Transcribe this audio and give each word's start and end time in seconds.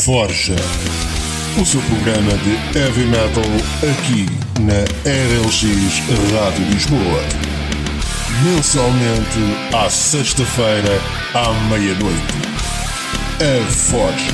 Forja. 0.00 0.56
O 1.60 1.66
seu 1.66 1.78
programa 1.82 2.32
de 2.38 2.78
heavy 2.78 3.04
metal 3.04 3.44
aqui 3.82 4.24
na 4.60 4.80
RLX 5.04 6.00
Rádio 6.32 6.64
Lisboa. 6.72 7.22
Mensalmente 8.42 9.76
à 9.76 9.90
sexta-feira 9.90 10.98
à 11.34 11.52
meia-noite. 11.68 12.34
A 13.40 13.70
Forja. 13.70 14.32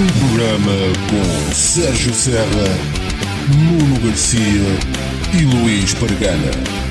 Um 0.00 0.06
programa 0.06 0.72
com 1.10 1.54
Sérgio 1.54 2.14
Serra, 2.14 2.78
Nuno 3.58 4.00
Garcia 4.00 4.78
e 5.34 5.44
Luís 5.44 5.92
Pargana. 5.92 6.87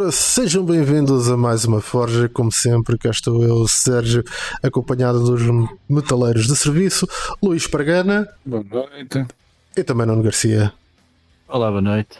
Ora, 0.00 0.12
sejam 0.12 0.64
bem-vindos 0.64 1.28
a 1.28 1.36
mais 1.36 1.64
uma 1.64 1.80
Forja. 1.80 2.28
Como 2.28 2.52
sempre, 2.52 2.96
cá 2.96 3.10
estou 3.10 3.42
eu, 3.42 3.66
Sérgio, 3.66 4.22
acompanhado 4.62 5.24
dos 5.24 5.42
metaleiros 5.90 6.46
de 6.46 6.54
serviço, 6.54 7.04
Luís 7.42 7.66
Pargana. 7.66 8.28
Boa 8.46 8.62
noite. 8.62 9.26
E 9.76 9.82
também 9.82 10.06
Nuno 10.06 10.22
Garcia. 10.22 10.72
Olá, 11.48 11.68
boa 11.68 11.82
noite. 11.82 12.16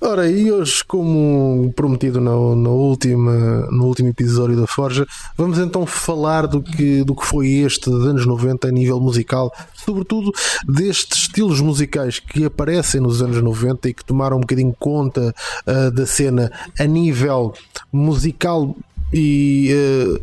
Ora, 0.00 0.30
e 0.30 0.52
hoje, 0.52 0.84
como 0.84 1.72
prometido 1.74 2.20
no, 2.20 2.54
no, 2.54 2.72
última, 2.72 3.66
no 3.70 3.86
último 3.86 4.10
episódio 4.10 4.54
da 4.54 4.66
Forja, 4.66 5.06
vamos 5.36 5.58
então 5.58 5.86
falar 5.86 6.46
do 6.46 6.62
que, 6.62 7.02
do 7.02 7.14
que 7.14 7.24
foi 7.24 7.48
este 7.48 7.88
dos 7.88 8.06
anos 8.06 8.26
90 8.26 8.68
a 8.68 8.70
nível 8.70 9.00
musical, 9.00 9.50
sobretudo 9.74 10.30
destes 10.66 11.20
estilos 11.20 11.60
musicais 11.62 12.18
que 12.18 12.44
aparecem 12.44 13.00
nos 13.00 13.22
anos 13.22 13.42
90 13.42 13.88
e 13.88 13.94
que 13.94 14.04
tomaram 14.04 14.36
um 14.36 14.40
bocadinho 14.40 14.74
conta 14.78 15.34
uh, 15.66 15.90
da 15.90 16.04
cena 16.04 16.52
a 16.78 16.84
nível 16.84 17.54
musical 17.90 18.76
e 19.16 19.72
uh, 19.74 20.20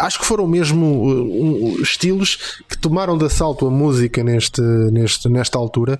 acho 0.00 0.18
que 0.18 0.26
foram 0.26 0.46
mesmo 0.46 1.76
uh, 1.76 1.82
estilos 1.82 2.60
que 2.68 2.76
tomaram 2.76 3.16
de 3.16 3.24
assalto 3.24 3.66
a 3.66 3.70
música 3.70 4.22
neste, 4.24 4.60
neste, 4.60 5.28
nesta 5.28 5.58
altura 5.58 5.98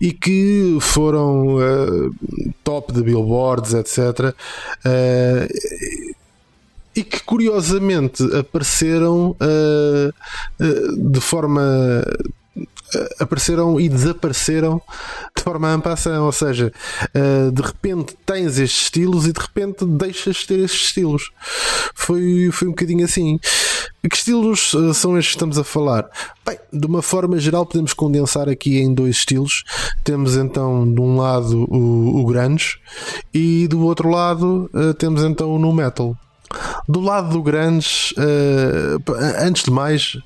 e 0.00 0.12
que 0.12 0.76
foram 0.80 1.56
uh, 1.56 2.14
top 2.62 2.92
de 2.92 3.02
billboards, 3.02 3.72
etc. 3.74 4.34
e 6.94 7.02
que 7.02 7.22
curiosamente 7.24 8.22
apareceram 8.36 9.36
de 11.10 11.20
forma 11.20 12.04
apareceram 13.18 13.80
e 13.80 13.88
desapareceram 13.88 14.80
de 15.36 15.42
forma 15.42 15.68
ampla, 15.68 15.94
ou 16.20 16.32
seja, 16.32 16.72
eh, 17.12 17.50
de 17.52 17.62
repente 17.62 18.16
tens 18.24 18.58
estes 18.58 18.82
estilos 18.82 19.26
e 19.26 19.32
de 19.32 19.40
repente 19.40 19.84
deixas 19.84 20.36
de 20.36 20.46
ter 20.46 20.58
estes 20.60 20.86
estilos. 20.86 21.30
Foi, 21.94 22.50
foi 22.52 22.68
um 22.68 22.72
bocadinho 22.72 23.04
assim. 23.04 23.38
Que 24.08 24.16
estilos 24.16 24.74
eh, 24.74 24.92
são 24.92 25.18
estes 25.18 25.32
que 25.32 25.36
estamos 25.36 25.58
a 25.58 25.64
falar? 25.64 26.08
Bem, 26.46 26.58
de 26.72 26.86
uma 26.86 27.02
forma 27.02 27.38
geral, 27.38 27.66
podemos 27.66 27.92
condensar 27.92 28.48
aqui 28.48 28.78
em 28.78 28.92
dois 28.94 29.16
estilos. 29.16 29.64
Temos 30.02 30.36
então 30.36 30.92
de 30.92 31.00
um 31.00 31.16
lado 31.16 31.64
o, 31.68 32.20
o 32.20 32.26
grunge 32.26 32.78
e 33.32 33.66
do 33.66 33.84
outro 33.84 34.08
lado 34.08 34.70
eh, 34.74 34.92
temos 34.94 35.22
então 35.22 35.54
o 35.54 35.58
nu 35.58 35.72
metal. 35.72 36.16
Do 36.88 37.00
lado 37.00 37.30
do 37.30 37.42
grunge, 37.42 38.14
antes 39.40 39.64
de 39.64 39.72
mais, 39.72 40.16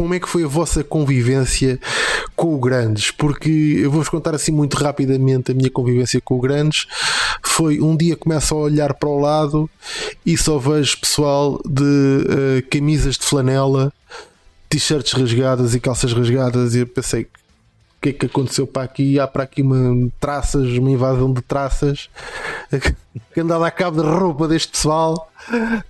como 0.00 0.14
é 0.14 0.18
que 0.18 0.30
foi 0.30 0.44
a 0.44 0.48
vossa 0.48 0.82
convivência 0.82 1.78
com 2.34 2.54
o 2.54 2.58
Grandes? 2.58 3.10
Porque 3.10 3.50
eu 3.82 3.90
vou-vos 3.90 4.08
contar 4.08 4.34
assim 4.34 4.50
muito 4.50 4.78
rapidamente 4.78 5.52
a 5.52 5.54
minha 5.54 5.70
convivência 5.70 6.18
com 6.22 6.36
o 6.36 6.40
Grandes. 6.40 6.86
Foi 7.44 7.82
um 7.82 7.94
dia 7.94 8.16
começo 8.16 8.54
a 8.54 8.58
olhar 8.58 8.94
para 8.94 9.10
o 9.10 9.20
lado 9.20 9.68
e 10.24 10.38
só 10.38 10.56
vejo 10.56 10.98
pessoal 10.98 11.60
de 11.66 11.82
uh, 11.82 12.70
camisas 12.70 13.18
de 13.18 13.26
flanela, 13.26 13.92
t-shirts 14.70 15.12
rasgadas 15.12 15.74
e 15.74 15.80
calças 15.80 16.14
rasgadas 16.14 16.74
e 16.74 16.78
eu 16.78 16.86
pensei 16.86 17.26
o 18.00 18.02
que 18.02 18.08
é 18.08 18.12
que 18.14 18.26
aconteceu 18.26 18.66
para 18.66 18.82
aqui? 18.82 19.20
Há 19.20 19.26
para 19.26 19.42
aqui 19.42 19.60
uma 19.60 20.10
traças, 20.18 20.70
uma 20.78 20.90
invasão 20.90 21.30
de 21.34 21.42
traças 21.42 22.08
que 23.34 23.40
anda 23.40 23.64
a 23.64 23.70
cabo 23.70 24.00
de 24.00 24.08
roupa 24.08 24.48
deste 24.48 24.72
pessoal, 24.72 25.30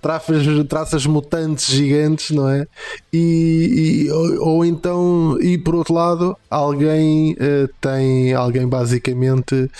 traças, 0.01 0.43
traças 0.67 1.05
mutantes 1.05 1.67
gigantes, 1.67 2.31
não 2.31 2.49
é? 2.49 2.67
E, 3.13 4.07
e 4.07 4.11
ou, 4.11 4.49
ou, 4.49 4.65
então, 4.65 5.37
e 5.39 5.57
por 5.57 5.73
outro 5.73 5.93
lado, 5.93 6.37
alguém 6.49 7.31
uh, 7.31 7.69
tem, 7.79 8.33
alguém 8.33 8.67
basicamente 8.67 9.71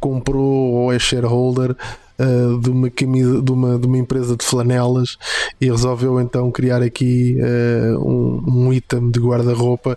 comprou 0.00 0.72
ou 0.72 0.92
é 0.92 0.98
shareholder 0.98 1.76
uh, 2.18 2.58
de, 2.60 2.70
uma 2.70 2.90
camisa, 2.90 3.40
de, 3.40 3.52
uma, 3.52 3.78
de 3.78 3.86
uma 3.86 3.98
empresa 3.98 4.36
de 4.36 4.44
flanelas 4.44 5.16
e 5.60 5.70
resolveu 5.70 6.20
então 6.20 6.50
criar 6.50 6.82
aqui 6.82 7.36
uh, 7.40 7.98
um, 7.98 8.42
um 8.46 8.72
item 8.72 9.10
de 9.10 9.20
guarda-roupa 9.20 9.96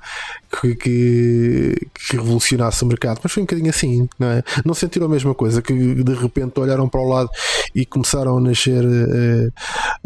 que, 0.59 0.75
que, 0.75 1.75
que, 1.93 2.17
revolucionasse 2.17 2.83
o 2.83 2.87
mercado. 2.87 3.19
Mas 3.23 3.31
foi 3.31 3.43
um 3.43 3.45
bocadinho 3.45 3.69
assim, 3.69 4.07
não 4.17 4.27
é? 4.27 4.43
Não 4.65 4.73
sentiram 4.73 5.07
a 5.07 5.09
mesma 5.09 5.33
coisa, 5.33 5.61
que 5.61 5.73
de 5.73 6.13
repente 6.13 6.59
olharam 6.59 6.87
para 6.87 7.01
o 7.01 7.07
lado 7.07 7.29
e 7.73 7.85
começaram 7.85 8.37
a 8.37 8.41
nascer 8.41 8.83
uh, 8.83 9.53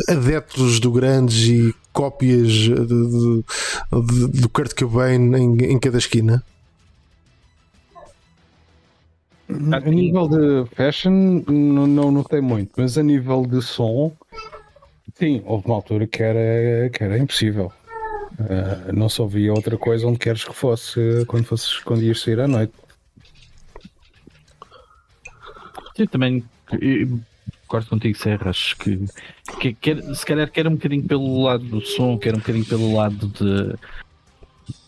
adeptos 0.10 0.80
do 0.80 0.92
grandes 0.92 1.48
e 1.48 1.76
cópias 1.92 2.68
do 2.68 4.50
Kurt 4.50 4.74
Cobain 4.74 5.36
em, 5.36 5.74
em 5.74 5.80
cada 5.80 5.98
esquina? 6.00 6.44
A 9.72 9.80
nível 9.80 10.28
de 10.28 10.70
fashion, 10.76 11.44
não, 11.48 11.88
não 11.88 12.12
notei 12.12 12.42
muito, 12.42 12.72
mas 12.78 12.98
a 12.98 13.04
nível 13.04 13.46
de 13.46 13.62
som, 13.62 14.12
sim, 15.16 15.42
houve 15.46 15.66
uma 15.66 15.76
altura 15.76 16.08
que 16.08 16.22
era, 16.22 16.90
que 16.90 17.04
era 17.04 17.18
impossível. 17.18 17.72
Uh, 18.34 18.92
não 18.92 19.08
se 19.10 19.22
ouvia 19.22 19.54
outra 19.54 19.78
coisa 19.78 20.08
onde 20.08 20.18
queres 20.18 20.44
que 20.44 20.54
fosse 20.54 21.24
quando, 21.28 21.46
fosses, 21.46 21.78
quando 21.80 22.02
ias 22.02 22.20
sair 22.20 22.40
à 22.40 22.48
noite. 22.48 22.74
Sim, 25.96 26.08
também 26.08 26.44
concordo 27.74 27.90
contigo, 27.90 28.18
Serra. 28.18 28.50
Acho 28.50 28.78
que, 28.78 29.06
que 29.60 29.74
quer, 29.74 30.02
se 30.16 30.26
calhar 30.26 30.50
quer 30.50 30.68
um 30.68 30.76
bocadinho 30.76 31.04
pelo 31.04 31.44
lado 31.44 31.64
do 31.64 31.82
som, 31.82 32.18
quer 32.18 32.36
um 32.36 32.40
bocadinho 32.40 32.66
pelo 32.66 32.94
lado 32.94 33.28
de, 33.28 33.76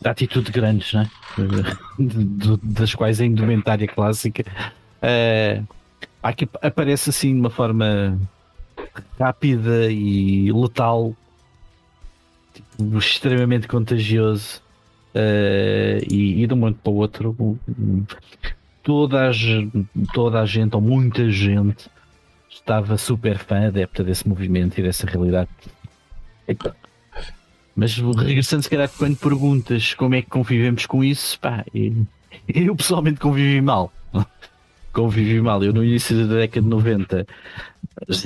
da 0.02 0.12
atitude 0.12 0.52
grandes, 0.52 0.94
né? 0.94 1.10
Das 2.64 2.94
quais 2.94 3.20
a 3.20 3.26
indumentária 3.26 3.88
clássica 3.88 4.44
uh, 5.02 5.68
aqui 6.22 6.48
aparece 6.62 7.10
assim 7.10 7.34
de 7.34 7.40
uma 7.40 7.50
forma 7.50 8.20
rápida 9.20 9.92
e 9.92 10.52
letal, 10.52 11.16
tipo, 12.54 12.98
extremamente 12.98 13.68
contagioso. 13.68 14.62
Uh, 15.16 16.04
e, 16.12 16.44
e, 16.44 16.48
de 16.48 16.54
um 16.54 16.58
momento 16.58 16.80
para 16.84 16.92
o 16.92 16.96
outro, 16.96 17.60
toda 18.84 19.30
a, 19.30 19.32
toda 20.14 20.42
a 20.42 20.46
gente, 20.46 20.76
ou 20.76 20.82
muita 20.82 21.30
gente, 21.32 21.90
estava 22.50 22.98
super 22.98 23.38
fã, 23.38 23.68
adepta 23.68 24.04
desse 24.04 24.28
movimento 24.28 24.78
e 24.78 24.84
dessa 24.84 25.08
realidade. 25.08 25.50
Mas 27.76 27.98
regressando, 27.98 28.64
se 28.64 28.70
calhar, 28.70 28.90
quando 28.98 29.18
perguntas 29.18 29.94
como 29.94 30.16
é 30.16 30.22
que 30.22 30.30
convivemos 30.30 30.86
com 30.86 31.04
isso, 31.04 31.40
pá, 31.40 31.66
eu, 31.74 31.94
eu 32.48 32.76
pessoalmente 32.76 33.20
convivi 33.20 33.62
mal. 33.62 33.92
convivi 34.94 35.42
mal. 35.42 35.62
Eu, 35.64 35.74
no 35.74 35.84
início 35.84 36.28
da 36.28 36.36
década 36.36 36.62
de 36.62 36.68
90, 36.68 37.28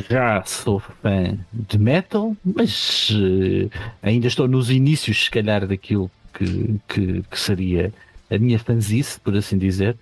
já 0.09 0.43
sou 0.45 0.79
fã 0.79 1.37
de 1.51 1.77
metal, 1.77 2.35
mas 2.43 3.09
uh, 3.09 3.69
ainda 4.03 4.27
estou 4.27 4.47
nos 4.47 4.69
inícios, 4.69 5.25
se 5.25 5.31
calhar, 5.31 5.65
daquilo 5.65 6.11
que, 6.33 6.79
que, 6.87 7.23
que 7.23 7.39
seria 7.39 7.91
a 8.29 8.37
minha 8.37 8.59
fanzice, 8.59 9.19
por 9.19 9.35
assim 9.35 9.57
dizer. 9.57 9.97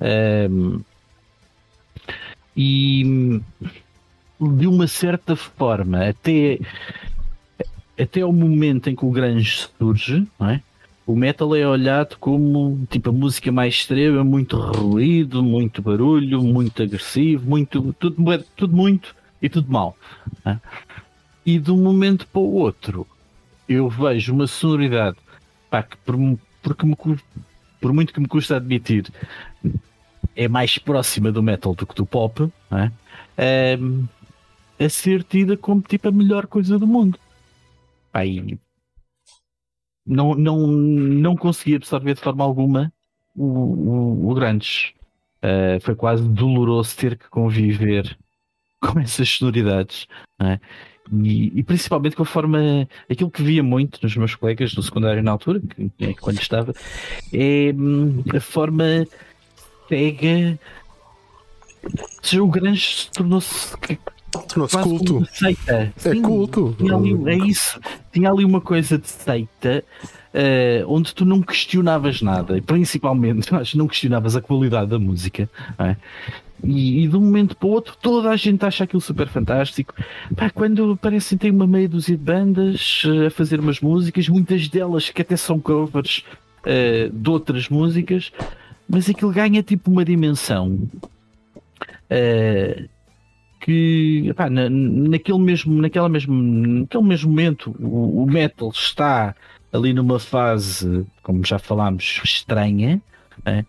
Um, 0.00 0.80
e 2.56 3.40
de 4.40 4.66
uma 4.66 4.86
certa 4.86 5.34
forma, 5.34 6.08
até 6.08 6.58
até 7.98 8.24
o 8.24 8.32
momento 8.32 8.88
em 8.88 8.96
que 8.96 9.04
o 9.04 9.10
grunge 9.10 9.68
surge, 9.78 10.26
é? 10.40 10.60
o 11.06 11.14
metal 11.14 11.54
é 11.54 11.66
olhado 11.66 12.16
como 12.18 12.86
tipo 12.90 13.10
a 13.10 13.12
música 13.12 13.52
mais 13.52 13.74
extrema, 13.74 14.24
muito 14.24 14.56
ruído, 14.56 15.42
muito 15.42 15.82
barulho, 15.82 16.42
muito 16.42 16.82
agressivo, 16.82 17.48
muito 17.48 17.94
tudo, 17.98 18.16
tudo 18.56 18.74
muito 18.74 19.14
e 19.40 19.48
tudo 19.48 19.70
mal. 19.70 19.96
É? 20.44 20.56
E 21.44 21.58
de 21.58 21.70
um 21.70 21.82
momento 21.82 22.26
para 22.26 22.40
o 22.40 22.54
outro 22.54 23.06
eu 23.68 23.88
vejo 23.88 24.32
uma 24.32 24.46
sonoridade 24.46 25.16
pá, 25.70 25.82
que 25.82 25.96
por, 25.98 26.16
porque 26.62 26.86
me, 26.86 26.96
por 27.80 27.92
muito 27.92 28.12
que 28.12 28.20
me 28.20 28.28
custa 28.28 28.56
admitir 28.56 29.10
é 30.34 30.48
mais 30.48 30.78
próxima 30.78 31.30
do 31.30 31.42
metal 31.42 31.74
do 31.74 31.86
que 31.86 31.94
do 31.94 32.06
pop, 32.06 32.50
é? 32.72 32.90
É, 33.36 33.78
a 34.78 34.88
ser 34.88 35.22
tida 35.22 35.56
como 35.56 35.80
tipo 35.82 36.08
a 36.08 36.12
melhor 36.12 36.46
coisa 36.46 36.78
do 36.78 36.86
mundo. 36.86 37.18
Pai, 38.14 38.56
não, 40.06 40.36
não, 40.36 40.68
não 40.68 41.36
consegui 41.36 41.74
absorver 41.74 42.14
de 42.14 42.20
forma 42.20 42.44
alguma 42.44 42.92
o, 43.34 43.44
o, 43.44 44.30
o 44.30 44.34
Grandes. 44.34 44.92
Uh, 45.42 45.80
foi 45.80 45.96
quase 45.96 46.22
doloroso 46.22 46.96
ter 46.96 47.18
que 47.18 47.28
conviver 47.28 48.16
com 48.80 49.00
essas 49.00 49.28
sonoridades. 49.28 50.06
É? 50.40 50.60
E, 51.12 51.58
e, 51.58 51.62
principalmente 51.64 52.14
com 52.14 52.22
a 52.22 52.26
forma, 52.26 52.88
aquilo 53.10 53.32
que 53.32 53.42
via 53.42 53.64
muito 53.64 53.98
nos 54.00 54.16
meus 54.16 54.36
colegas 54.36 54.72
do 54.74 54.82
secundário 54.82 55.20
na 55.20 55.32
altura, 55.32 55.60
que, 55.60 55.90
que 55.90 56.14
quando 56.14 56.40
estava, 56.40 56.72
é 57.32 57.74
hum, 57.76 58.22
a 58.32 58.38
forma 58.40 59.06
cega. 59.88 60.56
o 62.40 62.46
Grange 62.46 63.10
tornou-se 63.10 63.76
tornou-se 64.42 64.78
culto. 64.78 65.26
Seita. 65.32 65.72
É 65.72 65.92
Sim, 65.96 66.22
culto. 66.22 66.76
Ali, 66.80 67.30
é 67.30 67.36
isso. 67.46 67.80
Tinha 68.12 68.30
ali 68.30 68.44
uma 68.44 68.60
coisa 68.60 68.98
de 68.98 69.08
seita 69.08 69.84
uh, 70.34 70.92
onde 70.92 71.14
tu 71.14 71.24
não 71.24 71.40
questionavas 71.40 72.20
nada, 72.20 72.58
e 72.58 72.60
principalmente 72.60 73.48
não 73.76 73.86
questionavas 73.86 74.34
a 74.36 74.40
qualidade 74.40 74.90
da 74.90 74.98
música. 74.98 75.48
É? 75.78 75.96
E, 76.62 77.04
e, 77.04 77.08
de 77.08 77.16
um 77.16 77.20
momento 77.20 77.56
para 77.56 77.66
o 77.66 77.70
outro 77.72 77.96
toda 78.00 78.30
a 78.30 78.36
gente 78.36 78.64
acha 78.64 78.84
aquilo 78.84 79.00
super 79.00 79.28
fantástico. 79.28 79.94
Pá, 80.34 80.50
quando 80.50 80.96
parecem 80.96 81.36
ter 81.36 81.50
uma 81.50 81.66
meia 81.66 81.88
dúzia 81.88 82.16
de 82.16 82.22
bandas 82.22 83.02
uh, 83.04 83.26
a 83.26 83.30
fazer 83.30 83.60
umas 83.60 83.80
músicas, 83.80 84.28
muitas 84.28 84.68
delas 84.68 85.10
que 85.10 85.22
até 85.22 85.36
são 85.36 85.60
covers 85.60 86.24
uh, 86.60 87.10
de 87.12 87.30
outras 87.30 87.68
músicas, 87.68 88.32
mas 88.88 89.08
aquilo 89.08 89.30
ganha 89.32 89.62
tipo 89.62 89.90
uma 89.90 90.04
dimensão. 90.04 90.78
Uh, 92.10 92.88
que 93.64 94.28
epá, 94.28 94.50
na, 94.50 94.68
naquele 94.68 95.38
mesmo, 95.38 95.80
naquela 95.80 96.06
mesmo, 96.06 96.34
naquele 96.34 97.02
mesmo 97.02 97.30
momento 97.30 97.74
o, 97.80 98.22
o, 98.22 98.26
metal 98.26 98.68
está 98.68 99.34
ali 99.72 99.94
numa 99.94 100.18
fase, 100.18 101.06
como 101.22 101.42
já 101.46 101.58
falámos, 101.58 102.20
estranha, 102.22 103.00
é? 103.46 103.64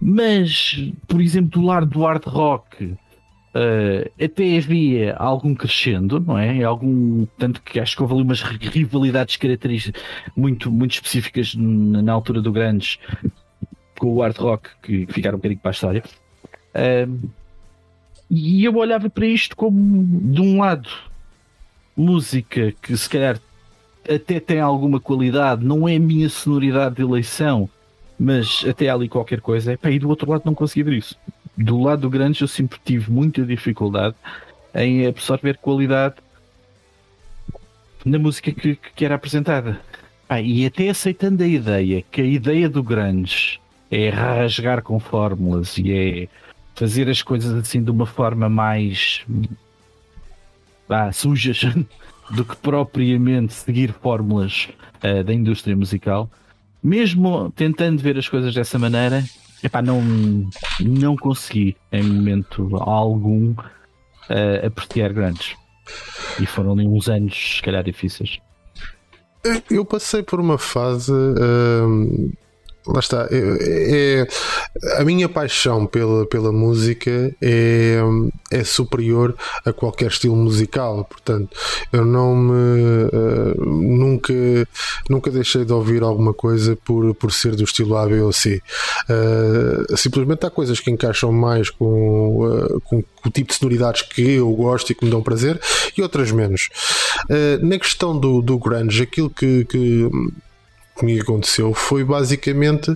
mas 0.00 0.80
por 1.08 1.20
exemplo 1.20 1.60
do 1.60 1.66
lado 1.66 1.86
do 1.86 2.00
hard 2.04 2.24
rock 2.26 2.84
uh, 2.84 4.24
até 4.24 4.56
havia 4.56 5.16
algum 5.16 5.52
crescendo, 5.52 6.20
não 6.20 6.38
é? 6.38 6.62
Algum, 6.62 7.26
tanto 7.36 7.60
que 7.60 7.80
acho 7.80 7.96
que 7.96 8.02
houve 8.02 8.14
ali 8.14 8.22
umas 8.22 8.42
rivalidades 8.42 9.34
características 9.34 10.00
muito, 10.36 10.70
muito 10.70 10.92
específicas 10.92 11.56
na, 11.56 12.02
na 12.02 12.12
altura 12.12 12.40
do 12.40 12.52
Grandes 12.52 13.00
com 13.98 14.14
o 14.14 14.20
hard 14.22 14.36
rock 14.36 14.70
que 14.80 15.08
ficaram 15.08 15.38
um 15.38 15.40
bocadinho 15.40 15.60
para 15.60 15.70
a 15.70 15.72
história. 15.72 16.04
Uh, 16.72 17.30
e 18.30 18.64
eu 18.64 18.76
olhava 18.76 19.10
para 19.10 19.26
isto 19.26 19.56
como, 19.56 20.32
de 20.32 20.40
um 20.40 20.60
lado, 20.60 20.88
música 21.96 22.72
que 22.80 22.96
se 22.96 23.08
calhar 23.08 23.40
até 24.08 24.38
tem 24.38 24.60
alguma 24.60 25.00
qualidade, 25.00 25.64
não 25.64 25.88
é 25.88 25.96
a 25.96 26.00
minha 26.00 26.28
sonoridade 26.28 26.96
de 26.96 27.02
eleição, 27.02 27.68
mas 28.18 28.64
até 28.68 28.88
ali 28.88 29.08
qualquer 29.08 29.40
coisa. 29.40 29.76
e 29.82 29.98
do 29.98 30.08
outro 30.08 30.30
lado 30.30 30.42
não 30.44 30.54
conseguia 30.54 30.84
ver 30.84 30.98
isso. 30.98 31.16
Do 31.56 31.80
lado 31.80 32.02
do 32.02 32.10
grande 32.10 32.40
eu 32.40 32.48
sempre 32.48 32.78
tive 32.84 33.10
muita 33.10 33.42
dificuldade 33.44 34.14
em 34.74 35.06
absorver 35.06 35.58
qualidade 35.58 36.14
na 38.04 38.18
música 38.18 38.52
que, 38.52 38.76
que 38.94 39.04
era 39.04 39.16
apresentada. 39.16 39.80
e 40.42 40.64
até 40.64 40.88
aceitando 40.88 41.42
a 41.42 41.46
ideia 41.46 42.04
que 42.10 42.20
a 42.20 42.24
ideia 42.24 42.68
do 42.68 42.82
grande 42.82 43.60
é 43.90 44.08
rasgar 44.08 44.82
com 44.82 45.00
fórmulas 45.00 45.76
e 45.76 45.92
é 45.92 46.28
fazer 46.80 47.10
as 47.10 47.20
coisas 47.20 47.52
assim 47.52 47.82
de 47.82 47.90
uma 47.90 48.06
forma 48.06 48.48
mais 48.48 49.20
ah, 50.88 51.12
sujas 51.12 51.60
do 52.32 52.42
que 52.42 52.56
propriamente 52.56 53.52
seguir 53.52 53.92
fórmulas 53.92 54.70
uh, 55.04 55.22
da 55.22 55.34
indústria 55.34 55.76
musical. 55.76 56.30
Mesmo 56.82 57.52
tentando 57.54 58.00
ver 58.00 58.16
as 58.16 58.26
coisas 58.30 58.54
dessa 58.54 58.78
maneira, 58.78 59.22
epá, 59.62 59.82
não, 59.82 60.00
não 60.80 61.16
consegui 61.18 61.76
em 61.92 62.02
momento 62.02 62.74
algum 62.76 63.50
uh, 63.50 64.66
apreciar 64.66 65.12
grandes. 65.12 65.54
E 66.40 66.46
foram 66.46 66.72
ali 66.72 66.86
uns 66.86 67.10
anos, 67.10 67.56
se 67.56 67.62
calhar, 67.62 67.84
difíceis. 67.84 68.38
Eu 69.70 69.84
passei 69.84 70.22
por 70.22 70.40
uma 70.40 70.56
fase. 70.56 71.12
Uh 71.12 72.32
lá 72.86 73.00
está. 73.00 73.28
É, 73.30 74.26
é, 74.26 75.00
a 75.00 75.04
minha 75.04 75.28
paixão 75.28 75.86
pela, 75.86 76.26
pela 76.26 76.52
música 76.52 77.34
é, 77.42 77.98
é 78.50 78.64
superior 78.64 79.36
a 79.64 79.72
qualquer 79.72 80.08
estilo 80.08 80.36
musical. 80.36 81.04
Portanto, 81.04 81.56
eu 81.92 82.04
não 82.04 82.34
me 82.34 82.52
uh, 82.52 83.64
nunca, 83.64 84.34
nunca 85.08 85.30
deixei 85.30 85.64
de 85.64 85.72
ouvir 85.72 86.02
alguma 86.02 86.32
coisa 86.32 86.76
por, 86.84 87.14
por 87.14 87.32
ser 87.32 87.54
do 87.54 87.64
estilo 87.64 87.96
A, 87.96 88.06
B 88.06 88.20
ou 88.20 88.32
C. 88.32 88.62
Uh, 89.08 89.96
simplesmente 89.96 90.46
há 90.46 90.50
coisas 90.50 90.80
que 90.80 90.90
encaixam 90.90 91.32
mais 91.32 91.70
com, 91.70 92.46
uh, 92.46 92.80
com, 92.82 93.02
com, 93.02 93.28
o 93.28 93.30
tipo 93.30 93.48
de 93.48 93.58
sonoridades 93.58 94.02
que 94.02 94.32
eu 94.32 94.50
gosto 94.52 94.90
e 94.90 94.94
que 94.94 95.04
me 95.04 95.10
dão 95.10 95.22
prazer 95.22 95.60
e 95.96 96.02
outras 96.02 96.32
menos. 96.32 96.68
na 97.60 97.78
questão 97.78 98.18
do, 98.18 98.40
do 98.40 98.58
grunge, 98.58 99.02
aquilo 99.02 99.28
que, 99.28 99.64
que 99.66 100.08
comigo 101.00 101.22
aconteceu 101.22 101.72
foi 101.72 102.04
basicamente 102.04 102.94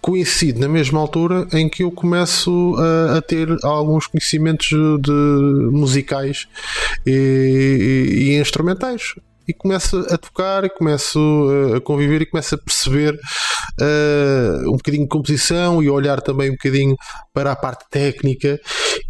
coincide 0.00 0.60
na 0.60 0.68
mesma 0.68 1.00
altura 1.00 1.48
em 1.52 1.68
que 1.68 1.82
eu 1.82 1.90
começo 1.90 2.76
a, 2.76 3.16
a 3.16 3.22
ter 3.22 3.48
alguns 3.62 4.06
conhecimentos 4.06 4.68
de 4.68 5.10
musicais 5.72 6.46
e, 7.06 7.10
e, 7.10 8.22
e 8.30 8.38
instrumentais. 8.38 9.14
E 9.48 9.54
começo 9.54 9.96
a 10.10 10.18
tocar 10.18 10.64
e 10.64 10.68
começo 10.68 11.20
a 11.76 11.80
conviver 11.80 12.20
e 12.22 12.26
começo 12.26 12.56
a 12.56 12.58
perceber 12.58 13.16
uh, 13.80 14.68
um 14.68 14.76
bocadinho 14.76 15.04
de 15.04 15.08
composição 15.08 15.82
e 15.82 15.88
olhar 15.88 16.20
também 16.20 16.50
um 16.50 16.54
bocadinho 16.54 16.96
para 17.32 17.52
a 17.52 17.56
parte 17.56 17.84
técnica 17.90 18.58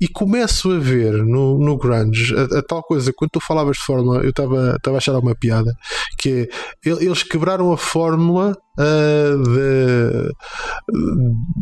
e 0.00 0.08
começo 0.08 0.72
a 0.72 0.78
ver 0.78 1.12
no, 1.12 1.58
no 1.58 1.76
grunge 1.76 2.34
a, 2.34 2.58
a 2.58 2.62
tal 2.62 2.82
coisa, 2.82 3.12
quando 3.14 3.30
tu 3.30 3.40
falavas 3.40 3.76
de 3.76 3.84
fórmula, 3.84 4.22
eu 4.22 4.30
estava 4.30 4.76
a 4.86 4.90
achar 4.96 5.16
uma 5.18 5.34
piada, 5.34 5.72
que 6.18 6.48
é, 6.84 6.90
eles 6.90 7.22
quebraram 7.22 7.72
a 7.72 7.76
fórmula 7.76 8.56
uh, 8.78 9.42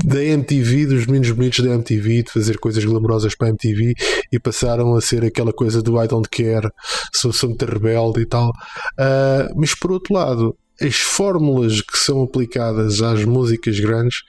da, 0.04 0.14
da 0.16 0.24
MTV, 0.24 0.86
dos 0.86 1.06
meninos 1.06 1.30
bonitos 1.30 1.64
da 1.64 1.74
MTV, 1.74 2.24
de 2.24 2.32
fazer 2.32 2.58
coisas 2.58 2.84
glamurosas 2.84 3.34
para 3.34 3.48
a 3.48 3.50
MTV 3.50 3.94
e 4.32 4.38
passaram 4.38 4.94
a 4.94 5.00
ser 5.00 5.24
aquela 5.24 5.52
coisa 5.52 5.82
do 5.82 6.02
I 6.02 6.08
don't 6.08 6.28
care, 6.28 6.68
sou, 7.12 7.32
sou 7.32 7.50
muito 7.50 7.64
rebelde 7.64 8.22
e 8.22 8.26
tal. 8.26 8.48
Uh, 8.48 9.52
mas 9.56 9.74
por 9.74 9.92
outro 9.92 10.14
lado, 10.14 10.56
as 10.80 10.96
fórmulas 10.96 11.80
que 11.80 11.98
são 11.98 12.22
aplicadas 12.22 13.00
às 13.00 13.24
músicas 13.24 13.78
grandes, 13.78 14.22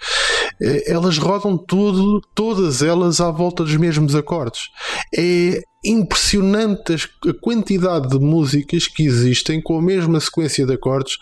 eh, 0.61 0.91
elas 0.91 1.17
rodam 1.17 1.57
tudo, 1.57 2.21
todas 2.33 2.81
elas 2.81 3.19
à 3.19 3.31
volta 3.31 3.63
dos 3.63 3.75
mesmos 3.75 4.15
acordes. 4.15 4.61
É 5.15 5.61
impressionante 5.83 6.93
a 6.93 7.33
quantidade 7.39 8.09
de 8.09 8.19
músicas 8.19 8.87
que 8.87 9.05
existem 9.05 9.61
com 9.61 9.77
a 9.77 9.81
mesma 9.81 10.19
sequência 10.19 10.65
de 10.65 10.73
acordes, 10.73 11.15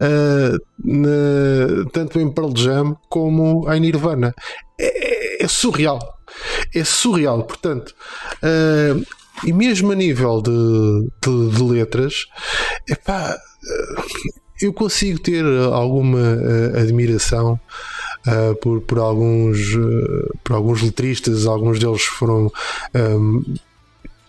uh, 0.00 0.56
na, 0.84 1.90
tanto 1.92 2.20
em 2.20 2.32
Pearl 2.32 2.52
Jam 2.56 2.96
como 3.08 3.70
em 3.72 3.80
Nirvana. 3.80 4.32
É, 4.80 5.44
é 5.44 5.48
surreal. 5.48 5.98
É 6.72 6.84
surreal. 6.84 7.44
Portanto, 7.44 7.92
uh, 8.36 9.04
e 9.44 9.52
mesmo 9.52 9.90
a 9.90 9.96
nível 9.96 10.40
de, 10.40 11.08
de, 11.22 11.56
de 11.56 11.62
letras, 11.62 12.26
epá, 12.88 13.36
eu 14.66 14.72
consigo 14.72 15.18
ter 15.18 15.44
alguma 15.72 16.18
uh, 16.18 16.78
admiração 16.78 17.58
uh, 18.26 18.54
por, 18.56 18.80
por, 18.80 18.98
alguns, 18.98 19.74
uh, 19.74 20.38
por 20.42 20.54
alguns 20.54 20.82
letristas, 20.82 21.46
alguns 21.46 21.78
deles 21.78 22.02
foram. 22.02 22.50
Um, 22.94 23.42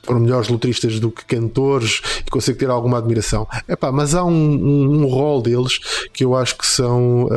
foram 0.03 0.19
melhores 0.19 0.49
letristas 0.49 0.99
do 0.99 1.09
que 1.09 1.25
cantores 1.25 1.99
e 2.27 2.29
consigo 2.29 2.59
ter 2.59 2.69
alguma 2.69 2.99
admiração. 2.99 3.47
Epá, 3.67 3.91
mas 3.91 4.13
há 4.13 4.23
um, 4.23 4.29
um, 4.31 5.01
um 5.01 5.07
rol 5.07 5.41
deles 5.41 5.79
que 6.13 6.23
eu 6.23 6.35
acho 6.35 6.55
que 6.55 6.67
são 6.67 7.27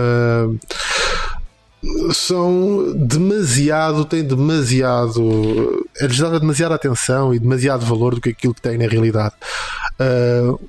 são 2.12 2.93
demasiado, 2.95 4.05
têm 4.05 4.23
demasiado, 4.23 5.87
eles 5.99 6.19
dão 6.19 6.38
demasiada 6.38 6.75
atenção 6.75 7.33
e 7.33 7.38
demasiado 7.38 7.87
valor 7.87 8.17
do 8.17 8.21
que 8.21 8.28
aquilo 8.28 8.52
que 8.52 8.61
têm 8.61 8.76
na 8.76 8.87
realidade. 8.87 9.35
Uh, 9.99 10.61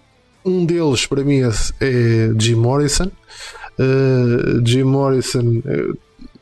um 0.44 0.66
deles, 0.66 1.06
para 1.06 1.24
mim, 1.24 1.42
é, 1.42 1.50
é 1.82 2.32
Jim 2.40 2.56
Morrison. 2.56 3.12
Uh, 3.78 4.66
Jim 4.66 4.84
Morrison, 4.84 5.60
uh, 5.60 5.98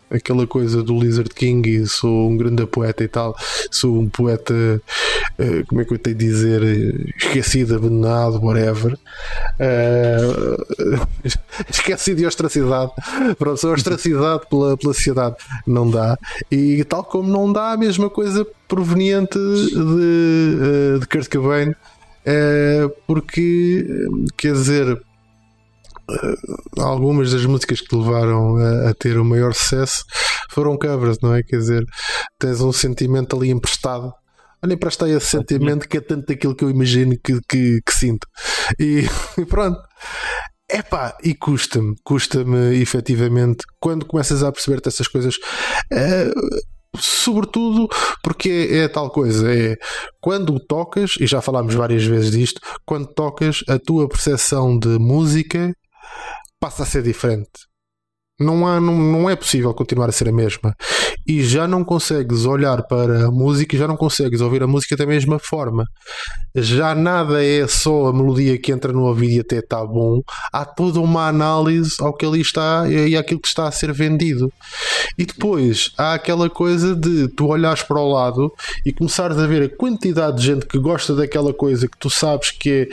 aquela 0.09 0.47
coisa 0.47 0.81
do 0.81 0.97
Lizard 0.97 1.29
King, 1.29 1.69
e 1.69 1.85
sou 1.85 2.29
um 2.29 2.37
grande 2.37 2.65
poeta 2.65 3.03
e 3.03 3.07
tal. 3.07 3.35
Sou 3.69 3.99
um 3.99 4.09
poeta, 4.09 4.53
uh, 4.53 5.65
como 5.67 5.81
é 5.81 5.85
que 5.85 5.93
eu 5.93 5.99
tenho 5.99 6.15
de 6.15 6.25
dizer, 6.25 6.63
esquecido, 7.15 7.75
abandonado, 7.75 8.43
whatever. 8.43 8.97
esquecido 11.69 12.17
de 12.17 12.25
ostracidade. 12.25 12.91
Pronto, 13.37 13.59
sou 13.59 13.73
ostracidade 13.73 14.43
pela, 14.49 14.77
pela 14.77 14.93
sociedade. 14.93 15.35
Não 15.65 15.89
dá. 15.89 16.17
E 16.49 16.83
tal 16.85 17.03
como 17.03 17.29
não 17.29 17.51
dá 17.51 17.71
a 17.71 17.77
mesma 17.77 18.09
coisa 18.09 18.47
proveniente 18.67 19.37
de, 19.37 20.99
de 20.99 21.07
Kurt 21.07 21.29
Cobain 21.29 21.73
porque, 23.05 23.85
quer 24.37 24.53
dizer, 24.53 25.01
eh, 26.09 26.35
algumas 26.81 27.31
das 27.31 27.45
músicas 27.45 27.81
que 27.81 27.87
te 27.87 27.95
levaram 27.95 28.57
a, 28.57 28.89
a, 28.89 28.93
ter 28.93 29.17
o 29.17 29.25
maior 29.25 29.53
sucesso 29.53 30.03
foram 30.49 30.77
covers, 30.77 31.17
não 31.21 31.33
é? 31.33 31.43
Quer 31.43 31.57
dizer, 31.57 31.85
tens 32.39 32.61
um 32.61 32.71
sentimento 32.71 33.35
ali 33.35 33.49
emprestado 33.49 34.13
nem 34.65 34.77
prestei 34.77 35.15
esse 35.15 35.27
sentimento 35.27 35.87
que 35.87 35.97
é 35.97 36.01
tanto 36.01 36.27
daquilo 36.27 36.55
que 36.55 36.63
eu 36.63 36.69
imagino 36.69 37.15
que, 37.23 37.39
que, 37.47 37.79
que 37.85 37.93
sinto. 37.93 38.27
E, 38.79 39.05
e 39.37 39.45
pronto. 39.47 39.79
Epá, 40.69 41.15
e 41.23 41.33
custa-me, 41.33 41.95
custa-me 42.03 42.75
efetivamente 42.75 43.63
quando 43.79 44.05
começas 44.05 44.43
a 44.43 44.51
perceber-te 44.51 44.89
essas 44.89 45.07
coisas. 45.07 45.35
Uh, 45.93 46.57
sobretudo 46.95 47.87
porque 48.23 48.49
é, 48.49 48.77
é, 48.79 48.87
tal 48.87 49.09
coisa, 49.09 49.51
é 49.51 49.75
quando 50.21 50.59
tocas, 50.59 51.15
e 51.19 51.27
já 51.27 51.41
falámos 51.41 51.73
várias 51.73 52.03
vezes 52.03 52.31
disto, 52.31 52.61
quando 52.85 53.07
tocas, 53.13 53.63
a 53.67 53.77
tua 53.79 54.07
percepção 54.07 54.77
de 54.77 54.97
música 54.99 55.73
passa 56.59 56.83
a 56.83 56.85
ser 56.85 57.03
diferente. 57.03 57.67
Não, 58.39 58.67
há, 58.67 58.79
não, 58.79 58.95
não 58.95 59.27
é 59.27 59.35
possível 59.35 59.73
continuar 59.73 60.09
a 60.09 60.11
ser 60.11 60.29
a 60.29 60.31
mesma. 60.31 60.75
E 61.25 61.43
já 61.43 61.67
não 61.67 61.83
consegues 61.83 62.45
olhar 62.45 62.83
para 62.83 63.25
a 63.25 63.31
música 63.31 63.75
e 63.75 63.79
já 63.79 63.87
não 63.87 63.97
consegues 63.97 64.41
ouvir 64.41 64.61
a 64.61 64.67
música 64.67 64.95
da 64.95 65.07
mesma 65.07 65.39
forma. 65.39 65.85
Já 66.53 66.93
nada 66.93 67.43
é 67.43 67.65
só 67.65 68.07
a 68.07 68.13
melodia 68.13 68.55
que 68.59 68.71
entra 68.71 68.93
no 68.93 69.05
ouvido 69.05 69.33
e 69.33 69.39
até 69.39 69.57
está 69.57 69.83
bom. 69.83 70.21
Há 70.53 70.63
toda 70.65 70.99
uma 70.99 71.27
análise 71.27 71.95
ao 71.99 72.13
que 72.13 72.27
ali 72.27 72.41
está 72.41 72.87
e 72.87 73.17
àquilo 73.17 73.41
que 73.41 73.47
está 73.47 73.67
a 73.67 73.71
ser 73.71 73.91
vendido. 73.91 74.53
E 75.17 75.25
depois 75.25 75.91
há 75.97 76.13
aquela 76.13 76.47
coisa 76.47 76.95
de 76.95 77.27
tu 77.29 77.47
olhares 77.47 77.81
para 77.81 77.99
o 77.99 78.07
lado 78.07 78.53
e 78.85 78.93
começares 78.93 79.39
a 79.39 79.47
ver 79.47 79.63
a 79.63 79.75
quantidade 79.75 80.37
de 80.37 80.45
gente 80.45 80.67
que 80.67 80.77
gosta 80.77 81.15
daquela 81.15 81.55
coisa 81.55 81.87
que 81.87 81.97
tu 81.97 82.09
sabes 82.09 82.51
que 82.51 82.69
é 82.69 82.87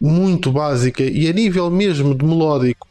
muito 0.00 0.50
básica 0.50 1.04
e 1.04 1.28
a 1.28 1.32
nível 1.32 1.70
mesmo 1.70 2.16
de 2.16 2.24
melódico 2.24 2.87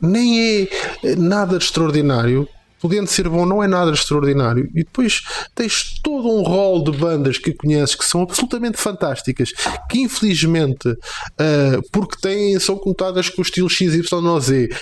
nem 0.00 0.68
é 1.04 1.16
nada 1.16 1.58
de 1.58 1.64
extraordinário. 1.64 2.48
Podendo 2.80 3.08
ser 3.08 3.28
bom, 3.28 3.44
não 3.44 3.62
é 3.62 3.66
nada 3.66 3.90
extraordinário. 3.90 4.70
E 4.72 4.84
depois 4.84 5.22
tens 5.54 5.98
todo 6.00 6.28
um 6.28 6.42
rol 6.42 6.84
de 6.84 6.92
bandas 6.92 7.36
que 7.36 7.52
conheces 7.52 7.96
que 7.96 8.04
são 8.04 8.22
absolutamente 8.22 8.78
fantásticas, 8.78 9.50
que 9.90 9.98
infelizmente, 9.98 10.88
uh, 10.88 11.82
porque 11.90 12.16
têm, 12.20 12.58
são 12.60 12.76
contadas 12.76 13.28
com 13.28 13.42
o 13.42 13.44
estilo 13.44 13.68
XYZ, 13.68 14.08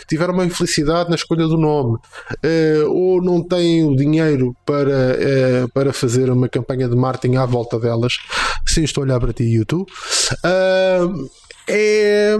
tiveram 0.06 0.34
uma 0.34 0.44
infelicidade 0.44 1.08
na 1.08 1.16
escolha 1.16 1.46
do 1.46 1.56
nome, 1.56 1.94
uh, 1.94 2.90
ou 2.90 3.22
não 3.22 3.42
têm 3.42 3.82
o 3.84 3.96
dinheiro 3.96 4.54
para, 4.66 5.16
uh, 5.64 5.68
para 5.72 5.90
fazer 5.90 6.30
uma 6.30 6.50
campanha 6.50 6.88
de 6.88 6.96
marketing 6.96 7.36
à 7.36 7.46
volta 7.46 7.80
delas. 7.80 8.18
Sim, 8.66 8.84
estou 8.84 9.02
a 9.02 9.06
olhar 9.06 9.20
para 9.20 9.32
ti, 9.32 9.44
YouTube. 9.44 9.90
Uh, 10.44 11.30
é, 11.68 12.36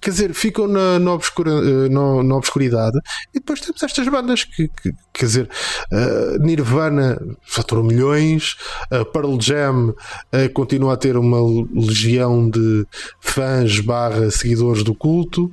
quer 0.00 0.10
dizer, 0.10 0.34
ficam 0.34 0.66
na, 0.66 0.98
na, 0.98 1.12
obscura, 1.12 1.88
na, 1.88 2.22
na 2.22 2.36
obscuridade 2.36 2.98
e 3.34 3.38
depois 3.38 3.60
temos 3.60 3.82
estas 3.82 4.08
bandas 4.08 4.44
que, 4.44 4.68
que 4.68 4.92
quer 5.12 5.26
dizer, 5.26 5.48
uh, 5.92 6.42
Nirvana 6.42 7.20
faturou 7.42 7.84
milhões, 7.84 8.56
uh, 8.90 9.04
Pearl 9.04 9.38
Jam 9.40 9.90
uh, 9.90 10.52
continua 10.54 10.94
a 10.94 10.96
ter 10.96 11.16
uma 11.16 11.38
legião 11.74 12.48
de 12.48 12.86
fãs 13.20 13.80
barra 13.80 14.30
seguidores 14.30 14.82
do 14.82 14.94
culto, 14.94 15.44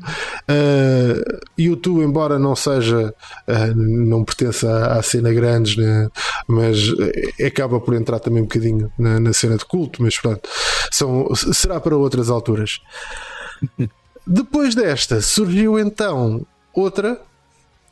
uh, 0.49 1.39
YouTube, 1.57 2.03
embora 2.03 2.39
não 2.39 2.55
seja, 2.55 3.13
não 3.75 4.23
pertença 4.23 4.69
à, 4.69 4.99
à 4.99 5.03
cena 5.03 5.33
grandes, 5.33 5.75
né, 5.75 6.07
mas 6.47 6.77
acaba 7.45 7.79
por 7.79 7.93
entrar 7.93 8.19
também 8.19 8.41
um 8.41 8.45
bocadinho 8.45 8.91
na, 8.97 9.19
na 9.19 9.33
cena 9.33 9.57
de 9.57 9.65
culto, 9.65 10.01
mas 10.01 10.17
pronto, 10.17 10.47
são, 10.91 11.27
será 11.35 11.79
para 11.79 11.97
outras 11.97 12.29
alturas. 12.29 12.68
Depois 14.25 14.75
desta 14.75 15.21
surgiu 15.21 15.79
então 15.79 16.45
outra 16.73 17.19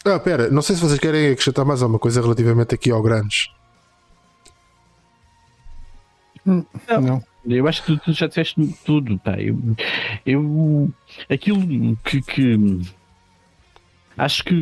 ah, 0.05 0.19
pera, 0.19 0.50
não 0.50 0.62
sei 0.62 0.75
se 0.75 0.81
vocês 0.81 1.00
querem 1.00 1.31
acrescentar 1.31 1.65
mais 1.65 1.81
alguma 1.81 2.00
coisa 2.00 2.22
relativamente 2.22 2.74
aqui 2.74 2.91
ao 2.91 3.01
Grandes. 3.01 3.50
Não. 6.46 6.65
não. 7.01 7.24
Eu 7.46 7.67
acho 7.67 7.84
que 7.84 7.98
tu, 7.98 8.13
já 8.13 8.27
disseste 8.27 8.55
tudo, 8.86 9.17
tá? 9.19 9.39
Eu, 9.39 9.57
eu 10.25 10.93
aquilo 11.29 11.98
que, 12.03 12.22
que 12.22 12.79
acho 14.18 14.44
que 14.44 14.56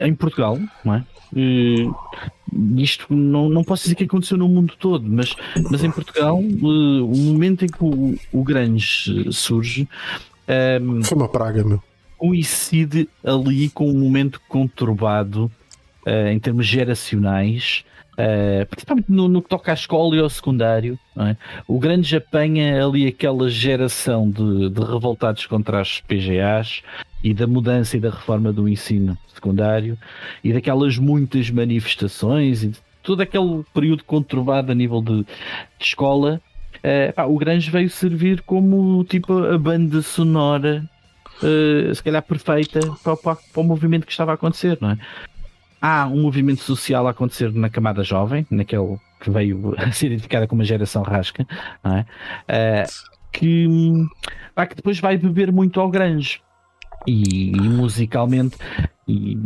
em 0.00 0.14
Portugal, 0.14 0.58
não 0.84 0.94
é? 0.94 1.04
Uh, 1.32 1.94
isto 2.76 3.12
não, 3.12 3.48
não 3.48 3.64
posso 3.64 3.84
dizer 3.84 3.96
que 3.96 4.04
aconteceu 4.04 4.36
no 4.36 4.48
mundo 4.48 4.74
todo, 4.78 5.04
mas, 5.08 5.34
mas 5.70 5.82
em 5.82 5.90
Portugal, 5.90 6.38
uh, 6.38 7.04
o 7.04 7.16
momento 7.16 7.64
em 7.64 7.68
que 7.68 7.82
o, 7.82 8.16
o 8.32 8.44
Grange 8.44 9.32
surge. 9.32 9.88
Um, 10.80 11.02
Foi 11.02 11.16
uma 11.16 11.28
praga, 11.28 11.64
meu 11.64 11.82
coincide 12.16 13.06
ali 13.22 13.68
com 13.68 13.90
um 13.90 13.98
momento 13.98 14.40
conturbado 14.48 15.50
uh, 16.06 16.28
em 16.28 16.38
termos 16.38 16.66
geracionais, 16.66 17.84
principalmente 18.70 19.10
no, 19.10 19.28
no, 19.28 19.42
que 19.42 19.48
toca 19.48 19.72
à 19.72 19.74
escola 19.74 20.16
e 20.16 20.20
ao 20.20 20.30
secundário. 20.30 20.98
É? 21.18 21.36
O 21.66 21.78
grande 21.78 22.16
apanha 22.16 22.82
ali 22.86 23.06
aquela 23.06 23.50
geração 23.50 24.30
de, 24.30 24.70
de 24.70 24.80
revoltados 24.80 25.44
contra 25.46 25.80
as 25.80 26.00
PGAs 26.00 26.82
e 27.24 27.32
da 27.32 27.46
mudança 27.46 27.96
e 27.96 28.00
da 28.00 28.10
reforma 28.10 28.52
do 28.52 28.68
ensino 28.68 29.16
secundário 29.32 29.98
e 30.44 30.52
daquelas 30.52 30.98
muitas 30.98 31.48
manifestações 31.48 32.62
e 32.62 32.72
todo 33.02 33.22
aquele 33.22 33.64
período 33.72 34.04
conturbado 34.04 34.70
a 34.70 34.74
nível 34.74 35.00
de, 35.00 35.24
de 35.24 35.84
escola. 35.84 36.38
Uh, 36.76 37.12
pá, 37.14 37.24
o 37.24 37.38
Grange 37.38 37.70
veio 37.70 37.88
servir 37.88 38.42
como 38.42 39.02
tipo 39.04 39.42
a 39.42 39.56
banda 39.56 40.02
sonora 40.02 40.84
uh, 41.42 41.94
se 41.94 42.02
calhar 42.02 42.22
perfeita 42.22 42.80
para, 43.02 43.16
para, 43.16 43.36
para, 43.36 43.60
o 43.60 43.64
movimento 43.64 44.04
que 44.04 44.12
estava 44.12 44.32
a 44.32 44.34
acontecer, 44.34 44.76
não 44.82 44.90
é? 44.90 44.98
Há 45.80 46.06
um 46.06 46.20
movimento 46.22 46.60
social 46.60 47.06
a 47.06 47.10
acontecer 47.10 47.52
na 47.52 47.70
camada 47.70 48.02
jovem, 48.04 48.46
naquele 48.50 48.98
que 49.18 49.30
veio 49.30 49.74
a 49.80 49.90
ser 49.92 50.08
identificada 50.08 50.46
como 50.46 50.60
uma 50.60 50.66
geração 50.66 51.02
rasca, 51.02 51.46
não 51.82 51.96
é? 51.96 52.06
Uh, 52.84 53.14
que, 53.32 53.66
ah, 54.54 54.66
que 54.66 54.76
depois 54.76 55.00
vai 55.00 55.16
beber 55.16 55.50
muito 55.50 55.80
ao 55.80 55.90
grande 55.90 56.43
e, 57.06 57.50
e 57.50 57.60
musicalmente 57.60 58.56
e, 59.06 59.36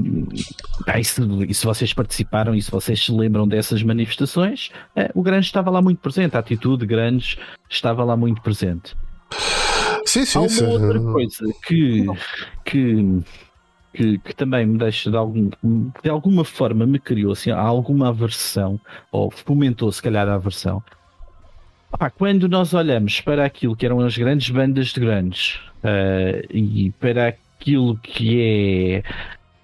e, 0.96 1.04
se, 1.04 1.20
e, 1.48 1.54
se, 1.54 1.66
vocês 1.66 1.92
participaram 1.92 2.54
e 2.54 2.62
se 2.62 2.70
vocês 2.70 3.04
se 3.04 3.12
lembram 3.12 3.46
dessas 3.46 3.82
manifestações, 3.82 4.70
é, 4.94 5.10
o 5.14 5.22
grande 5.22 5.46
estava 5.46 5.70
lá 5.70 5.82
muito 5.82 6.00
presente, 6.00 6.36
a 6.36 6.40
atitude 6.40 6.86
grande 6.86 7.38
estava 7.68 8.04
lá 8.04 8.16
muito 8.16 8.40
presente. 8.40 8.94
Sim, 10.04 10.24
sim, 10.24 10.38
Há 10.38 10.40
uma 10.42 10.48
sim. 10.48 10.64
outra 10.64 11.00
coisa 11.00 11.44
que, 11.66 12.06
que, 12.64 13.22
que, 13.92 14.18
que, 14.18 14.34
também 14.34 14.64
me 14.64 14.78
deixa 14.78 15.10
de, 15.10 15.16
algum, 15.16 15.50
de 16.02 16.08
alguma 16.08 16.44
forma 16.44 16.86
me 16.86 16.98
criou 16.98 17.32
assim, 17.32 17.50
alguma 17.50 18.08
aversão, 18.08 18.80
ou 19.10 19.30
fomentou 19.30 19.90
se 19.90 20.00
calhar 20.00 20.28
a 20.28 20.34
aversão. 20.34 20.82
Quando 22.16 22.48
nós 22.48 22.74
olhamos 22.74 23.20
para 23.20 23.44
aquilo 23.44 23.74
que 23.74 23.84
eram 23.84 24.00
as 24.00 24.16
grandes 24.16 24.50
bandas 24.50 24.88
de 24.88 25.00
grandes 25.00 25.56
uh, 25.82 26.46
e 26.50 26.90
para 27.00 27.34
aquilo 27.58 27.98
que 27.98 28.40
é 28.40 29.02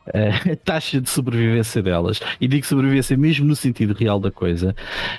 a 0.52 0.56
taxa 0.56 1.00
de 1.00 1.08
sobrevivência 1.08 1.82
delas, 1.82 2.20
e 2.40 2.46
digo 2.46 2.66
sobrevivência 2.66 3.16
mesmo 3.16 3.46
no 3.46 3.56
sentido 3.56 3.94
real 3.94 4.20
da 4.20 4.30
coisa, 4.30 4.74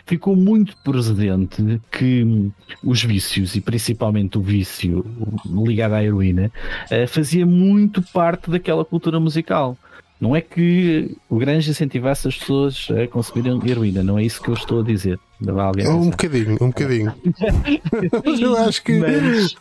ficou 0.06 0.36
muito 0.36 0.76
presente 0.84 1.82
que 1.92 2.52
os 2.84 3.04
vícios, 3.04 3.56
e 3.56 3.62
principalmente 3.62 4.38
o 4.38 4.42
vício 4.42 5.04
ligado 5.46 5.94
à 5.94 6.04
heroína, 6.04 6.52
eh, 6.92 7.08
fazia 7.08 7.46
muito 7.46 8.02
parte 8.02 8.50
daquela 8.50 8.86
cultura 8.86 9.20
musical. 9.20 9.78
Não 10.20 10.36
é 10.36 10.40
que 10.40 11.18
o 11.30 11.38
Grange 11.38 11.72
incentivasse 11.72 12.28
as 12.28 12.38
pessoas 12.38 12.88
a 12.92 13.08
consumirem 13.08 13.60
heroína, 13.68 14.02
não 14.02 14.18
é 14.18 14.24
isso 14.24 14.42
que 14.42 14.50
eu 14.50 14.54
estou 14.54 14.80
a 14.80 14.84
dizer. 14.84 15.20
É 15.86 15.90
um 15.90 16.10
bocadinho, 16.10 16.54
um 16.62 16.68
bocadinho. 16.68 17.14
Mas 18.24 18.40
eu 18.40 18.56
acho 18.56 18.82
que. 18.82 18.98
Mas, 18.98 19.56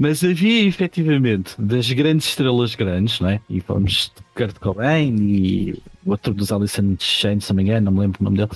mas 0.00 0.24
havia 0.24 0.64
efetivamente 0.64 1.54
das 1.58 1.92
grandes 1.92 2.28
estrelas 2.28 2.74
grandes, 2.74 3.20
não 3.20 3.28
é? 3.28 3.40
E 3.50 3.60
fomos 3.60 4.10
de 4.16 4.22
Kurt 4.34 4.58
Cobain 4.58 5.14
e 5.20 5.82
outro 6.06 6.32
dos 6.32 6.50
Alice 6.50 6.80
in 6.80 6.96
Chains, 6.98 7.44
se 7.44 7.50
não 7.50 7.58
me 7.58 7.64
engano, 7.64 7.84
não 7.84 7.92
me 7.92 8.00
lembro 8.00 8.18
o 8.18 8.24
nome 8.24 8.38
dele. 8.38 8.50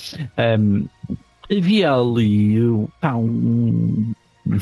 Um, 0.58 0.88
havia 1.54 1.92
ali 1.92 2.56
pá, 2.98 3.14
um, 3.14 4.14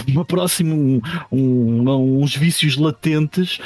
uma 0.09 0.25
próxima, 0.25 0.75
um, 0.75 1.01
um, 1.31 2.21
uns 2.21 2.35
vícios 2.35 2.77
latentes 2.77 3.61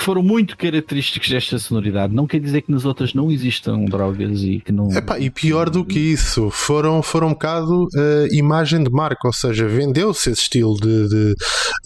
que 0.00 0.06
foram 0.06 0.22
muito 0.22 0.56
característicos 0.56 1.28
desta 1.28 1.58
sonoridade. 1.58 2.14
Não 2.14 2.26
quer 2.26 2.40
dizer 2.40 2.62
que 2.62 2.72
nas 2.72 2.86
outras 2.86 3.12
não 3.12 3.30
existam 3.30 3.84
drogas 3.84 4.40
e 4.42 4.58
que 4.58 4.72
não. 4.72 4.90
Epá, 4.90 5.18
e 5.18 5.28
pior 5.28 5.68
do 5.68 5.84
que 5.84 5.98
isso, 5.98 6.48
foram, 6.48 7.02
foram 7.02 7.28
um 7.28 7.32
bocado 7.32 7.84
uh, 7.84 8.34
imagem 8.34 8.82
de 8.82 8.90
marca, 8.90 9.28
ou 9.28 9.32
seja, 9.32 9.68
vendeu-se 9.68 10.30
esse 10.30 10.40
estilo 10.40 10.74
de, 10.80 11.06
de, 11.06 11.34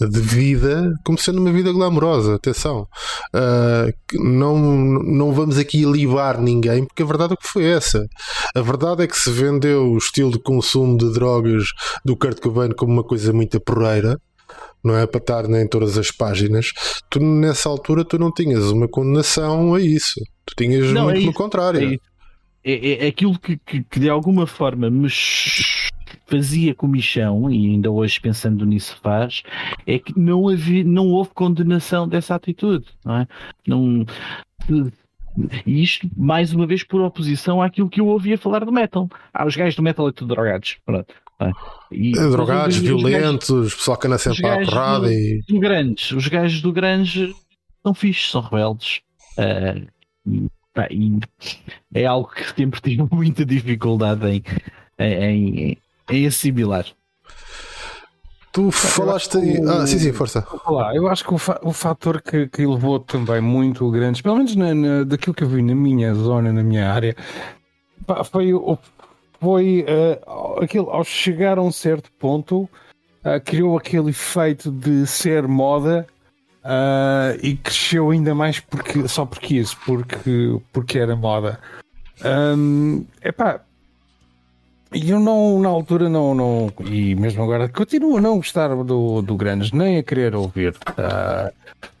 de, 0.09 0.19
vida 0.21 0.93
como 1.03 1.17
sendo 1.17 1.41
uma 1.41 1.51
vida 1.51 1.73
glamourosa. 1.73 2.35
Atenção, 2.35 2.87
uh, 3.35 4.17
não, 4.23 4.57
não 4.57 5.33
vamos 5.33 5.57
aqui 5.57 5.83
libar 5.83 6.39
ninguém, 6.39 6.85
porque 6.85 7.03
a 7.03 7.05
verdade 7.05 7.33
é 7.33 7.35
que 7.35 7.47
foi 7.49 7.65
essa. 7.65 8.07
A 8.55 8.61
verdade 8.61 9.03
é 9.03 9.07
que 9.07 9.17
se 9.17 9.29
vendeu 9.29 9.91
o 9.91 9.97
estilo 9.97 10.31
de 10.31 10.39
consumo 10.39 10.97
de 10.97 11.11
drogas 11.11 11.65
do 12.05 12.15
Kurt 12.15 12.39
Cobain 12.39 12.71
como 12.71 12.93
uma 12.93 13.03
coisa 13.03 13.33
muito 13.33 13.59
porreira 13.59 14.17
não 14.85 14.97
é 14.97 15.05
para 15.07 15.19
estar 15.19 15.49
em 15.49 15.67
todas 15.67 15.97
as 15.97 16.11
páginas. 16.11 16.67
Tu 17.09 17.19
nessa 17.19 17.69
altura 17.69 18.05
tu 18.05 18.17
não 18.17 18.31
tinhas 18.31 18.71
uma 18.71 18.87
condenação 18.87 19.73
a 19.73 19.81
isso. 19.81 20.21
Tu 20.45 20.55
tinhas 20.55 20.91
não, 20.91 21.05
muito 21.05 21.17
é 21.17 21.21
pelo 21.21 21.33
contrário. 21.33 21.93
É 21.93 22.15
é, 22.65 23.05
é 23.05 23.07
aquilo 23.07 23.37
que, 23.37 23.57
que, 23.57 23.83
que, 23.83 23.99
de 23.99 24.09
alguma 24.09 24.47
forma 24.47 24.89
me 24.89 25.07
fazia 26.25 26.73
comichão, 26.73 27.51
e 27.51 27.69
ainda 27.69 27.91
hoje 27.91 28.19
pensando 28.19 28.65
nisso 28.65 28.97
faz, 29.03 29.43
é 29.85 29.99
que 29.99 30.17
não, 30.19 30.49
havia, 30.49 30.83
não 30.83 31.09
houve 31.09 31.29
condenação 31.35 32.07
dessa 32.07 32.33
atitude. 32.33 32.87
Não 33.05 33.17
é? 33.17 33.27
não, 33.67 34.05
e 35.65 35.83
isto, 35.83 36.09
mais 36.17 36.53
uma 36.53 36.65
vez, 36.65 36.83
por 36.83 37.01
oposição 37.01 37.61
àquilo 37.61 37.89
que 37.89 38.01
eu 38.01 38.07
ouvia 38.07 38.37
falar 38.37 38.65
do 38.65 38.71
metal. 38.71 39.07
Ah, 39.33 39.45
os 39.45 39.55
gajos 39.55 39.75
do 39.75 39.83
metal 39.83 40.07
é 40.07 40.11
tudo 40.11 40.33
drogados. 40.33 40.77
Pronto. 40.85 41.13
É? 41.39 41.51
E, 41.91 42.17
é, 42.17 42.29
drogados, 42.29 42.77
violentos, 42.77 43.49
gajos, 43.49 43.75
pessoal 43.75 43.97
que 43.97 44.07
anda 44.07 44.17
sempre 44.17 44.47
à 44.47 44.65
porrada. 44.65 45.07
Do, 45.07 45.11
e... 45.11 45.41
do 45.47 45.59
grandes, 45.59 46.11
os 46.11 46.27
gajos 46.27 46.61
do 46.61 46.71
Grange 46.71 47.35
são 47.83 47.93
fixos, 47.93 48.31
são 48.31 48.41
rebeldes. 48.41 49.01
Uh, 49.37 49.85
e, 50.25 50.47
pá, 50.73 50.87
e 50.89 51.19
é 51.93 52.05
algo 52.05 52.29
que 52.29 52.55
sempre 52.55 52.79
tive 52.79 53.05
muita 53.11 53.45
dificuldade 53.45 54.25
em, 54.27 54.43
em, 54.97 55.77
em 56.09 56.25
assimilar. 56.25 56.85
Tu 58.55 58.71
falaste 58.71 59.37
aí. 59.37 59.59
O... 59.59 59.69
Ah, 59.69 59.85
sim, 59.85 59.99
sim, 59.99 60.13
força. 60.13 60.41
Falar. 60.41 60.95
Eu 60.95 61.09
acho 61.09 61.25
que 61.25 61.33
o, 61.33 61.37
fa 61.37 61.59
o 61.61 61.73
fator 61.73 62.21
que, 62.21 62.47
que 62.47 62.65
levou 62.65 63.01
também 63.01 63.41
muito 63.41 63.91
grande, 63.91 64.23
pelo 64.23 64.37
menos 64.37 64.55
na, 64.55 64.73
na, 64.73 65.03
daquilo 65.03 65.33
que 65.33 65.43
eu 65.43 65.49
vi 65.49 65.61
na 65.61 65.75
minha 65.75 66.13
zona, 66.13 66.53
na 66.53 66.63
minha 66.63 66.89
área, 66.89 67.13
pá, 68.07 68.23
foi, 68.23 68.53
foi 69.39 69.85
uh, 69.87 70.63
aquilo, 70.63 70.89
ao 70.89 71.03
chegar 71.03 71.57
a 71.57 71.61
um 71.61 71.71
certo 71.71 72.11
ponto, 72.19 72.69
uh, 73.23 73.39
criou 73.43 73.77
aquele 73.77 74.09
efeito 74.09 74.71
de 74.71 75.05
ser 75.05 75.47
moda 75.47 76.07
uh, 76.63 77.37
e 77.41 77.55
cresceu 77.55 78.11
ainda 78.11 78.33
mais 78.33 78.59
porque, 78.59 79.07
só 79.07 79.25
porque 79.25 79.55
isso, 79.55 79.77
porque, 79.85 80.59
porque 80.73 80.99
era 80.99 81.15
moda. 81.15 81.59
Um, 82.23 83.05
epá, 83.23 83.61
eu 84.91 85.19
não, 85.19 85.59
na 85.59 85.69
altura, 85.69 86.07
não, 86.07 86.33
não, 86.33 86.71
e 86.85 87.15
mesmo 87.15 87.43
agora, 87.43 87.67
continuo 87.67 88.17
a 88.17 88.21
não 88.21 88.37
gostar 88.37 88.69
do, 88.75 89.21
do 89.21 89.35
Grandes, 89.35 89.71
nem 89.71 89.97
a 89.97 90.03
querer 90.03 90.35
ouvir. 90.35 90.73
Uh, 90.91 91.53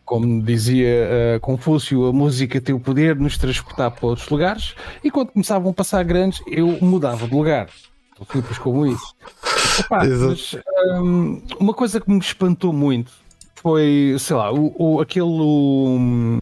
como 0.05 0.41
dizia 0.41 1.35
uh, 1.35 1.39
Confúcio, 1.39 2.05
a 2.05 2.13
música 2.13 2.61
tem 2.61 2.73
o 2.75 2.79
poder 2.79 3.15
de 3.15 3.23
nos 3.23 3.37
transportar 3.37 3.91
para 3.91 4.05
outros 4.05 4.29
lugares, 4.29 4.75
e 5.03 5.09
quando 5.09 5.31
começavam 5.31 5.71
a 5.71 5.73
passar 5.73 6.03
grandes, 6.03 6.41
eu 6.47 6.77
mudava 6.81 7.27
de 7.27 7.33
lugar. 7.33 7.67
Simples 8.31 8.57
como 8.59 8.85
isso. 8.85 9.15
Epá, 9.79 10.05
mas, 10.05 10.55
um, 11.01 11.41
uma 11.59 11.73
coisa 11.73 11.99
que 11.99 12.09
me 12.09 12.19
espantou 12.19 12.71
muito 12.71 13.11
foi, 13.55 14.15
sei 14.19 14.35
lá, 14.35 14.53
o, 14.53 14.73
o 14.77 15.01
aquele 15.01 15.25
um, 15.25 16.39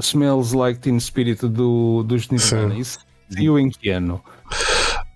Smells 0.00 0.56
Like 0.56 0.80
Teen 0.80 0.98
Spirit 0.98 1.46
do, 1.46 2.02
dos 2.02 2.28
Nirvana. 2.28 2.76
Isso 2.76 2.98
saiu 3.28 3.58
em 3.58 3.70
que 3.70 3.90
ano? 3.90 4.20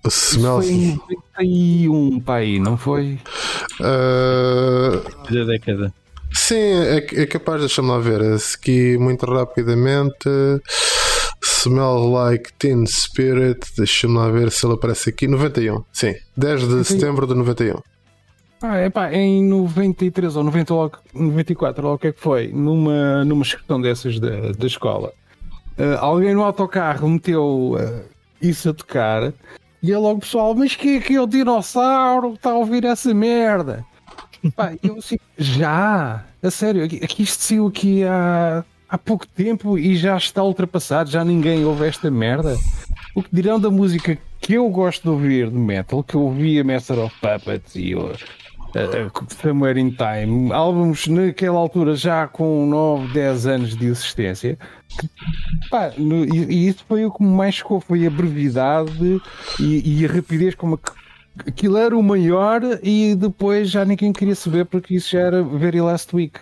Smells... 0.07 0.69
Foi 0.69 0.75
em 0.75 1.00
91 1.38 2.21
para 2.21 2.35
aí, 2.37 2.61
não 2.61 2.76
foi? 2.76 3.19
Uh... 3.81 5.33
Da 5.33 5.45
década. 5.45 5.93
Sim, 6.49 6.55
é, 6.55 6.97
é 6.97 7.26
capaz, 7.26 7.61
deixa-me 7.61 7.88
lá 7.88 7.99
ver. 7.99 8.23
Aqui 8.23 8.97
muito 8.97 9.26
rapidamente. 9.26 10.31
Smell 11.45 12.11
Like 12.11 12.55
Teen 12.55 12.87
Spirit. 12.87 13.61
Deixa-me 13.76 14.17
lá 14.17 14.31
ver 14.31 14.50
se 14.50 14.64
ele 14.64 14.73
aparece 14.73 15.11
aqui. 15.11 15.28
91, 15.28 15.85
sim. 15.93 16.14
10 16.38 16.61
de 16.61 16.67
91. 16.69 16.85
setembro 16.85 17.26
de 17.26 17.35
91. 17.35 17.83
Ah, 18.62 18.78
é 18.78 18.88
pá, 18.88 19.12
em 19.12 19.45
93 19.45 20.37
ou 20.37 20.45
90, 20.45 20.75
94, 21.13 21.87
ou 21.87 21.95
o 21.95 21.99
que 21.99 22.06
é 22.06 22.13
que 22.13 22.21
foi, 22.21 22.49
numa, 22.49 23.26
numa 23.26 23.43
excursão 23.43 23.78
dessas 23.78 24.19
da, 24.19 24.50
da 24.52 24.67
escola, 24.67 25.13
uh, 25.78 25.99
alguém 25.99 26.34
no 26.34 26.43
autocarro 26.43 27.11
meteu 27.11 27.75
uh, 27.75 28.04
isso 28.41 28.71
a 28.71 28.73
tocar 28.73 29.34
e 29.82 29.93
é 29.93 29.99
logo 29.99 30.21
pessoal, 30.21 30.54
mas 30.54 30.75
que 30.75 30.97
é 30.97 31.00
que 31.00 31.15
é 31.15 31.21
o 31.21 31.26
dinossauro 31.26 32.30
que 32.30 32.39
está 32.39 32.50
a 32.52 32.54
ouvir 32.54 32.87
essa 32.87 33.13
merda? 33.13 33.84
Pá, 34.54 34.74
eu 34.82 34.98
assim, 34.98 35.18
já, 35.36 36.24
a 36.42 36.50
sério, 36.50 36.84
aqui, 36.84 37.22
isto 37.22 37.42
saiu 37.42 37.66
aqui 37.66 38.04
há, 38.04 38.64
há 38.88 38.98
pouco 38.98 39.26
tempo 39.26 39.78
e 39.78 39.96
já 39.96 40.16
está 40.16 40.42
ultrapassado, 40.42 41.10
já 41.10 41.24
ninguém 41.24 41.64
ouve 41.64 41.86
esta 41.86 42.10
merda. 42.10 42.56
O 43.14 43.22
que 43.22 43.28
dirão 43.32 43.58
da 43.58 43.70
música 43.70 44.18
que 44.40 44.54
eu 44.54 44.68
gosto 44.68 45.02
de 45.02 45.08
ouvir 45.08 45.50
de 45.50 45.58
metal, 45.58 46.02
que 46.02 46.14
eu 46.14 46.22
ouvia 46.22 46.62
Master 46.62 46.98
of 47.00 47.14
Puppets 47.20 47.74
e 47.74 47.94
uh, 47.94 48.12
uh, 48.12 49.34
Somewhere 49.42 49.80
in 49.80 49.90
Time, 49.90 50.52
álbuns 50.52 51.06
naquela 51.08 51.58
altura 51.58 51.96
já 51.96 52.28
com 52.28 52.66
9, 52.66 53.12
10 53.12 53.46
anos 53.46 53.76
de 53.76 53.86
existência, 53.86 54.58
Pá, 55.70 55.92
no, 55.96 56.24
e, 56.24 56.44
e, 56.44 56.68
isso 56.68 56.84
foi 56.88 57.04
o 57.04 57.10
que 57.10 57.22
mais 57.22 57.58
ficou, 57.58 57.80
foi 57.80 58.06
a 58.06 58.10
brevidade 58.10 59.20
e, 59.60 60.00
e 60.00 60.06
a 60.06 60.08
rapidez 60.08 60.54
como 60.54 60.76
a, 60.76 60.78
aquilo 61.46 61.76
era 61.76 61.96
o 61.96 62.02
maior 62.02 62.60
e 62.82 63.14
depois 63.14 63.70
já 63.70 63.84
ninguém 63.84 64.12
queria 64.12 64.34
saber 64.34 64.66
porque 64.66 64.94
isso 64.94 65.10
já 65.10 65.20
era 65.20 65.42
very 65.42 65.80
last 65.80 66.14
week. 66.14 66.40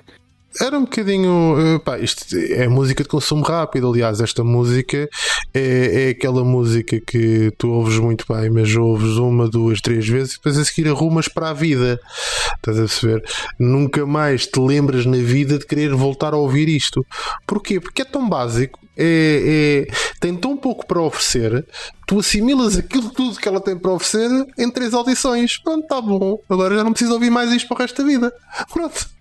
Era 0.61 0.79
um 0.79 0.85
bocadinho. 0.85 1.57
Eh, 1.59 1.79
pá, 1.79 1.99
isto 1.99 2.25
é 2.35 2.67
música 2.67 3.03
de 3.03 3.09
consumo 3.09 3.43
rápido. 3.43 3.91
Aliás, 3.91 4.21
esta 4.21 4.43
música 4.43 5.09
é, 5.53 6.07
é 6.07 6.09
aquela 6.11 6.45
música 6.45 7.01
que 7.01 7.53
tu 7.59 7.71
ouves 7.71 7.99
muito 7.99 8.25
bem, 8.29 8.49
mas 8.51 8.75
ouves 8.75 9.17
uma, 9.17 9.49
duas, 9.49 9.81
três 9.81 10.09
vezes 10.09 10.35
e 10.35 10.37
depois 10.37 10.59
a 10.59 10.65
seguir 10.65 10.89
arrumas 10.89 11.29
para 11.29 11.51
a 11.51 11.53
vida. 11.53 12.01
Estás 12.57 12.79
a 12.79 12.83
perceber? 12.83 13.23
Nunca 13.59 14.07
mais 14.07 14.47
te 14.47 14.59
lembras 14.59 15.05
na 15.05 15.19
vida 15.19 15.59
de 15.59 15.67
querer 15.67 15.95
voltar 15.95 16.33
a 16.33 16.39
ouvir 16.39 16.69
isto. 16.69 17.05
Porquê? 17.47 17.79
Porque 17.79 18.03
é 18.03 18.05
tão 18.05 18.29
básico. 18.29 18.79
É, 18.99 19.87
é, 19.89 19.95
tem 20.19 20.35
tão 20.35 20.57
pouco 20.57 20.87
para 20.87 21.03
oferecer, 21.03 21.67
tu 22.07 22.19
assimilas 22.19 22.79
aquilo 22.79 23.11
tudo 23.11 23.39
que 23.39 23.47
ela 23.47 23.61
tem 23.61 23.77
para 23.77 23.93
oferecer 23.93 24.31
em 24.57 24.71
três 24.71 24.95
audições. 24.95 25.59
Pronto, 25.59 25.87
tá 25.87 26.01
bom. 26.01 26.41
Agora 26.49 26.75
já 26.75 26.83
não 26.83 26.93
preciso 26.93 27.13
ouvir 27.13 27.29
mais 27.29 27.53
isto 27.53 27.69
para 27.69 27.75
o 27.75 27.79
resto 27.81 28.03
da 28.03 28.09
vida. 28.09 28.33
Pronto. 28.73 29.16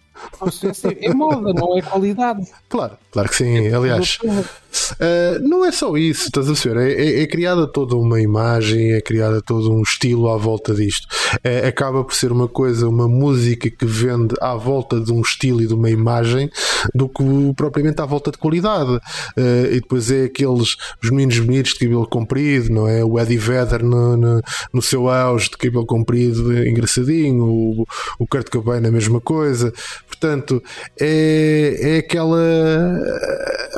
É 1.01 1.13
moda, 1.13 1.53
não 1.53 1.77
é 1.77 1.81
qualidade. 1.81 2.47
Claro, 2.69 2.97
claro 3.11 3.29
que 3.29 3.35
sim. 3.35 3.67
É 3.67 3.73
Aliás, 3.73 4.17
uh, 4.23 5.47
não 5.47 5.65
é 5.65 5.71
só 5.71 5.95
isso, 5.97 6.25
estás 6.25 6.49
a 6.49 6.53
ver? 6.53 6.77
É, 6.77 6.91
é, 6.91 7.21
é, 7.23 7.27
criada 7.27 7.67
toda 7.67 7.95
uma 7.95 8.21
imagem, 8.21 8.93
é 8.93 9.01
criada 9.01 9.41
todo 9.41 9.71
um 9.71 9.81
estilo 9.81 10.29
à 10.29 10.37
volta 10.37 10.73
disto. 10.73 11.07
É, 11.43 11.67
acaba 11.67 12.03
por 12.03 12.13
ser 12.13 12.31
uma 12.31 12.47
coisa, 12.47 12.87
uma 12.87 13.07
música 13.07 13.69
que 13.69 13.85
vende 13.85 14.35
à 14.41 14.55
volta 14.55 14.99
de 14.99 15.11
um 15.11 15.21
estilo 15.21 15.61
e 15.61 15.67
de 15.67 15.73
uma 15.73 15.89
imagem 15.89 16.49
do 16.93 17.07
que 17.09 17.23
propriamente 17.55 18.01
à 18.01 18.05
volta 18.05 18.31
de 18.31 18.37
qualidade. 18.37 18.91
Uh, 19.37 19.71
e 19.71 19.81
depois 19.81 20.11
é 20.11 20.25
aqueles 20.25 20.75
os 21.03 21.09
meninos 21.09 21.39
bonitos 21.39 21.73
de 21.73 21.79
cabelo 21.79 22.07
comprido, 22.07 22.73
não 22.73 22.87
é? 22.87 23.03
O 23.03 23.19
Eddie 23.19 23.37
Vedder 23.37 23.83
no, 23.83 24.17
no, 24.17 24.41
no 24.73 24.81
seu 24.81 25.09
auge 25.09 25.49
de 25.49 25.57
cabelo 25.57 25.85
comprido, 25.85 26.57
engraçadinho, 26.65 27.45
o, 27.45 27.85
o 28.19 28.27
Kurt 28.27 28.49
Cobain 28.49 28.85
a 28.85 28.91
mesma 28.91 29.21
coisa. 29.21 29.73
Portanto, 30.07 30.61
é, 30.99 31.77
é 31.81 31.97
aquela. 31.97 32.39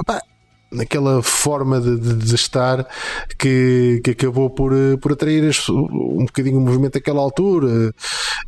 Pá, 0.06 0.22
naquela 0.72 1.22
forma 1.24 1.80
de, 1.80 1.98
de, 1.98 2.14
de, 2.14 2.36
estar 2.36 2.86
que, 3.38 4.02
que 4.04 4.12
acabou 4.12 4.50
por, 4.50 4.74
por 5.02 5.14
atrair 5.14 5.50
um 5.70 6.26
bocadinho 6.26 6.58
o 6.58 6.62
movimento 6.62 6.94
daquela 6.94 7.22
altura. 7.22 7.94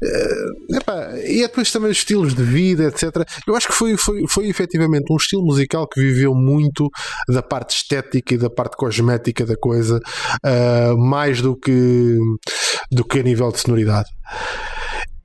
Uh, 0.02 0.76
epá, 0.76 1.12
e 1.26 1.44
é 1.44 1.48
depois 1.48 1.72
também 1.72 1.92
os 1.92 1.98
estilos 1.98 2.34
de 2.34 2.44
vida, 2.44 2.86
etc. 2.86 3.26
Eu 3.48 3.56
acho 3.56 3.68
que 3.68 3.74
foi, 3.74 3.98
foi, 3.98 4.28
foi 4.28 4.48
efetivamente 4.48 5.12
um 5.12 5.18
estilo 5.18 5.44
musical 5.44 5.88
que 5.88 6.00
viveu 6.00 6.34
muito 6.34 6.90
da 7.28 7.42
parte 7.42 7.76
estética 7.76 8.34
e 8.34 8.38
da 8.38 8.50
parte 8.50 8.76
cosmética 8.76 9.46
da 9.46 9.56
coisa, 9.56 10.00
uh, 10.46 10.98
mais 10.98 11.42
do 11.42 11.56
que, 11.56 12.18
do 12.92 13.06
que 13.06 13.20
a 13.20 13.24
nível 13.24 13.52
de 13.52 13.60
sonoridade. 13.60 14.10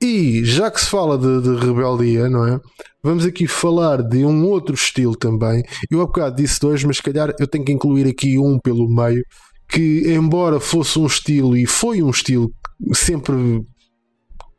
E 0.05 0.45
já 0.45 0.69
que 0.69 0.79
se 0.79 0.87
fala 0.87 1.17
de, 1.17 1.41
de, 1.41 1.65
rebeldia, 1.65 2.29
não 2.29 2.45
é? 2.45 2.59
Vamos 3.01 3.25
aqui 3.25 3.47
falar 3.47 4.03
de 4.03 4.23
um 4.23 4.45
outro 4.45 4.75
estilo 4.75 5.15
também. 5.15 5.63
Eu 5.89 5.99
há 5.99 6.05
bocado 6.05 6.35
disse 6.35 6.59
dois, 6.59 6.83
mas 6.83 6.97
se 6.97 7.03
calhar 7.03 7.33
eu 7.39 7.47
tenho 7.47 7.65
que 7.65 7.71
incluir 7.71 8.07
aqui 8.07 8.37
um 8.37 8.59
pelo 8.59 8.87
meio, 8.87 9.23
que 9.67 10.03
embora 10.13 10.59
fosse 10.59 10.99
um 10.99 11.07
estilo 11.07 11.57
e 11.57 11.65
foi 11.65 12.03
um 12.03 12.11
estilo 12.11 12.51
sempre 12.93 13.65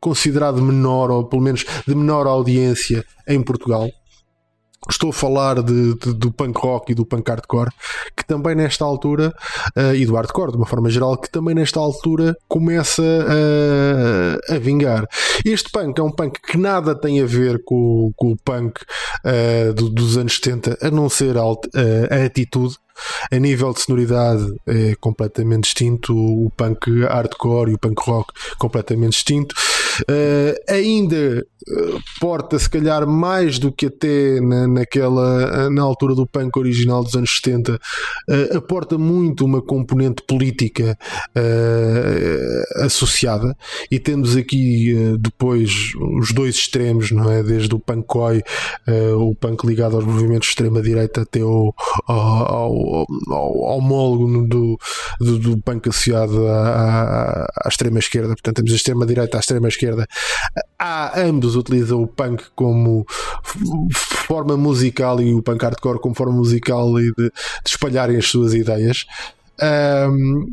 considerado 0.01 0.61
menor, 0.61 1.09
ou 1.11 1.29
pelo 1.29 1.41
menos 1.41 1.65
de 1.87 1.95
menor 1.95 2.27
audiência 2.27 3.05
em 3.25 3.41
Portugal, 3.41 3.89
Estou 4.89 5.09
a 5.09 5.13
falar 5.13 5.61
de, 5.61 5.95
de, 5.95 6.13
do 6.13 6.31
punk 6.31 6.57
rock 6.59 6.91
e 6.91 6.95
do 6.95 7.05
punk 7.05 7.27
hardcore, 7.27 7.71
que 8.15 8.25
também 8.25 8.55
nesta 8.55 8.85
altura, 8.85 9.33
uh, 9.75 9.93
e 9.93 10.05
do 10.05 10.15
hardcore 10.15 10.51
de 10.51 10.57
uma 10.57 10.65
forma 10.65 10.89
geral, 10.89 11.17
que 11.17 11.29
também 11.29 11.53
nesta 11.53 11.79
altura 11.79 12.37
começa 12.47 13.01
uh, 13.03 14.53
a 14.53 14.57
vingar. 14.59 15.05
Este 15.43 15.69
punk 15.71 15.99
é 15.99 16.03
um 16.03 16.11
punk 16.11 16.39
que 16.41 16.57
nada 16.57 16.95
tem 16.95 17.21
a 17.21 17.25
ver 17.25 17.61
com, 17.65 18.11
com 18.15 18.31
o 18.31 18.37
punk 18.37 18.79
uh, 19.25 19.73
do, 19.73 19.89
dos 19.89 20.17
anos 20.17 20.35
70, 20.35 20.77
a 20.81 20.89
não 20.89 21.09
ser 21.09 21.37
a, 21.37 21.41
a 21.41 22.25
atitude. 22.25 22.77
A 23.31 23.37
nível 23.37 23.73
de 23.73 23.81
sonoridade 23.81 24.43
é 24.65 24.95
completamente 24.95 25.65
distinto, 25.65 26.15
o 26.15 26.49
punk 26.57 27.03
hardcore 27.03 27.71
e 27.71 27.73
o 27.75 27.77
punk 27.77 28.01
rock 28.01 28.33
completamente 28.57 29.11
distinto. 29.11 29.53
Uh, 30.01 30.55
ainda 30.69 31.45
porta 32.19 32.57
se 32.57 32.69
calhar 32.69 33.05
mais 33.07 33.59
do 33.59 33.71
que 33.71 33.87
até 33.87 34.39
na, 34.39 34.67
naquela 34.67 35.69
na 35.69 35.81
altura 35.81 36.15
do 36.15 36.25
punk 36.25 36.57
original 36.57 37.03
dos 37.03 37.15
anos 37.15 37.35
70 37.43 37.75
uh, 37.75 38.57
aporta 38.57 38.97
muito 38.97 39.45
uma 39.45 39.61
componente 39.61 40.23
política 40.23 40.97
uh, 41.35 42.83
associada. 42.85 43.55
E 43.91 43.99
temos 43.99 44.35
aqui 44.35 44.93
uh, 44.93 45.17
depois 45.17 45.93
os 46.19 46.31
dois 46.31 46.55
extremos 46.55 47.11
não 47.11 47.29
é? 47.29 47.43
Desde 47.43 47.73
o 47.73 47.79
punkoi 47.79 48.41
o 49.17 49.35
punk 49.35 49.65
ligado 49.65 49.95
aos 49.95 50.05
movimentos 50.05 50.47
de 50.47 50.51
extrema 50.51 50.81
direita 50.81 51.21
até 51.21 51.43
o, 51.43 51.73
ao, 52.07 52.15
ao, 52.15 53.05
ao, 53.29 53.77
homólogo 53.77 54.47
do, 54.47 54.77
do, 55.19 55.39
do 55.39 55.57
punk 55.57 55.89
associado 55.89 56.47
à, 56.47 56.69
à, 56.69 57.43
à 57.65 57.69
extrema 57.69 57.99
esquerda 57.99 58.29
portanto 58.29 58.57
temos 58.57 58.71
a 58.71 58.75
extrema 58.75 59.05
direita 59.05 59.37
à 59.37 59.39
extrema 59.39 59.67
esquerda 59.87 60.07
há 60.77 61.19
ambos 61.19 61.55
utilizam 61.55 62.01
o 62.01 62.07
punk 62.07 62.43
como 62.55 63.05
forma 63.93 64.57
musical 64.57 65.19
e 65.21 65.33
o 65.33 65.41
punk 65.41 65.63
hardcore 65.63 65.99
como 65.99 66.15
forma 66.15 66.33
musical 66.33 66.99
e 66.99 67.11
de, 67.13 67.29
de 67.29 67.31
espalharem 67.65 68.17
as 68.17 68.27
suas 68.27 68.53
ideias. 68.53 69.05
Um, 69.59 70.49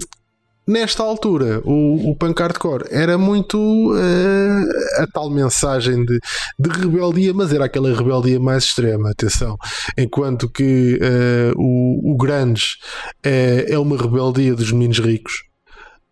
nesta 0.66 1.02
altura, 1.02 1.60
o, 1.64 2.10
o 2.10 2.16
punk 2.16 2.40
hardcore 2.40 2.86
era 2.90 3.18
muito 3.18 3.58
uh, 3.92 5.02
a 5.02 5.06
tal 5.12 5.28
mensagem 5.28 6.04
de, 6.04 6.18
de 6.58 6.70
rebeldia, 6.70 7.34
mas 7.34 7.52
era 7.52 7.66
aquela 7.66 7.94
rebeldia 7.94 8.40
mais 8.40 8.64
extrema, 8.64 9.10
atenção. 9.10 9.58
Enquanto 9.98 10.48
que 10.48 10.98
uh, 11.02 11.60
o, 11.60 12.14
o 12.14 12.26
é, 13.22 13.66
é 13.68 13.78
uma 13.78 13.96
rebeldia 13.96 14.54
dos 14.54 14.72
meninos 14.72 14.98
ricos 15.00 15.53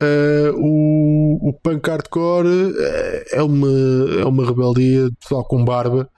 Uh, 0.02 0.52
o, 0.56 1.50
o 1.50 1.52
punk 1.52 1.88
hardcore 1.88 2.74
eh, 2.76 3.24
é 3.34 3.42
uma, 3.42 3.68
é 4.20 4.24
uma 4.24 4.44
rebeldia 4.44 5.04
de 5.04 5.16
pessoal 5.16 5.44
com 5.44 5.64
barba 5.64 6.10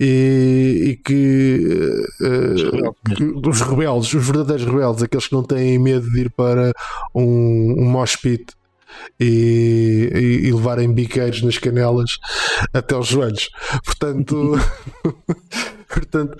e, 0.00 0.82
e 0.84 0.96
que, 0.96 2.04
uh, 2.22 3.14
que, 3.14 3.48
os 3.48 3.60
rebeldes, 3.60 4.12
os 4.14 4.26
verdadeiros 4.26 4.66
rebeldes, 4.66 5.04
aqueles 5.04 5.28
que 5.28 5.32
não 5.32 5.44
têm 5.44 5.78
medo 5.78 6.10
de 6.10 6.22
ir 6.22 6.30
para 6.30 6.72
um, 7.14 7.76
um 7.78 7.84
mosh 7.84 8.16
pit 8.16 8.52
e, 9.20 10.10
e, 10.12 10.48
e, 10.48 10.52
levarem 10.52 10.92
biqueiros 10.92 11.40
nas 11.42 11.56
canelas 11.56 12.18
até 12.74 12.96
os 12.96 13.06
joelhos. 13.06 13.48
Portanto, 13.84 14.58
portanto 15.88 16.36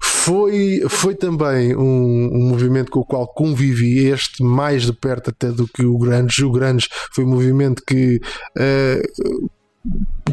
foi, 0.00 0.82
foi 0.88 1.14
também 1.14 1.74
um, 1.74 2.30
um, 2.32 2.48
movimento 2.48 2.90
com 2.90 3.00
o 3.00 3.04
qual 3.04 3.26
convivi, 3.26 4.06
este 4.06 4.42
mais 4.42 4.84
de 4.84 4.92
perto 4.92 5.30
até 5.30 5.50
do 5.50 5.66
que 5.66 5.84
o 5.84 5.98
Grandes. 5.98 6.38
O 6.38 6.50
Grandes 6.50 6.88
foi 7.12 7.24
um 7.24 7.28
movimento 7.28 7.82
que 7.86 8.20
uh, 8.56 9.50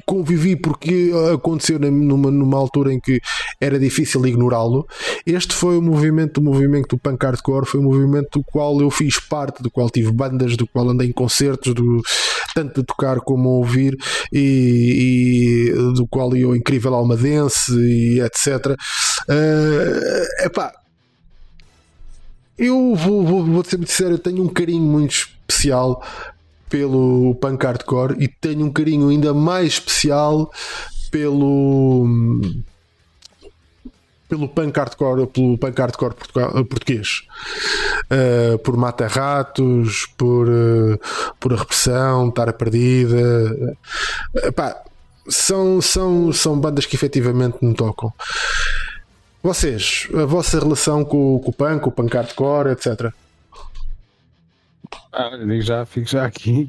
convivi 0.06 0.56
porque 0.56 1.12
aconteceu 1.34 1.80
numa, 1.80 2.30
numa 2.30 2.58
altura 2.58 2.94
em 2.94 3.00
que 3.00 3.22
era 3.60 3.80
difícil 3.80 4.26
ignorá-lo. 4.26 4.86
Este 5.26 5.54
foi 5.54 5.78
o 5.78 5.82
movimento, 5.82 6.40
o 6.40 6.44
movimento 6.44 6.96
do 6.96 6.98
punk 6.98 7.24
hardcore, 7.24 7.66
foi 7.66 7.80
um 7.80 7.84
movimento 7.84 8.40
do 8.40 8.44
qual 8.44 8.80
eu 8.82 8.90
fiz 8.90 9.20
parte, 9.20 9.64
do 9.64 9.72
qual 9.72 9.90
tive 9.90 10.12
bandas, 10.12 10.58
do 10.58 10.68
qual 10.68 10.90
andei 10.90 11.08
em 11.08 11.14
concertos, 11.14 11.74
do, 11.74 12.02
tanto 12.56 12.80
de 12.80 12.88
tocar 12.88 13.20
como 13.20 13.50
ouvir, 13.50 13.98
e, 14.32 15.68
e 15.68 15.72
do 15.94 16.08
qual 16.08 16.34
eu 16.36 16.56
incrível 16.56 16.96
almadense 16.96 17.74
e 17.78 18.22
etc. 18.22 18.78
Uh, 19.30 20.46
epá, 20.46 20.72
eu 22.58 22.96
vou, 22.96 23.26
vou, 23.26 23.44
vou 23.44 23.64
ser 23.66 23.76
muito 23.76 23.92
sincero, 23.92 24.14
eu 24.14 24.20
tenho 24.20 24.42
um 24.42 24.48
carinho 24.48 24.82
muito 24.82 25.12
especial 25.12 26.02
pelo 26.70 27.36
punk 27.36 27.64
hardcore 27.64 28.16
e 28.18 28.30
tenho 28.30 28.66
um 28.66 28.72
carinho 28.72 29.10
ainda 29.10 29.34
mais 29.34 29.74
especial 29.74 30.50
pelo 31.12 32.08
pelo 34.28 34.50
punk 34.50 34.78
hardcore, 34.78 35.28
pelo 35.28 35.58
punk 35.58 35.80
hardcore 35.80 36.16
português, 36.70 37.24
uh, 38.12 38.58
por 38.60 38.76
mata-ratos, 38.76 40.08
por, 40.18 40.48
uh, 40.48 41.00
por 41.40 41.54
a 41.54 41.58
repressão, 41.58 42.30
estar 42.30 42.50
a 42.50 42.54
perdida. 42.54 43.78
Uh, 44.34 44.54
pá, 44.54 44.82
são, 45.28 45.82
são, 45.82 46.32
são 46.34 46.60
bandas 46.60 46.86
que 46.86 46.96
efetivamente 46.96 47.58
me 47.62 47.74
tocam. 47.74 48.12
Vocês, 49.42 50.08
a 50.16 50.26
vossa 50.26 50.60
relação 50.60 51.06
com, 51.06 51.40
com 51.40 51.50
o 51.50 51.54
punk, 51.54 51.88
o 51.88 51.92
punk 51.92 52.16
hardcore, 52.16 52.72
etc. 52.72 53.14
Ah, 55.12 55.38
digo 55.38 55.62
já, 55.62 55.86
fico 55.86 56.10
já 56.10 56.26
aqui. 56.26 56.68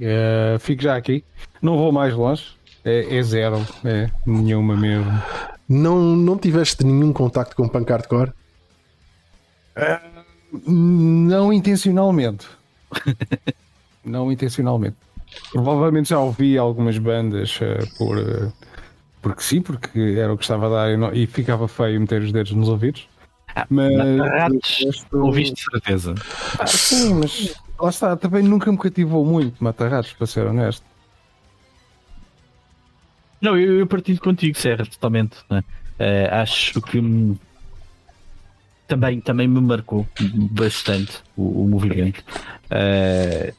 Fico 0.61 0.83
já 0.83 0.95
aqui. 0.95 1.25
Não 1.61 1.77
vou 1.77 1.90
mais 1.90 2.14
longe. 2.14 2.45
É, 2.85 3.16
é, 3.16 3.23
zero. 3.23 3.66
É 3.85 4.11
nenhuma 4.25 4.77
mesmo. 4.77 5.11
Não, 5.69 5.99
não 6.17 6.39
tiveste 6.39 6.85
nenhum 6.85 7.13
contacto 7.13 7.57
com 7.57 7.69
punk 7.69 7.91
hardcore? 7.91 8.33
Uh, 9.77 10.71
não 10.71 11.53
intencionalmente. 11.53 12.47
não 14.05 14.31
intencionalmente. 14.31 14.97
Provavelmente 15.53 16.11
já 16.11 16.21
ouvi 16.21 16.57
algumas 16.57 16.99
bandas 16.99 17.59
uh, 17.61 17.99
por. 17.99 18.17
Uh, 18.17 18.53
porque 19.21 19.43
sim, 19.43 19.61
porque 19.61 20.17
era 20.19 20.33
o 20.33 20.39
que 20.39 20.45
estava 20.45 20.67
a 20.67 20.71
dar 20.71 20.91
e, 20.93 20.97
não, 20.97 21.13
e 21.13 21.27
ficava 21.27 21.67
feio 21.67 22.01
meter 22.01 22.23
os 22.23 22.31
dedos 22.31 22.53
nos 22.53 22.69
ouvidos. 22.69 23.09
Ah, 23.55 23.67
mas. 23.69 24.21
Resto... 24.79 25.19
Ouviste 25.19 25.55
de 25.55 25.63
certeza. 25.63 26.15
Ah, 26.59 26.67
sim, 26.67 27.15
mas 27.15 27.55
lá 27.81 27.91
está, 27.91 28.17
também 28.17 28.43
nunca 28.43 28.71
me 28.71 28.79
cativou 28.79 29.25
muito 29.25 29.63
Mata-Ratos, 29.63 30.13
para 30.13 30.27
ser 30.27 30.47
honesto. 30.47 30.85
Não, 33.40 33.59
eu, 33.59 33.79
eu 33.79 33.87
partilho 33.87 34.20
contigo, 34.20 34.57
Serra, 34.59 34.87
totalmente. 34.87 35.37
Né? 35.51 35.62
Uh, 35.99 36.35
acho 36.35 36.81
que 36.83 37.01
também, 38.87 39.20
também 39.20 39.49
me 39.49 39.61
marcou 39.61 40.07
bastante 40.51 41.18
o, 41.37 41.64
o 41.64 41.68
movimento. 41.68 42.22
Uh, 42.66 43.53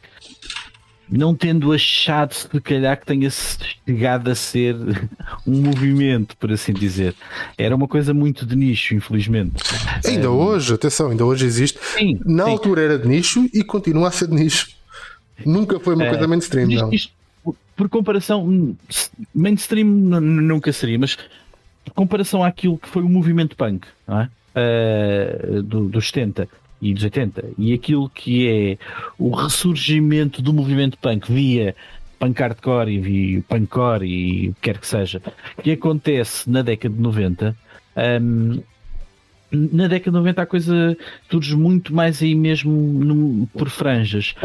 não 1.10 1.34
tendo 1.34 1.72
achado 1.72 2.34
se 2.34 2.48
calhar 2.62 3.00
que 3.00 3.06
tenha 3.06 3.30
chegado 3.30 4.30
a 4.30 4.36
ser 4.36 4.76
um 5.48 5.62
movimento, 5.62 6.36
por 6.38 6.52
assim 6.52 6.74
dizer. 6.74 7.16
Era 7.58 7.76
uma 7.76 7.88
coisa 7.88 8.14
muito 8.14 8.46
de 8.46 8.56
nicho, 8.56 8.94
infelizmente. 8.94 9.64
Ainda 10.06 10.32
um, 10.32 10.36
hoje, 10.36 10.74
atenção, 10.74 11.10
ainda 11.10 11.26
hoje 11.26 11.46
existe. 11.46 11.80
Sim, 11.82 12.20
Na 12.26 12.46
sim. 12.46 12.52
altura 12.52 12.82
era 12.82 13.00
de 13.00 13.08
nicho 13.08 13.50
e 13.54 13.64
continua 13.64 14.10
a 14.10 14.12
ser 14.12 14.28
de 14.28 14.36
nicho. 14.36 14.70
Nunca 15.46 15.80
foi 15.80 15.96
uma 15.96 16.06
uh, 16.06 16.10
coisa 16.10 16.28
mainstream, 16.28 16.70
isto, 16.70 16.82
não. 16.84 16.94
Isto, 16.94 17.14
por 17.78 17.88
comparação, 17.88 18.44
hum, 18.44 18.76
mainstream 19.34 19.86
nunca 19.86 20.74
seria, 20.74 20.98
mas 20.98 21.16
por 21.86 21.94
comparação 21.94 22.44
àquilo 22.44 22.78
que 22.78 22.90
foi 22.90 23.04
o 23.04 23.10
movimento 23.10 23.56
punk 23.56 23.88
é? 24.08 24.28
uh, 25.58 25.64
do, 25.64 25.88
dos 25.88 26.08
70 26.08 26.50
e 26.82 26.94
dos 26.94 27.04
80 27.04 27.52
e 27.58 27.74
aquilo 27.74 28.10
que 28.10 28.50
é 28.50 28.78
o 29.18 29.30
ressurgimento 29.30 30.42
do 30.42 30.52
movimento 30.52 30.98
punk 30.98 31.32
via 31.32 31.76
punk 32.20 32.40
hardcore 32.40 32.92
e 32.92 33.00
via 33.00 33.44
punkcore 33.48 34.06
e 34.06 34.50
o 34.50 34.54
que 34.56 34.62
quer 34.62 34.80
que 34.80 34.88
seja, 34.88 35.22
que 35.64 35.72
acontece 35.72 36.50
na 36.50 36.64
década 36.64 36.94
de 36.94 37.02
90. 37.02 37.56
Um, 38.22 38.62
na 39.52 39.88
década 39.88 40.12
de 40.12 40.18
90 40.18 40.42
a 40.42 40.46
coisa 40.46 40.98
surge 41.30 41.56
muito 41.56 41.94
mais 41.94 42.22
aí 42.22 42.36
mesmo 42.36 42.72
no, 42.72 43.48
por 43.48 43.70
franjas. 43.70 44.36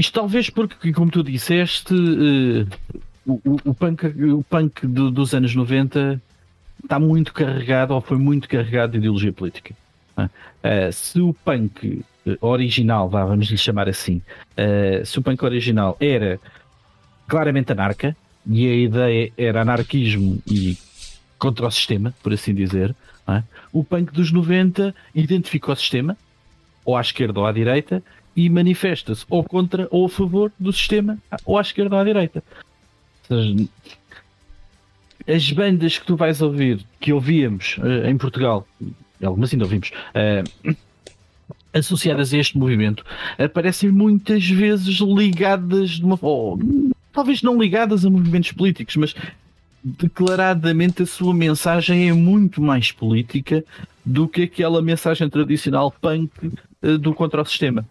Isto 0.00 0.14
talvez 0.14 0.48
porque, 0.48 0.94
como 0.94 1.10
tu 1.10 1.22
disseste, 1.22 1.92
uh, 1.92 2.66
o, 3.26 3.60
o, 3.66 3.74
punk, 3.74 4.06
o 4.06 4.42
punk 4.42 4.86
do, 4.86 5.10
dos 5.10 5.34
anos 5.34 5.54
90 5.54 6.18
está 6.82 6.98
muito 6.98 7.34
carregado 7.34 7.92
ou 7.92 8.00
foi 8.00 8.16
muito 8.16 8.48
carregado 8.48 8.92
de 8.92 8.98
ideologia 8.98 9.30
política. 9.30 9.74
Uh, 10.16 10.90
se 10.90 11.20
o 11.20 11.34
punk 11.34 12.02
original, 12.40 13.10
vá, 13.10 13.26
vamos 13.26 13.48
lhe 13.48 13.58
chamar 13.58 13.90
assim, 13.90 14.22
uh, 14.56 15.04
se 15.04 15.18
o 15.18 15.22
punk 15.22 15.44
original 15.44 15.98
era 16.00 16.40
claramente 17.28 17.70
anarca 17.70 18.16
e 18.46 18.66
a 18.66 18.74
ideia 18.74 19.32
era 19.36 19.60
anarquismo 19.60 20.42
e 20.50 20.78
contra 21.38 21.66
o 21.66 21.70
sistema, 21.70 22.14
por 22.22 22.32
assim 22.32 22.54
dizer, 22.54 22.96
é? 23.28 23.42
o 23.70 23.84
punk 23.84 24.14
dos 24.14 24.32
90 24.32 24.94
identifica 25.14 25.72
o 25.72 25.76
sistema, 25.76 26.16
ou 26.86 26.96
à 26.96 27.02
esquerda 27.02 27.38
ou 27.38 27.44
à 27.44 27.52
direita, 27.52 28.02
e 28.36 28.48
manifesta-se 28.48 29.24
ou 29.28 29.42
contra 29.44 29.88
ou 29.90 30.06
a 30.06 30.08
favor 30.08 30.52
do 30.58 30.72
sistema, 30.72 31.18
ou 31.44 31.58
à 31.58 31.60
esquerda 31.60 31.96
ou 31.96 32.00
à 32.00 32.04
direita. 32.04 32.42
Ou 33.28 33.36
seja, 33.36 33.68
as 35.26 35.50
bandas 35.50 35.98
que 35.98 36.06
tu 36.06 36.16
vais 36.16 36.40
ouvir, 36.40 36.80
que 37.00 37.12
ouvíamos 37.12 37.76
uh, 37.78 38.06
em 38.06 38.16
Portugal, 38.16 38.66
algumas 39.22 39.52
ainda 39.52 39.64
ouvimos, 39.64 39.90
uh, 40.14 40.76
associadas 41.72 42.32
a 42.32 42.38
este 42.38 42.58
movimento, 42.58 43.04
aparecem 43.38 43.90
muitas 43.90 44.48
vezes 44.48 44.98
ligadas 44.98 45.90
de 45.90 46.04
uma. 46.04 46.18
Talvez 47.12 47.42
não 47.42 47.60
ligadas 47.60 48.04
a 48.04 48.10
movimentos 48.10 48.52
políticos, 48.52 48.96
mas 48.96 49.14
declaradamente 49.82 51.02
a 51.02 51.06
sua 51.06 51.32
mensagem 51.32 52.08
é 52.08 52.12
muito 52.12 52.60
mais 52.60 52.92
política 52.92 53.64
do 54.04 54.28
que 54.28 54.42
aquela 54.42 54.82
mensagem 54.82 55.28
tradicional 55.28 55.94
punk 56.00 56.30
uh, 56.82 56.98
do 56.98 57.14
contra 57.14 57.42
o 57.42 57.44
sistema. 57.44 57.86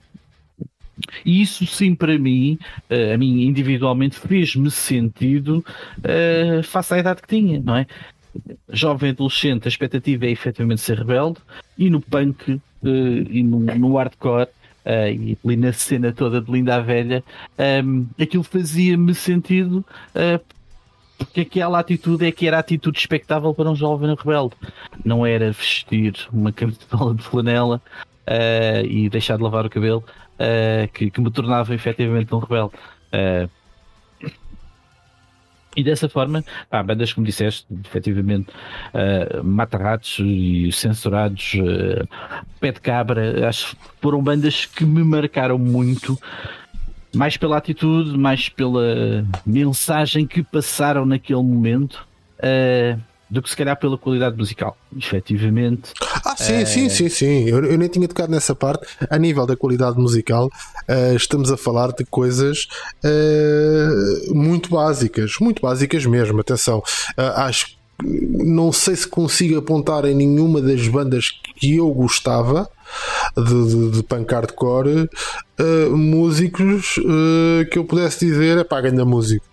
E 1.25 1.41
isso 1.41 1.65
sim 1.65 1.95
para 1.95 2.17
mim, 2.17 2.57
uh, 2.89 3.13
a 3.13 3.17
mim 3.17 3.43
individualmente, 3.43 4.19
fez-me 4.19 4.69
sentido 4.71 5.63
uh, 5.99 6.63
face 6.63 6.93
à 6.93 6.99
idade 6.99 7.21
que 7.21 7.27
tinha, 7.27 7.59
não 7.59 7.75
é? 7.75 7.87
Jovem 8.69 9.11
adolescente, 9.11 9.65
a 9.65 9.69
expectativa 9.69 10.25
é 10.25 10.31
efetivamente 10.31 10.81
ser 10.81 10.99
rebelde, 10.99 11.39
e 11.77 11.89
no 11.89 11.99
punk 11.99 12.51
uh, 12.51 12.61
e 12.83 13.43
no, 13.43 13.59
no 13.59 13.95
hardcore 13.97 14.47
Uh, 14.85 15.11
e 15.11 15.37
ali 15.45 15.57
na 15.57 15.73
cena 15.73 16.11
toda 16.13 16.41
de 16.41 16.49
Linda 16.49 16.75
a 16.75 16.79
Velha, 16.79 17.21
um, 17.83 18.07
aquilo 18.19 18.43
fazia-me 18.43 19.13
sentido 19.13 19.85
uh, 20.15 20.43
porque 21.19 21.41
aquela 21.41 21.79
atitude 21.79 22.25
é 22.25 22.31
que 22.31 22.47
era 22.47 22.57
a 22.57 22.59
atitude 22.61 22.97
expectável 22.97 23.53
para 23.53 23.69
um 23.69 23.75
jovem 23.75 24.15
rebelde. 24.15 24.55
Não 25.03 25.25
era 25.25 25.51
vestir 25.51 26.15
uma 26.31 26.51
camisola 26.51 27.13
de 27.13 27.21
flanela 27.21 27.81
uh, 28.25 28.85
e 28.85 29.09
deixar 29.09 29.35
de 29.35 29.43
lavar 29.43 29.65
o 29.65 29.69
cabelo 29.69 30.03
que, 30.93 31.11
que, 31.11 31.21
me 31.21 31.31
tornava 31.31 31.73
efetivamente 31.73 32.33
um 32.33 32.39
rebelde. 32.39 32.73
E 35.75 35.83
dessa 35.83 36.09
forma, 36.09 36.43
há 36.69 36.81
bandas, 36.81 37.13
como 37.13 37.25
disseste, 37.25 37.65
efetivamente, 37.85 38.49
uh, 38.49 39.43
mata-ratos 39.43 40.17
e 40.19 40.71
censurados, 40.71 41.53
uh, 41.53 42.07
pé 42.59 42.71
de 42.71 42.81
cabra, 42.81 43.47
acho 43.47 43.75
que 43.75 43.81
foram 44.01 44.21
bandas 44.21 44.65
que 44.65 44.83
me 44.83 45.03
marcaram 45.03 45.59
muito, 45.59 46.19
mais 47.15 47.37
pela 47.37 47.57
atitude, 47.57 48.17
mais 48.17 48.49
pela 48.49 49.25
mensagem 49.45 50.25
que 50.25 50.43
passaram 50.43 51.05
naquele 51.05 51.43
momento. 51.43 52.05
Uh, 52.39 52.99
do 53.29 53.41
que 53.41 53.49
se 53.49 53.55
calhar 53.55 53.77
pela 53.77 53.97
qualidade 53.97 54.35
musical, 54.35 54.75
efetivamente. 54.97 55.93
Ah, 56.25 56.35
sim, 56.35 56.53
é... 56.53 56.65
sim, 56.65 56.89
sim, 56.89 57.09
sim. 57.09 57.47
Eu, 57.47 57.63
eu, 57.63 57.77
nem 57.77 57.87
tinha 57.87 58.07
tocado 58.07 58.31
nessa 58.31 58.55
parte. 58.55 58.85
A 59.09 59.17
nível 59.17 59.45
da 59.45 59.55
qualidade 59.55 59.97
musical, 59.99 60.47
uh, 60.47 61.15
estamos 61.15 61.51
a 61.51 61.57
falar 61.57 61.91
de 61.91 62.03
coisas 62.05 62.67
uh, 63.03 64.33
muito 64.33 64.69
básicas, 64.69 65.33
muito 65.39 65.61
básicas 65.61 66.05
mesmo. 66.05 66.39
Atenção, 66.39 66.79
uh, 66.79 67.21
acho 67.37 67.77
não 68.01 68.71
sei 68.71 68.95
se 68.95 69.05
consigo 69.05 69.57
apontar 69.57 70.05
em 70.05 70.15
nenhuma 70.15 70.61
das 70.61 70.87
bandas 70.87 71.31
que 71.57 71.75
eu 71.75 71.91
gostava 71.91 72.69
de, 73.35 73.67
de, 73.67 73.91
de 73.91 74.03
punk 74.03 74.33
hardcore 74.33 75.09
músicos 75.91 76.95
que 77.69 77.77
eu 77.77 77.83
pudesse 77.83 78.25
dizer 78.25 78.57
é 78.57 78.63
pá, 78.63 78.79
da 78.79 79.03
música 79.03 79.43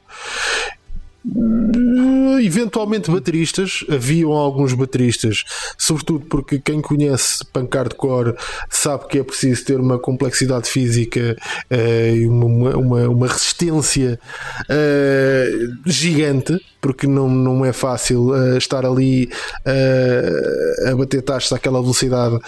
eventualmente 2.43 3.11
bateristas, 3.11 3.85
haviam 3.91 4.33
alguns 4.33 4.73
bateristas, 4.75 5.45
sobretudo 5.77 6.27
porque 6.27 6.59
quem 6.59 6.81
conhece 6.81 7.45
punk 7.53 7.77
hardcore 7.77 8.35
sabe 8.71 9.07
que 9.09 9.19
é 9.19 9.25
preciso 9.25 9.65
ter 9.65 9.81
uma 9.81 9.99
complexidade 9.99 10.69
física 10.69 11.37
uh, 11.71 12.17
e 12.17 12.27
uma, 12.27 12.77
uma, 12.77 13.09
uma, 13.09 13.27
resistência 13.27 14.19
uh, 14.63 15.91
gigante, 15.91 16.57
porque 16.81 17.07
não, 17.07 17.29
não 17.29 17.65
é 17.65 17.73
fácil 17.73 18.29
uh, 18.29 18.57
estar 18.57 18.85
ali 18.87 19.29
a 20.87 20.95
bater 20.95 21.23
taxas 21.23 21.53
àquela 21.53 21.81
velocidade 21.81 22.39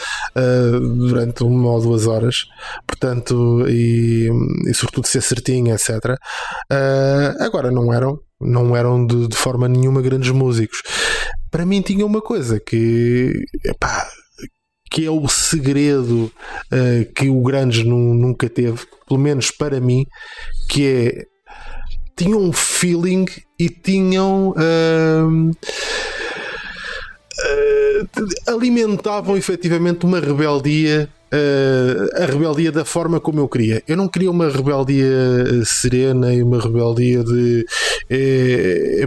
durante 0.99 1.43
uma 1.43 1.73
ou 1.73 1.81
duas 1.81 2.07
horas, 2.07 2.47
portanto, 2.87 3.65
e, 3.69 4.29
e 4.67 4.75
sobretudo 4.75 5.07
ser 5.07 5.23
certinho, 5.23 5.75
etc. 5.75 6.17
agora 7.41 7.71
não 7.71 7.93
eram 7.93 8.21
não 8.41 8.77
eram 8.77 9.05
de, 9.05 9.27
de, 9.29 9.37
forma 9.37 9.69
nenhuma 9.69 10.03
grandes 10.03 10.31
músicos. 10.31 10.83
Para 11.51 11.67
mim 11.67 11.81
tinha 11.81 12.07
uma 12.07 12.21
coisa 12.21 12.61
que 12.61 13.33
epá, 13.65 14.07
que 14.91 15.05
é 15.05 15.11
o 15.11 15.29
segredo 15.29 16.33
uh, 16.73 17.13
que 17.15 17.29
o 17.29 17.43
Grandes 17.43 17.85
nunca 17.85 18.49
teve, 18.49 18.87
pelo 19.07 19.21
menos 19.21 19.51
para 19.51 19.79
mim, 19.81 20.07
que 20.69 20.87
é 20.87 21.27
tinham 22.17 22.41
um 22.41 22.53
feeling 22.53 23.27
e 23.59 23.69
tinham 23.69 24.51
uh, 24.51 25.51
uh, 25.51 25.57
alimentavam 28.49 29.37
efetivamente 29.37 30.05
uma 30.05 30.19
rebeldia 30.19 31.09
Uh, 31.31 32.23
a 32.23 32.25
rebeldia 32.25 32.73
da 32.73 32.87
forma 32.87 33.21
como 33.21 33.41
eu 33.41 33.49
queria. 33.49 33.83
Eu 33.87 33.99
não 33.99 34.09
queria 34.09 34.31
uma 34.31 34.49
rebeldia 34.49 35.05
eh, 35.05 35.63
serena 35.65 36.33
e 36.33 36.43
uma 36.43 36.59
rebeldia 36.59 37.23
de 37.23 37.67
é, 38.09 39.07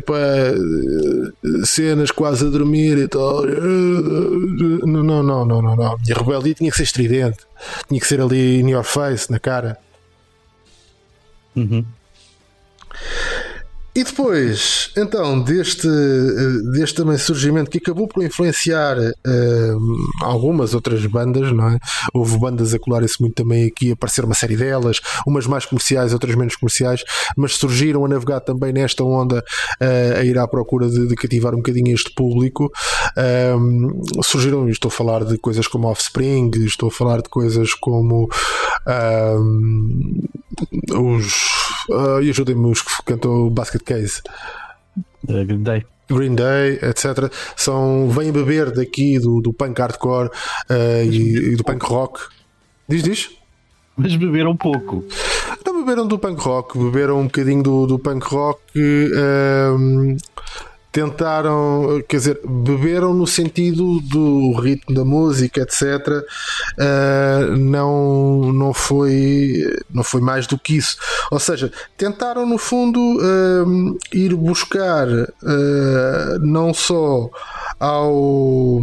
cenas 1.63 2.11
quase 2.11 2.45
a 2.45 2.49
dormir 2.49 2.99
e 2.99 3.07
tal. 3.07 3.43
Não, 3.43 5.03
não, 5.03 5.23
não, 5.23 5.45
não, 5.45 5.61
não, 5.61 5.75
não. 5.75 5.93
A 5.93 6.19
rebeldia 6.19 6.53
tinha 6.53 6.69
que 6.69 6.77
ser 6.77 6.83
estridente, 6.83 7.39
tinha 7.87 7.99
que 7.99 8.05
ser 8.05 8.21
ali 8.21 8.59
in 8.59 8.69
your 8.69 8.83
face, 8.83 9.31
na 9.31 9.39
cara. 9.39 9.79
Uhum. 11.55 11.83
E 13.93 14.05
depois, 14.05 14.89
então, 14.97 15.41
deste, 15.41 15.89
deste 16.71 16.95
também 16.95 17.17
surgimento 17.17 17.69
que 17.69 17.77
acabou 17.77 18.07
por 18.07 18.23
influenciar 18.23 18.97
uh, 18.97 19.79
algumas 20.21 20.73
outras 20.73 21.05
bandas, 21.05 21.51
não 21.51 21.71
é? 21.71 21.77
Houve 22.13 22.39
bandas 22.39 22.73
a 22.73 22.79
colarem-se 22.79 23.19
muito 23.19 23.35
também 23.35 23.65
aqui, 23.65 23.89
a 23.89 23.93
aparecer 23.93 24.23
uma 24.23 24.33
série 24.33 24.55
delas, 24.55 25.01
umas 25.27 25.45
mais 25.45 25.65
comerciais, 25.65 26.13
outras 26.13 26.35
menos 26.35 26.55
comerciais, 26.55 27.03
mas 27.35 27.57
surgiram 27.57 28.05
a 28.05 28.07
navegar 28.07 28.39
também 28.39 28.71
nesta 28.71 29.03
onda, 29.03 29.43
uh, 29.81 30.19
a 30.19 30.23
ir 30.23 30.37
à 30.39 30.47
procura 30.47 30.87
de, 30.87 31.07
de, 31.09 31.15
cativar 31.15 31.53
um 31.53 31.57
bocadinho 31.57 31.93
este 31.93 32.15
público. 32.15 32.71
Uh, 33.17 34.23
surgiram, 34.23 34.69
estou 34.69 34.87
a 34.87 34.91
falar 34.91 35.25
de 35.25 35.37
coisas 35.37 35.67
como 35.67 35.89
Offspring, 35.89 36.49
estou 36.59 36.87
a 36.87 36.91
falar 36.93 37.21
de 37.21 37.27
coisas 37.27 37.73
como 37.73 38.29
os. 40.95 41.60
Uh, 41.91 42.21
e 42.21 42.29
ajudem-me 42.29 42.71
os 42.71 42.81
que 42.81 43.03
cantam 43.05 43.49
Basket 43.49 43.83
Case. 43.83 44.21
Uh, 45.27 45.45
Green 45.45 45.63
Day. 45.63 45.85
Green 46.09 46.35
Day, 46.35 46.79
etc. 46.81 47.31
São, 47.55 48.09
vêm 48.09 48.31
beber 48.31 48.71
daqui 48.71 49.19
do, 49.19 49.41
do 49.41 49.53
punk 49.53 49.79
hardcore 49.79 50.27
uh, 50.27 51.03
e, 51.03 51.53
e, 51.53 51.55
do 51.55 51.63
punk 51.63 51.85
rock. 51.85 52.19
Diz, 52.87 53.03
diz? 53.03 53.29
Mas 53.95 54.15
beberam 54.15 54.55
pouco. 54.55 55.05
Não 55.65 55.79
beberam 55.79 56.07
do 56.07 56.17
punk 56.17 56.41
rock, 56.41 56.77
beberam 56.77 57.19
um 57.19 57.25
bocadinho 57.25 57.63
do, 57.63 57.85
do 57.85 57.99
punk 57.99 58.25
rock. 58.25 58.61
Uh, 58.75 60.17
tentaram, 60.91 62.03
quer 62.07 62.17
dizer, 62.17 62.39
beberam 62.45 63.13
no 63.13 63.25
sentido 63.25 64.01
do 64.01 64.53
ritmo 64.59 64.93
da 64.93 65.05
música, 65.05 65.61
etc. 65.61 65.81
Uh, 65.81 66.23
ah, 66.79 67.55
não, 67.57 68.51
não, 68.53 68.73
foi, 68.73 69.63
não 69.89 70.03
foi 70.03 70.21
mais 70.21 70.45
do 70.47 70.59
que 70.59 70.75
isso. 70.75 70.97
Ou 71.31 71.39
seja, 71.39 71.71
tentaram 71.97 72.45
no 72.45 72.57
fundo 72.57 72.99
uh, 72.99 73.97
ir 74.13 74.35
buscar 74.35 75.07
uh, 75.07 76.39
não 76.41 76.73
só 76.73 77.29
ao 77.79 78.81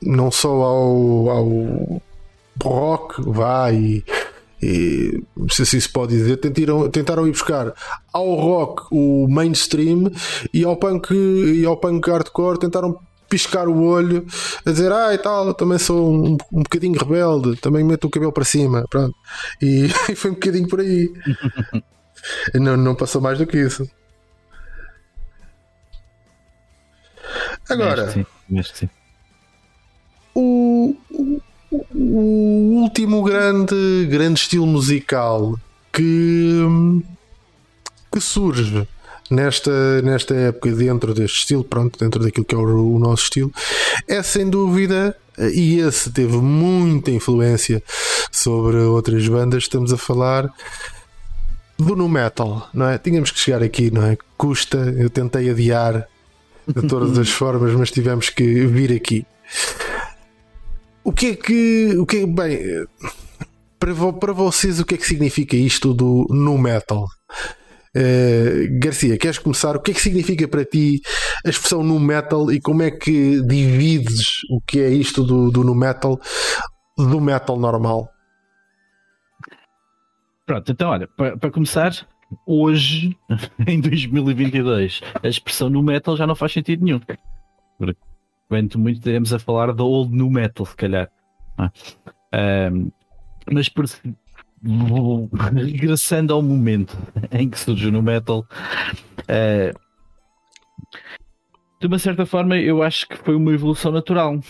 não 0.00 0.30
só 0.30 0.48
ao, 0.48 1.30
ao 1.30 2.02
rock, 2.62 3.22
vai 3.22 3.74
e, 3.74 4.04
se 4.60 5.62
assim 5.62 5.78
se 5.78 5.88
pode 5.88 6.16
dizer, 6.16 6.36
tentaram, 6.38 6.88
tentaram 6.88 7.26
ir 7.26 7.32
buscar 7.32 7.74
ao 8.12 8.34
rock 8.34 8.86
o 8.90 9.28
mainstream 9.28 10.10
e 10.52 10.64
ao 10.64 10.76
punk, 10.76 11.12
e 11.12 11.64
ao 11.64 11.76
punk 11.76 12.10
hardcore 12.10 12.58
tentaram 12.58 12.98
piscar 13.28 13.68
o 13.68 13.82
olho 13.82 14.24
a 14.64 14.70
dizer 14.70 14.92
ah 14.92 15.12
e 15.12 15.18
tal, 15.18 15.52
também 15.54 15.78
sou 15.78 16.12
um, 16.12 16.36
um 16.52 16.62
bocadinho 16.62 16.98
rebelde, 16.98 17.56
também 17.56 17.84
meto 17.84 18.06
o 18.06 18.10
cabelo 18.10 18.32
para 18.32 18.44
cima, 18.44 18.84
pronto. 18.88 19.14
E, 19.60 19.86
e 20.10 20.14
foi 20.14 20.30
um 20.30 20.34
bocadinho 20.34 20.68
por 20.68 20.80
aí. 20.80 21.12
não, 22.54 22.76
não 22.76 22.94
passou 22.94 23.20
mais 23.20 23.38
do 23.38 23.46
que 23.46 23.58
isso. 23.58 23.88
Agora, 27.68 28.10
sim, 28.10 28.24
sim. 28.72 28.88
O, 30.34 30.94
o 31.10 31.40
último 31.70 33.22
grande, 33.22 34.06
grande 34.08 34.40
estilo 34.40 34.66
musical 34.66 35.58
que, 35.92 36.62
que 38.12 38.20
surge 38.20 38.86
nesta, 39.30 40.02
nesta 40.02 40.34
época 40.34 40.70
dentro 40.72 41.14
deste 41.14 41.38
estilo, 41.38 41.64
pronto, 41.64 41.98
dentro 41.98 42.22
daquilo 42.22 42.44
que 42.44 42.54
é 42.54 42.58
o, 42.58 42.94
o, 42.94 42.98
nosso 42.98 43.24
estilo, 43.24 43.52
é 44.06 44.22
sem 44.22 44.48
dúvida, 44.48 45.16
e 45.38 45.78
esse 45.80 46.10
teve 46.10 46.36
muita 46.36 47.10
influência 47.10 47.82
sobre 48.30 48.76
outras 48.76 49.26
bandas, 49.28 49.64
estamos 49.64 49.92
a 49.92 49.96
falar 49.96 50.50
do 51.78 51.94
no 51.94 52.08
metal, 52.08 52.68
não 52.72 52.88
é? 52.88 52.96
Tínhamos 52.96 53.30
que 53.30 53.38
chegar 53.38 53.62
aqui, 53.62 53.90
não 53.90 54.02
é? 54.02 54.16
Custa, 54.36 54.78
eu 54.98 55.10
tentei 55.10 55.50
adiar 55.50 56.06
de 56.66 56.86
todas 56.86 57.16
as 57.18 57.28
formas, 57.28 57.72
mas 57.74 57.90
tivemos 57.90 58.30
que 58.30 58.66
vir 58.66 58.92
aqui. 58.92 59.26
O 61.06 61.12
que 61.12 61.26
é 61.26 61.36
que. 61.36 61.96
O 61.98 62.04
que 62.04 62.16
é, 62.16 62.26
bem, 62.26 62.84
para, 63.78 64.12
para 64.12 64.32
vocês, 64.32 64.80
o 64.80 64.84
que 64.84 64.96
é 64.96 64.98
que 64.98 65.06
significa 65.06 65.54
isto 65.54 65.94
do 65.94 66.26
no 66.28 66.58
metal? 66.58 67.04
Uh, 67.96 68.80
Garcia, 68.80 69.16
queres 69.16 69.38
começar? 69.38 69.76
O 69.76 69.80
que 69.80 69.92
é 69.92 69.94
que 69.94 70.02
significa 70.02 70.48
para 70.48 70.64
ti 70.64 71.00
a 71.46 71.48
expressão 71.48 71.84
no 71.84 72.00
metal 72.00 72.50
e 72.50 72.60
como 72.60 72.82
é 72.82 72.90
que 72.90 73.40
divides 73.42 74.42
o 74.50 74.60
que 74.60 74.80
é 74.80 74.88
isto 74.88 75.22
do, 75.22 75.48
do 75.52 75.62
no 75.62 75.76
metal 75.76 76.20
do 76.98 77.20
metal 77.20 77.56
normal? 77.56 78.10
Pronto, 80.44 80.72
então 80.72 80.90
olha, 80.90 81.08
para, 81.16 81.36
para 81.36 81.52
começar, 81.52 81.92
hoje, 82.44 83.16
em 83.64 83.80
2022, 83.80 85.02
a 85.22 85.28
expressão 85.28 85.70
no 85.70 85.84
metal 85.84 86.16
já 86.16 86.26
não 86.26 86.34
faz 86.34 86.52
sentido 86.52 86.84
nenhum. 86.84 87.00
Quanto 88.48 88.78
muito 88.78 89.00
teremos 89.00 89.32
a 89.32 89.38
falar 89.38 89.72
da 89.72 89.84
old 89.84 90.14
new 90.14 90.30
metal, 90.30 90.66
se 90.66 90.76
calhar. 90.76 91.10
Um, 91.60 92.90
mas 93.52 93.68
por, 93.68 93.86
regressando 95.54 96.32
ao 96.32 96.42
momento 96.42 96.96
em 97.32 97.48
que 97.48 97.58
surgiu 97.58 97.92
no 97.92 98.02
metal, 98.02 98.46
uh, 99.22 99.78
de 101.80 101.86
uma 101.86 101.98
certa 101.98 102.24
forma, 102.24 102.56
eu 102.56 102.82
acho 102.82 103.06
que 103.08 103.16
foi 103.16 103.36
uma 103.36 103.52
evolução 103.52 103.92
natural. 103.92 104.40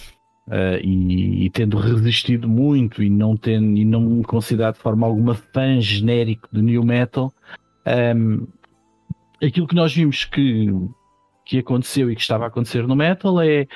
Uh, 0.46 0.78
e, 0.80 1.46
e, 1.46 1.50
tendo 1.50 1.76
resistido 1.76 2.48
muito 2.48 3.02
e 3.02 3.10
não 3.10 3.36
tendo 3.36 3.76
e 3.76 3.84
não 3.84 4.22
considerado 4.22 4.76
de 4.76 4.80
forma 4.80 5.04
alguma 5.04 5.34
fã 5.34 5.80
genérico 5.80 6.48
de 6.52 6.62
new 6.62 6.84
metal, 6.84 7.34
um, 8.14 8.46
aquilo 9.42 9.66
que 9.66 9.74
nós 9.74 9.92
vimos 9.92 10.24
que, 10.24 10.72
que 11.46 11.60
aconteceu 11.60 12.10
e 12.10 12.16
que 12.16 12.20
estava 12.20 12.44
a 12.44 12.48
acontecer 12.48 12.86
no 12.86 12.96
metal 12.96 13.40
é 13.40 13.66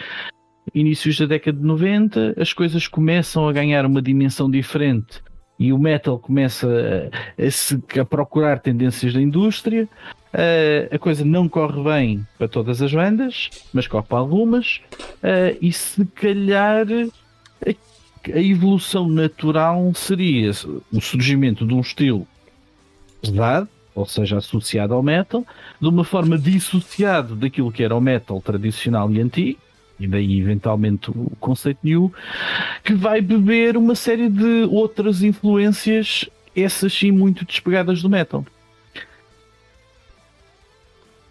inícios 0.74 1.18
da 1.18 1.26
década 1.26 1.59
de 1.59 1.64
90, 1.64 2.35
as 2.37 2.52
coisas 2.52 2.87
começam 2.87 3.48
a 3.48 3.52
ganhar 3.52 3.87
uma 3.87 4.02
dimensão 4.02 4.50
diferente 4.50 5.22
e 5.59 5.72
o 5.72 5.78
metal 5.78 6.18
começa 6.18 6.66
a, 6.66 7.44
a, 7.46 7.50
se, 7.50 7.83
a 7.98 8.04
procurar 8.04 8.61
tendências 8.61 9.12
da 9.12 9.20
indústria. 9.20 9.88
Uh, 10.33 10.94
a 10.94 10.98
coisa 10.98 11.24
não 11.24 11.48
corre 11.48 11.83
bem 11.83 12.26
para 12.38 12.48
todas 12.48 12.80
as 12.80 12.92
bandas, 12.92 13.50
mas 13.72 13.87
corre 13.87 14.06
para 14.06 14.18
algumas, 14.18 14.80
uh, 15.22 15.56
e 15.61 15.72
se 15.72 16.04
calhar 16.06 16.87
a, 17.66 17.70
a, 17.70 18.40
evolução 18.40 19.09
natural 19.09 19.92
seria 19.94 20.50
o 20.92 21.00
surgimento 21.00 21.66
de 21.66 21.74
um 21.74 21.80
estilo 21.80 22.26
pesado, 23.20 23.68
ou 23.94 24.07
seja, 24.07 24.38
associado 24.38 24.94
ao 24.94 25.03
metal, 25.03 25.44
de 25.81 25.88
uma 25.88 26.05
forma 26.05 26.38
dissociado 26.38 27.35
daquilo 27.35 27.72
que 27.72 27.83
era 27.83 27.94
o 27.94 28.00
metal 28.00 28.40
tradicional 28.40 29.11
e 29.12 29.20
antigo, 29.20 29.59
e 29.98 30.07
daí 30.07 30.40
eventualmente 30.40 31.11
o 31.11 31.33
conceito 31.38 31.81
new, 31.83 32.12
que 32.83 32.94
vai 32.94 33.20
beber 33.20 33.76
uma 33.76 33.94
série 33.94 34.31
de 34.31 34.64
outras 34.70 35.22
influências, 35.22 36.29
essas 36.57 36.92
sim 36.92 37.11
muito 37.11 37.44
despegadas 37.44 38.00
do 38.00 38.09
metal. 38.09 38.44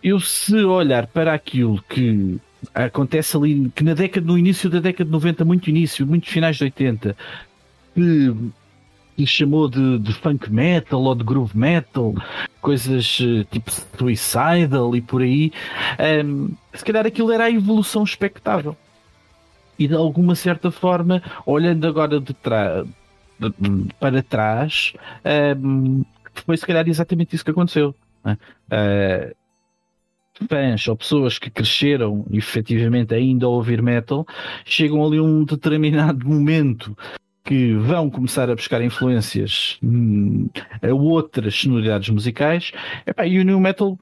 Eu 0.03 0.19
se 0.19 0.55
olhar 0.63 1.07
para 1.07 1.33
aquilo 1.33 1.81
que 1.89 2.39
acontece 2.73 3.35
ali, 3.35 3.71
que 3.75 3.83
na 3.83 3.93
década, 3.93 4.25
no 4.25 4.37
início 4.37 4.69
da 4.69 4.79
década 4.79 5.05
de 5.05 5.11
90, 5.11 5.43
muito 5.43 5.69
início, 5.69 6.05
muitos 6.05 6.29
finais 6.29 6.57
de 6.57 6.65
80, 6.65 7.17
que 7.95 8.35
lhe 9.19 9.27
chamou 9.27 9.69
de, 9.69 9.99
de, 9.99 10.13
funk 10.13 10.51
metal 10.51 11.01
ou 11.01 11.13
de 11.13 11.23
groove 11.23 11.57
metal, 11.57 12.13
coisas 12.61 13.19
eh, 13.21 13.45
tipo 13.51 13.69
suicidal 13.97 14.95
e 14.95 15.01
por 15.01 15.21
aí, 15.21 15.51
um, 16.25 16.51
se 16.73 16.85
calhar 16.85 17.05
aquilo 17.05 17.31
era 17.31 17.45
a 17.45 17.51
evolução 17.51 18.03
expectável. 18.03 18.75
E 19.77 19.87
de 19.87 19.95
alguma 19.95 20.35
certa 20.35 20.71
forma, 20.71 21.21
olhando 21.45 21.87
agora 21.87 22.19
de 22.19 22.33
trás 22.33 22.87
para 23.99 24.21
trás, 24.21 24.93
um, 25.57 26.03
foi 26.45 26.57
se 26.57 26.65
calhar 26.65 26.87
exatamente 26.87 27.35
isso 27.35 27.45
que 27.45 27.51
aconteceu. 27.51 27.95
Uh, 28.25 29.33
fãs 30.47 30.87
ou 30.87 30.95
pessoas 30.95 31.39
que 31.39 31.49
cresceram 31.49 32.25
efetivamente 32.31 33.13
ainda 33.13 33.45
a 33.45 33.49
ouvir 33.49 33.81
metal 33.81 34.25
chegam 34.65 35.05
ali 35.05 35.17
a 35.17 35.23
um 35.23 35.43
determinado 35.43 36.27
momento 36.27 36.97
que 37.49 37.73
vão 37.73 38.11
começar 38.11 38.47
a 38.47 38.53
buscar 38.53 38.79
influências 38.79 39.79
hum, 39.81 40.47
a 40.83 40.93
outras 40.93 41.55
sonoridades 41.55 42.07
musicais 42.09 42.71
e 43.25 43.39
o 43.39 43.43
new 43.43 43.59
metal 43.59 43.97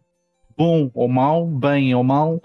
bom 0.58 0.92
ou 0.94 1.08
mau, 1.08 1.48
bem 1.48 1.96
ou 1.96 2.04
mal 2.04 2.44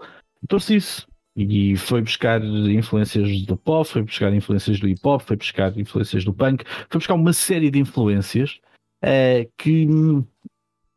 trouxe 0.48 0.76
isso 0.76 1.08
e 1.34 1.76
foi 1.76 2.02
buscar 2.02 2.40
influências 2.44 3.42
do 3.42 3.56
pop, 3.56 3.88
foi 3.88 4.02
buscar 4.02 4.32
influências 4.32 4.78
do 4.78 4.86
hip 4.86 5.00
hop, 5.02 5.22
foi 5.22 5.36
buscar 5.36 5.76
influências 5.76 6.24
do 6.24 6.32
punk, 6.32 6.64
foi 6.88 7.00
buscar 7.00 7.14
uma 7.14 7.32
série 7.32 7.68
de 7.68 7.80
influências 7.80 8.60
uh, 9.02 9.50
que 9.58 9.88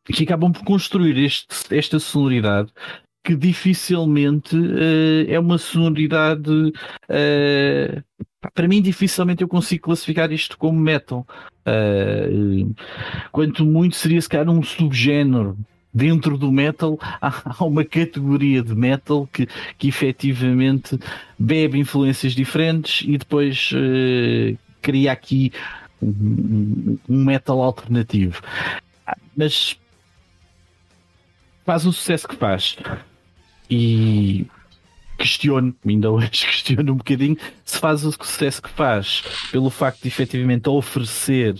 que 0.06 0.24
acabam 0.24 0.52
por 0.52 0.64
construir 0.64 1.18
este, 1.18 1.48
esta 1.76 1.98
sonoridade 1.98 2.72
que 3.24 3.36
dificilmente 3.36 4.56
uh, 4.56 5.26
é 5.28 5.40
uma 5.40 5.58
sonoridade. 5.58 6.52
Uh, 7.10 8.04
para 8.54 8.68
mim, 8.68 8.82
dificilmente 8.82 9.42
eu 9.42 9.48
consigo 9.48 9.86
classificar 9.86 10.32
isto 10.32 10.58
como 10.58 10.80
metal. 10.80 11.26
Uh, 11.66 12.74
quanto 13.32 13.66
muito 13.66 13.96
seria 13.96 14.22
se 14.22 14.30
calhar 14.30 14.50
um 14.50 14.64
subgénero. 14.64 15.58
Dentro 15.94 16.38
do 16.38 16.52
metal 16.52 17.00
há, 17.22 17.64
uma 17.64 17.86
categoria 17.86 18.62
de 18.62 18.76
metal 18.76 19.30
que, 19.32 19.48
que 19.78 19.88
efetivamente 19.88 21.00
bebe 21.40 21.80
influências 21.80 22.34
diferentes 22.34 23.08
e 23.08 23.18
depois 23.18 23.72
cria 24.82 25.14
aqui 25.14 25.54
um, 26.02 26.98
um 27.08 27.24
metal 27.24 27.62
alternativo. 27.62 28.42
Mas 29.38 29.80
faz 31.66 31.86
o 31.86 31.94
sucesso 31.94 32.28
que 32.28 32.36
faz. 32.36 32.78
E 33.70 34.46
questiono, 35.18 35.76
ainda 35.86 36.12
hoje 36.12 36.30
questiono 36.46 36.94
um 36.94 36.98
bocadinho, 36.98 37.38
se 37.64 37.80
faz 37.80 38.04
o 38.06 38.12
sucesso 38.12 38.62
que 38.62 38.70
faz 38.70 39.24
pelo 39.52 39.70
facto 39.70 40.02
de 40.02 40.08
efetivamente 40.08 40.70
oferecer 40.70 41.56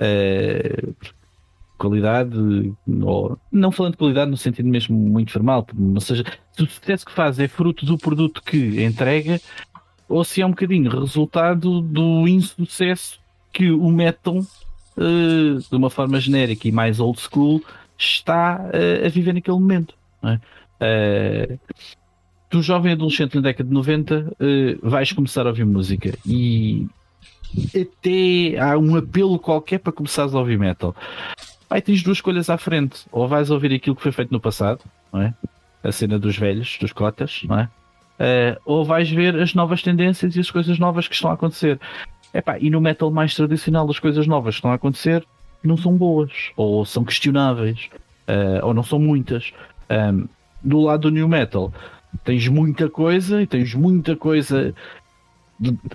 uh, 0.00 0.94
qualidade, 1.78 2.36
ou, 3.02 3.38
não 3.50 3.70
falando 3.70 3.92
de 3.92 3.98
qualidade 3.98 4.30
no 4.30 4.36
sentido 4.36 4.68
mesmo 4.68 4.96
muito 4.96 5.32
formal, 5.32 5.66
ou 5.94 6.00
seja, 6.00 6.24
se 6.52 6.62
o 6.62 6.66
sucesso 6.66 7.06
que 7.06 7.12
faz 7.12 7.38
é 7.38 7.46
fruto 7.46 7.86
do 7.86 7.96
produto 7.96 8.42
que 8.42 8.82
entrega, 8.82 9.40
ou 10.08 10.24
se 10.24 10.42
é 10.42 10.46
um 10.46 10.50
bocadinho 10.50 10.90
resultado 10.90 11.80
do 11.80 12.26
insucesso 12.26 13.20
que 13.52 13.70
o 13.70 13.88
metal, 13.90 14.38
uh, 14.38 15.58
de 15.70 15.76
uma 15.76 15.90
forma 15.90 16.18
genérica 16.18 16.66
e 16.66 16.72
mais 16.72 16.98
old 16.98 17.20
school, 17.20 17.62
está 17.96 18.60
uh, 18.60 19.06
a 19.06 19.08
viver 19.08 19.32
naquele 19.34 19.58
momento. 19.58 19.94
É? 20.80 21.58
Tu, 22.50 22.62
jovem 22.62 22.92
adolescente 22.92 23.34
na 23.34 23.42
década 23.42 23.68
de 23.68 23.74
90, 23.74 24.14
uh, 24.14 24.34
eh, 24.40 24.78
vais 24.82 25.12
começar 25.12 25.46
a 25.46 25.50
ouvir 25.50 25.66
música 25.66 26.16
e 26.24 26.86
até 27.68 28.58
há 28.58 28.78
um 28.78 28.96
apelo 28.96 29.38
qualquer 29.38 29.78
para 29.78 29.92
começares 29.92 30.34
a 30.34 30.38
ouvir 30.38 30.58
metal. 30.58 30.94
Aí 31.68 31.82
tens 31.82 32.02
duas 32.02 32.18
escolhas 32.18 32.48
à 32.48 32.56
frente. 32.56 33.04
Ou 33.12 33.28
vais 33.28 33.50
ouvir 33.50 33.74
aquilo 33.74 33.94
que 33.94 34.02
foi 34.02 34.12
feito 34.12 34.32
no 34.32 34.40
passado, 34.40 34.80
não 35.12 35.20
é? 35.20 35.34
a 35.82 35.92
cena 35.92 36.18
dos 36.18 36.36
velhos, 36.36 36.76
dos 36.80 36.92
cotas, 36.92 37.42
não 37.44 37.60
é? 37.60 37.68
Uh, 38.18 38.60
ou 38.64 38.84
vais 38.84 39.08
ver 39.08 39.36
as 39.36 39.54
novas 39.54 39.80
tendências 39.80 40.34
e 40.34 40.40
as 40.40 40.50
coisas 40.50 40.78
novas 40.78 41.06
que 41.06 41.14
estão 41.14 41.30
a 41.30 41.34
acontecer. 41.34 41.78
Epá, 42.34 42.58
e 42.58 42.68
no 42.68 42.80
metal 42.80 43.10
mais 43.10 43.34
tradicional, 43.34 43.88
as 43.88 43.98
coisas 43.98 44.26
novas 44.26 44.54
que 44.54 44.58
estão 44.58 44.72
a 44.72 44.74
acontecer 44.74 45.24
não 45.62 45.76
são 45.76 45.96
boas, 45.96 46.32
ou 46.56 46.84
são 46.84 47.04
questionáveis, 47.04 47.88
uh, 48.28 48.66
ou 48.66 48.74
não 48.74 48.82
são 48.82 48.98
muitas. 48.98 49.52
Um, 49.90 50.26
do 50.62 50.80
lado 50.80 51.02
do 51.02 51.10
new 51.10 51.28
metal, 51.28 51.72
tens 52.24 52.48
muita 52.48 52.88
coisa 52.88 53.42
e 53.42 53.46
tens 53.46 53.74
muita 53.74 54.16
coisa 54.16 54.74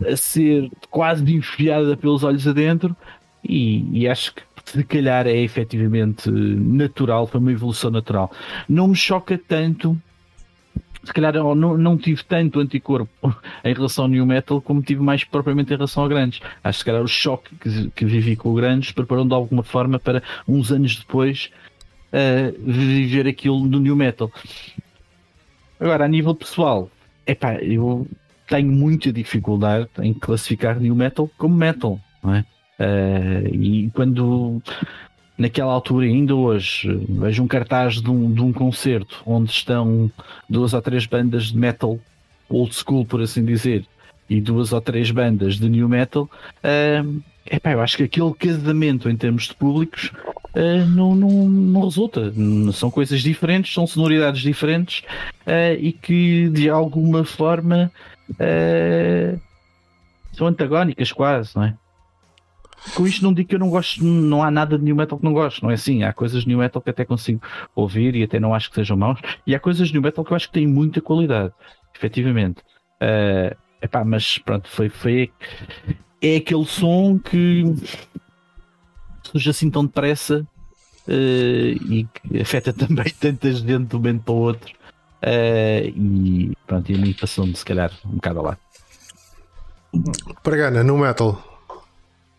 a 0.06 0.18
ser 0.18 0.70
quase 0.90 1.24
enfiada 1.34 1.96
pelos 1.96 2.24
olhos 2.24 2.48
adentro, 2.48 2.96
e, 3.44 4.02
e 4.02 4.08
acho 4.08 4.36
que 4.36 4.44
se 4.66 4.84
calhar 4.84 5.28
é 5.28 5.38
efetivamente 5.38 6.30
natural, 6.30 7.28
foi 7.28 7.40
uma 7.40 7.52
evolução 7.52 7.92
natural. 7.92 8.32
Não 8.68 8.90
me 8.90 8.96
choca 8.96 9.38
tanto 9.38 9.98
se 11.04 11.12
calhar 11.12 11.34
não, 11.34 11.54
não 11.56 11.98
tive 11.98 12.24
tanto 12.24 12.60
anticorpo 12.60 13.10
em 13.64 13.74
relação 13.74 14.06
ao 14.06 14.10
New 14.10 14.26
Metal 14.26 14.62
como 14.62 14.82
tive 14.82 15.02
mais 15.02 15.24
propriamente 15.24 15.74
em 15.74 15.76
relação 15.76 16.06
a 16.06 16.08
grandes. 16.08 16.40
Acho 16.64 16.78
que 16.78 16.80
se 16.80 16.86
calhar 16.86 17.04
o 17.04 17.08
choque 17.08 17.56
que, 17.58 17.92
que 17.92 18.06
vivi 18.06 18.36
com 18.36 18.50
o 18.50 18.54
grandes 18.54 18.92
preparou 18.92 19.26
de 19.26 19.34
alguma 19.34 19.64
forma 19.64 20.00
para 20.00 20.24
uns 20.48 20.72
anos 20.72 20.96
depois 20.96 21.52
uh, 22.14 22.58
viver 22.66 23.28
aquilo 23.28 23.60
no 23.66 23.80
New 23.80 23.96
Metal. 23.96 24.32
Agora, 25.84 26.06
a 26.06 26.08
nível 26.08 26.34
pessoal, 26.34 26.90
epá, 27.28 27.56
eu 27.56 28.08
tenho 28.48 28.72
muita 28.72 29.12
dificuldade 29.12 29.90
em 30.02 30.14
classificar 30.14 30.80
New 30.80 30.96
Metal 30.96 31.30
como 31.38 31.54
Metal, 31.54 32.00
não 32.24 32.36
é? 32.36 32.46
Uh, 32.80 33.54
e 33.54 33.92
quando 33.94 34.62
naquela 35.38 35.74
altura, 35.74 36.06
ainda 36.06 36.34
hoje, 36.34 36.88
vejo 37.10 37.44
um 37.44 37.48
cartaz 37.48 37.96
de 38.02 38.10
um, 38.10 38.32
de 38.32 38.42
um 38.42 38.54
concerto 38.54 39.22
onde 39.26 39.52
estão 39.52 40.10
duas 40.50 40.74
ou 40.74 40.82
três 40.82 41.06
bandas 41.06 41.48
de 41.48 41.58
metal 41.58 42.00
old 42.48 42.74
school, 42.74 43.06
por 43.06 43.22
assim 43.22 43.44
dizer, 43.44 43.86
e 44.30 44.40
duas 44.40 44.72
ou 44.72 44.80
três 44.80 45.12
bandas 45.12 45.56
de 45.58 45.68
new 45.68 45.90
metal. 45.90 46.30
Uh, 46.64 47.22
epá, 47.46 47.72
eu 47.72 47.82
acho 47.82 47.98
que 47.98 48.04
aquele 48.04 48.34
casamento 48.34 49.10
em 49.10 49.16
termos 49.16 49.48
de 49.48 49.56
públicos 49.56 50.12
uh, 50.56 50.86
não, 50.90 51.16
não, 51.16 51.30
não 51.48 51.82
resulta. 51.84 52.34
São 52.74 52.90
coisas 52.90 53.22
diferentes, 53.22 53.74
são 53.74 53.88
sonoridades 53.88 54.42
diferentes 54.42 55.00
uh, 55.48 55.78
e 55.80 55.92
que 55.92 56.50
de 56.50 56.70
alguma 56.70 57.24
forma 57.24 57.92
uh, 58.32 59.40
são 60.34 60.48
antagónicas, 60.48 61.12
quase, 61.12 61.56
não 61.56 61.64
é? 61.64 61.78
com 62.96 63.08
isto 63.08 63.24
não 63.24 63.34
digo 63.34 63.50
que 63.50 63.56
eu 63.56 63.60
não 63.60 63.70
gosto, 63.70 64.04
não 64.04 64.44
há 64.44 64.52
nada 64.52 64.78
de 64.78 64.84
new 64.84 64.96
metal 64.96 65.18
que 65.18 65.24
não 65.24 65.34
gosto, 65.34 65.64
não 65.64 65.72
é 65.72 65.76
assim? 65.76 66.04
Há 66.04 66.12
coisas 66.12 66.42
de 66.42 66.50
new 66.50 66.58
metal 66.58 66.82
que 66.82 66.90
até 66.90 67.06
consigo 67.06 67.42
ouvir 67.76 68.16
e 68.16 68.24
até 68.24 68.40
não 68.40 68.54
acho 68.54 68.70
que 68.70 68.76
sejam 68.76 68.98
maus, 68.98 69.20
e 69.48 69.56
há 69.56 69.60
coisas 69.60 69.88
de 69.88 69.94
new 69.94 70.02
metal 70.02 70.24
que 70.24 70.32
eu 70.32 70.36
acho 70.36 70.48
que 70.48 70.54
têm 70.54 70.68
muita 70.68 71.02
qualidade, 71.02 71.54
efetivamente. 71.96 72.62
Uh, 73.02 73.56
epá, 73.82 74.04
mas 74.04 74.38
pronto, 74.38 74.68
foi, 74.68 74.90
foi. 74.90 75.32
É 76.24 76.38
aquele 76.38 76.66
som 76.66 77.20
que 77.20 77.66
surge 79.24 79.50
assim 79.50 79.70
tão 79.70 79.86
depressa 79.86 80.48
uh, 81.08 81.12
e 81.12 82.08
que 82.14 82.40
afeta 82.42 82.72
também 82.74 83.12
tanta 83.20 83.52
gente 83.52 83.66
de 83.66 83.76
um 83.76 83.88
momento 83.98 84.24
para 84.24 84.34
o 84.34 84.38
outro. 84.38 84.74
Uh, 85.22 85.86
e 85.86 86.58
pronto, 86.66 86.90
e 86.90 86.96
a 86.96 86.98
mim 86.98 87.14
passou-me 87.14 87.56
se 87.56 87.66
calhar 87.66 87.92
um 88.06 88.16
bocado 88.16 88.42
lá. 88.42 88.58
Gana, 90.46 90.84
no 90.84 90.98
metal. 90.98 91.42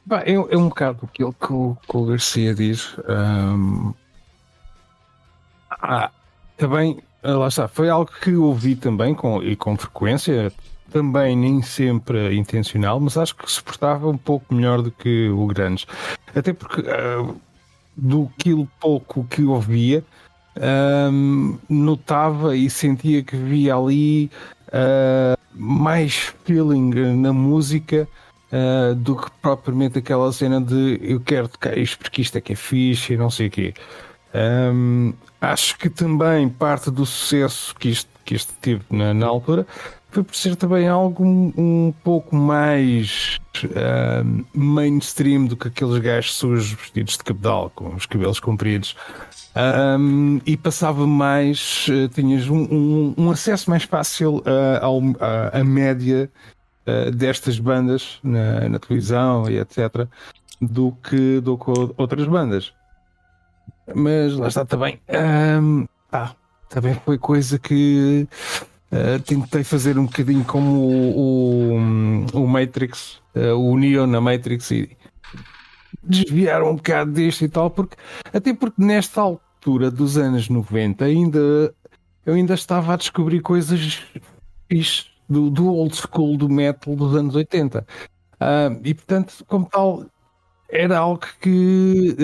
Bah, 0.07 0.22
é, 0.24 0.32
é, 0.32 0.57
um 0.57 0.68
bocado 0.68 1.01
aquilo 1.05 1.32
que 1.32 1.53
o, 1.53 1.76
que 1.87 1.97
o 1.97 2.07
Garcia 2.07 2.55
diz. 2.55 2.95
Um, 3.09 3.95
ah, 5.70 6.11
também, 6.57 7.03
ah, 7.22 7.32
lá 7.32 7.49
está, 7.49 7.68
foi 7.68 7.89
algo 7.89 8.11
que 8.20 8.35
ouvi 8.35 8.76
também 8.76 9.14
com, 9.14 9.43
e 9.43 9.57
com 9.57 9.76
frequência, 9.76 10.53
também 10.95 11.36
nem 11.36 11.61
sempre 11.61 12.36
intencional, 12.36 13.01
mas 13.01 13.16
acho 13.16 13.34
que 13.34 13.51
se 13.51 13.61
portava 13.61 14.09
um 14.09 14.16
pouco 14.16 14.55
melhor 14.55 14.80
do 14.80 14.92
que 14.92 15.28
o 15.28 15.45
Grandes. 15.49 15.88
Até 16.32 16.53
porque 16.53 16.82
uh, 16.82 17.36
do 17.97 18.30
aquilo 18.38 18.68
pouco 18.78 19.24
que 19.24 19.42
ouvia, 19.42 20.05
um, 21.11 21.59
notava 21.68 22.57
e 22.57 22.70
sentia 22.70 23.24
que 23.24 23.36
via 23.36 23.74
ali 23.74 24.30
uh, 24.68 25.36
mais 25.53 26.32
feeling 26.45 27.16
na 27.16 27.32
música 27.32 28.07
uh, 28.53 28.95
do 28.95 29.16
que 29.16 29.28
propriamente 29.42 29.99
aquela 29.99 30.32
cena 30.32 30.61
de 30.61 31.01
eu 31.03 31.18
quero 31.18 31.49
tocar 31.49 31.76
isto 31.76 31.99
porque 31.99 32.22
isto 32.22 32.38
é 32.38 32.40
que 32.40 32.53
é 32.53 32.57
fixe 32.57 33.14
e 33.14 33.16
não 33.16 33.30
sei 33.30 33.49
o 33.49 33.51
quê. 33.51 33.74
Um, 34.32 35.12
acho 35.40 35.76
que 35.76 35.90
também 35.90 36.49
parte 36.49 36.88
do 36.88 37.05
sucesso 37.05 37.74
que 37.74 37.88
isto, 37.88 38.11
que 38.24 38.36
isto 38.36 38.53
teve 38.61 38.84
na, 38.90 39.12
na 39.12 39.26
altura 39.26 39.66
foi 40.15 40.23
por 40.23 40.37
ser 40.37 40.55
também 40.55 40.87
algo 40.87 41.25
um, 41.25 41.93
pouco 42.05 42.37
mais 42.37 43.41
uh, 43.65 44.47
mainstream 44.55 45.47
do 45.47 45.57
que 45.57 45.67
aqueles 45.67 45.99
gajos 45.99 46.37
sujos 46.37 46.73
vestidos 46.73 47.15
de 47.15 47.25
cabedal, 47.25 47.69
com 47.75 47.93
os 47.97 48.07
cabelos 48.07 48.39
compridos. 48.39 48.95
Um, 49.99 50.41
e 50.47 50.57
passava 50.57 51.05
mais, 51.05 51.89
uh, 51.89 52.09
tinhas 52.09 52.49
um, 52.49 52.62
um, 52.62 53.15
um, 53.19 53.31
acesso 53.31 53.69
mais 53.69 53.83
fácil 53.83 54.41
à 55.53 55.65
média 55.65 56.31
uh, 56.87 57.11
destas 57.11 57.59
bandas 57.59 58.21
na, 58.23 58.69
na, 58.69 58.79
televisão 58.79 59.51
e 59.51 59.59
etc. 59.59 60.07
do 60.61 60.93
que, 60.93 61.41
do 61.41 61.59
outras 61.97 62.29
bandas. 62.29 62.73
Mas 63.93 64.35
lá 64.35 64.47
está 64.47 64.65
também. 64.65 65.01
Um, 65.61 65.87
ah, 66.12 66.35
também 66.69 66.95
foi 67.05 67.19
coisa 67.19 67.59
que 67.59 68.29
uh, 68.95 69.20
tentei 69.22 69.64
fazer 69.64 69.99
um 69.99 70.07
bocadinho 70.07 70.45
como 70.45 70.80
o, 70.80 71.76
o, 72.34 72.42
o 72.42 72.47
Matrix, 72.47 73.20
uh, 73.34 73.59
o 73.59 73.76
Neo 73.76 74.07
na 74.07 74.20
Matrix 74.20 74.70
e 74.70 74.97
desviar 76.03 76.62
um 76.62 76.76
bocado 76.76 77.12
disto 77.12 77.45
e 77.45 77.49
tal, 77.49 77.70
porque 77.70 77.97
até 78.32 78.55
porque 78.55 78.82
nesta 78.82 79.20
altura 79.20 79.90
dos 79.90 80.16
anos 80.16 80.49
90 80.49 81.05
ainda 81.05 81.74
eu 82.26 82.34
ainda 82.34 82.55
estava 82.55 82.95
a 82.95 82.97
descobrir 82.97 83.40
coisas 83.40 84.03
fixes 84.68 85.11
do, 85.28 85.51
do 85.51 85.66
old 85.68 85.95
school 85.95 86.36
do 86.36 86.49
metal 86.49 86.97
dos 86.97 87.14
anos 87.14 87.34
80. 87.34 87.80
Uh, 87.80 87.84
ah, 88.40 88.76
e 88.82 88.95
portanto, 88.95 89.45
como 89.47 89.66
tal, 89.66 90.07
era 90.68 90.99
algo 90.99 91.22
que 91.40 92.16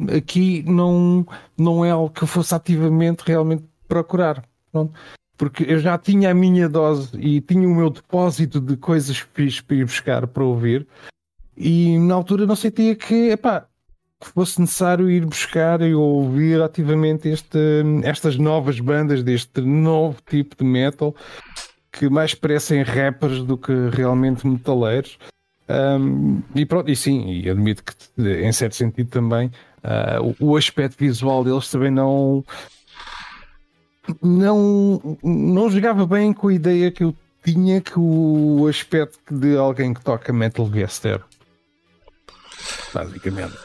uh, 0.00 0.16
aqui 0.16 0.62
não, 0.66 1.26
não 1.58 1.84
é 1.84 1.90
algo 1.90 2.10
que 2.10 2.22
eu 2.22 2.28
fosse 2.28 2.54
ativamente 2.54 3.24
realmente 3.26 3.64
procurar. 3.88 4.44
Pronto. 4.70 4.92
Porque 5.36 5.64
eu 5.64 5.78
já 5.78 5.98
tinha 5.98 6.30
a 6.30 6.34
minha 6.34 6.68
dose 6.68 7.10
e 7.18 7.40
tinha 7.40 7.68
o 7.68 7.74
meu 7.74 7.90
depósito 7.90 8.60
de 8.60 8.76
coisas 8.76 9.18
fixe 9.34 9.62
para 9.62 9.76
ir 9.76 9.84
buscar 9.84 10.26
para 10.26 10.44
ouvir, 10.44 10.86
e 11.56 11.98
na 11.98 12.14
altura 12.14 12.46
não 12.46 12.56
sentia 12.56 12.94
que, 12.94 13.30
epá, 13.30 13.66
que 14.20 14.30
fosse 14.30 14.60
necessário 14.60 15.10
ir 15.10 15.24
buscar 15.24 15.80
e 15.82 15.94
ouvir 15.94 16.60
ativamente 16.62 17.28
este, 17.28 17.58
estas 18.04 18.36
novas 18.36 18.80
bandas 18.80 19.22
deste 19.22 19.60
novo 19.60 20.18
tipo 20.26 20.56
de 20.56 20.64
metal 20.64 21.14
que 21.92 22.08
mais 22.08 22.34
parecem 22.34 22.82
rappers 22.82 23.42
do 23.42 23.56
que 23.56 23.72
realmente 23.92 24.46
metaleiros. 24.46 25.18
Um, 25.68 26.42
e 26.54 26.66
pronto, 26.66 26.90
e 26.90 26.96
sim, 26.96 27.30
e 27.30 27.48
admito 27.48 27.82
que 27.82 27.94
em 28.22 28.52
certo 28.52 28.74
sentido 28.74 29.08
também 29.08 29.50
uh, 29.82 30.34
o, 30.38 30.50
o, 30.50 30.56
aspecto 30.58 30.98
visual 30.98 31.42
deles 31.42 31.70
também 31.70 31.90
não 31.90 32.44
não 34.22 35.18
não 35.22 35.70
jogava 35.70 36.06
bem 36.06 36.32
com 36.32 36.48
a 36.48 36.54
ideia 36.54 36.90
que 36.90 37.04
eu 37.04 37.14
tinha 37.44 37.80
que 37.80 37.98
o 37.98 38.66
aspecto 38.68 39.34
de 39.34 39.56
alguém 39.56 39.92
que 39.92 40.02
toca 40.02 40.32
metal 40.32 40.66
viesse 40.66 41.00
ter 41.00 41.22
basicamente 42.92 43.56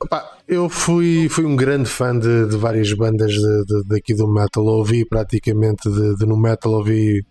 Opa, 0.00 0.38
eu 0.46 0.68
fui, 0.68 1.28
fui 1.28 1.44
um 1.44 1.56
grande 1.56 1.88
fã 1.88 2.16
de, 2.16 2.46
de 2.46 2.56
várias 2.56 2.92
bandas 2.92 3.32
de, 3.32 3.64
de, 3.64 3.82
daqui 3.88 4.14
do 4.14 4.28
metal. 4.28 4.64
Ouvi 4.64 5.04
praticamente 5.04 5.90
de, 5.90 6.24
no 6.24 6.36
metal, 6.40 6.74
ouvi 6.74 7.24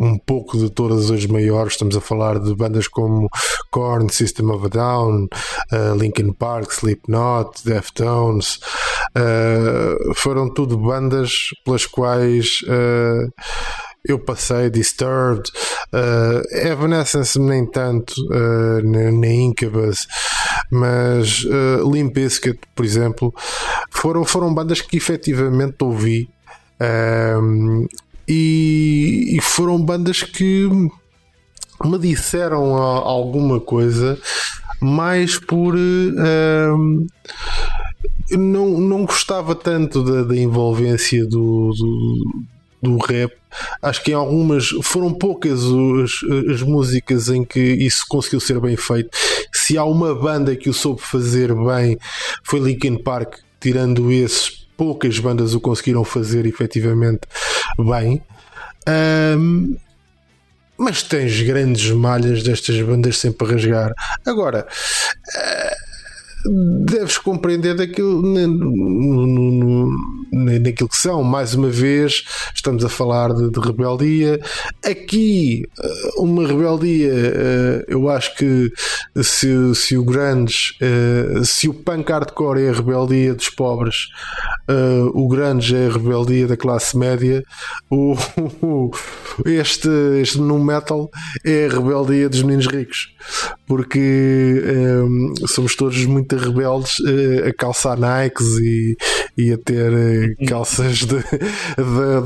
um 0.00 0.18
pouco 0.18 0.58
de 0.58 0.70
todas 0.70 1.10
as 1.10 1.26
maiores. 1.26 1.74
Estamos 1.74 1.96
a 1.96 2.00
falar 2.00 2.38
de 2.38 2.54
bandas 2.54 2.88
como 2.88 3.28
Korn, 3.70 4.10
System 4.10 4.50
of 4.50 4.66
a 4.66 4.68
Down, 4.68 5.28
uh, 5.72 5.94
Linkin 5.98 6.32
Park, 6.32 6.72
Slipknot, 6.72 7.62
Deftones. 7.64 8.58
Uh, 9.16 10.14
foram 10.14 10.52
tudo 10.52 10.76
bandas 10.76 11.48
pelas 11.64 11.86
quais. 11.86 12.60
Uh, 12.62 13.32
eu 14.08 14.18
passei 14.18 14.70
Disturbed, 14.70 15.50
uh, 15.92 16.56
Evanescence 16.56 17.38
nem 17.38 17.66
tanto, 17.66 18.14
uh, 18.30 18.80
nem 18.82 19.46
Incubus, 19.46 20.06
mas 20.70 21.44
uh, 21.44 21.90
Limp 21.90 22.14
Bizkit, 22.14 22.60
por 22.74 22.84
exemplo, 22.84 23.34
foram, 23.90 24.24
foram 24.24 24.54
bandas 24.54 24.80
que 24.80 24.96
efetivamente 24.96 25.76
ouvi 25.80 26.28
uh, 26.80 27.88
e, 28.28 29.36
e, 29.36 29.40
foram 29.40 29.80
bandas 29.82 30.22
que 30.22 30.68
me 31.84 31.98
disseram 31.98 32.76
alguma 32.76 33.60
coisa 33.60 34.18
mais 34.80 35.38
por 35.38 35.74
uh, 38.32 38.38
não, 38.38 38.78
não 38.78 39.04
gostava 39.04 39.54
tanto 39.54 40.02
da, 40.02 40.22
da 40.22 40.36
envolvência 40.36 41.24
do, 41.26 41.72
do, 41.72 42.44
do 42.82 42.98
rap 42.98 43.32
Acho 43.80 44.02
que 44.02 44.10
em 44.10 44.14
algumas 44.14 44.68
foram 44.82 45.12
poucas 45.12 45.60
as, 45.62 46.54
as 46.54 46.62
músicas 46.62 47.28
em 47.28 47.44
que 47.44 47.60
isso 47.60 48.04
conseguiu 48.08 48.40
ser 48.40 48.60
bem 48.60 48.76
feito. 48.76 49.10
Se 49.52 49.78
há 49.78 49.84
uma 49.84 50.14
banda 50.14 50.56
que 50.56 50.68
o 50.68 50.74
soube 50.74 51.00
fazer 51.00 51.54
bem, 51.54 51.98
foi 52.44 52.60
Linkin 52.60 53.02
Park. 53.02 53.36
Tirando 53.60 54.12
esses, 54.12 54.68
poucas 54.76 55.18
bandas 55.18 55.54
o 55.54 55.60
conseguiram 55.60 56.04
fazer 56.04 56.46
efetivamente 56.46 57.20
bem. 57.78 58.22
Um, 58.88 59.76
mas 60.78 61.02
tens 61.02 61.40
grandes 61.40 61.90
malhas 61.90 62.42
destas 62.42 62.80
bandas 62.82 63.16
sempre 63.16 63.46
a 63.46 63.50
rasgar. 63.52 63.92
Agora, 64.26 64.68
deves 66.48 67.18
compreender 67.18 67.76
daquilo 67.76 68.22
no, 68.22 68.46
no, 68.46 68.70
no, 69.26 69.90
naquilo 70.36 70.88
que 70.88 70.96
são. 70.96 71.22
Mais 71.22 71.54
uma 71.54 71.68
vez, 71.68 72.24
estamos 72.54 72.84
a 72.84 72.88
falar 72.88 73.32
de, 73.32 73.50
de 73.50 73.60
rebeldia. 73.60 74.40
Aqui, 74.84 75.64
eh, 75.82 76.10
uma 76.18 76.46
rebeldia, 76.46 77.12
eh, 77.12 77.84
eu 77.88 78.08
acho 78.08 78.36
que 78.36 78.72
se, 79.22 79.74
se 79.74 79.96
o 79.96 80.04
Grandes, 80.04 80.76
eh, 80.80 81.42
se 81.44 81.68
o 81.68 81.74
punk 81.74 82.10
hardcore 82.10 82.62
é 82.62 82.70
a 82.70 82.72
rebeldia 82.72 83.34
dos 83.34 83.50
pobres, 83.50 84.08
o 85.14 85.28
Grandes 85.28 85.72
é 85.72 85.86
a 85.86 85.92
rebeldia 85.92 86.46
da 86.46 86.56
classe 86.56 86.96
média, 86.96 87.42
o, 87.90 88.16
este, 89.46 89.88
este 90.20 90.38
no 90.40 90.58
metal 90.58 91.10
é 91.44 91.66
a 91.66 91.68
rebeldia 91.68 92.28
dos 92.28 92.42
meninos 92.42 92.66
ricos, 92.66 93.14
porque 93.66 94.22
somos 95.46 95.76
todos 95.76 96.04
muito 96.06 96.36
rebeldes 96.36 96.96
a 97.46 97.52
calçar 97.52 97.96
Nikes 97.96 98.58
e, 98.58 98.96
e 99.36 99.52
a 99.52 99.58
ter 99.58 100.25
calças 100.46 100.98
de 101.04 101.16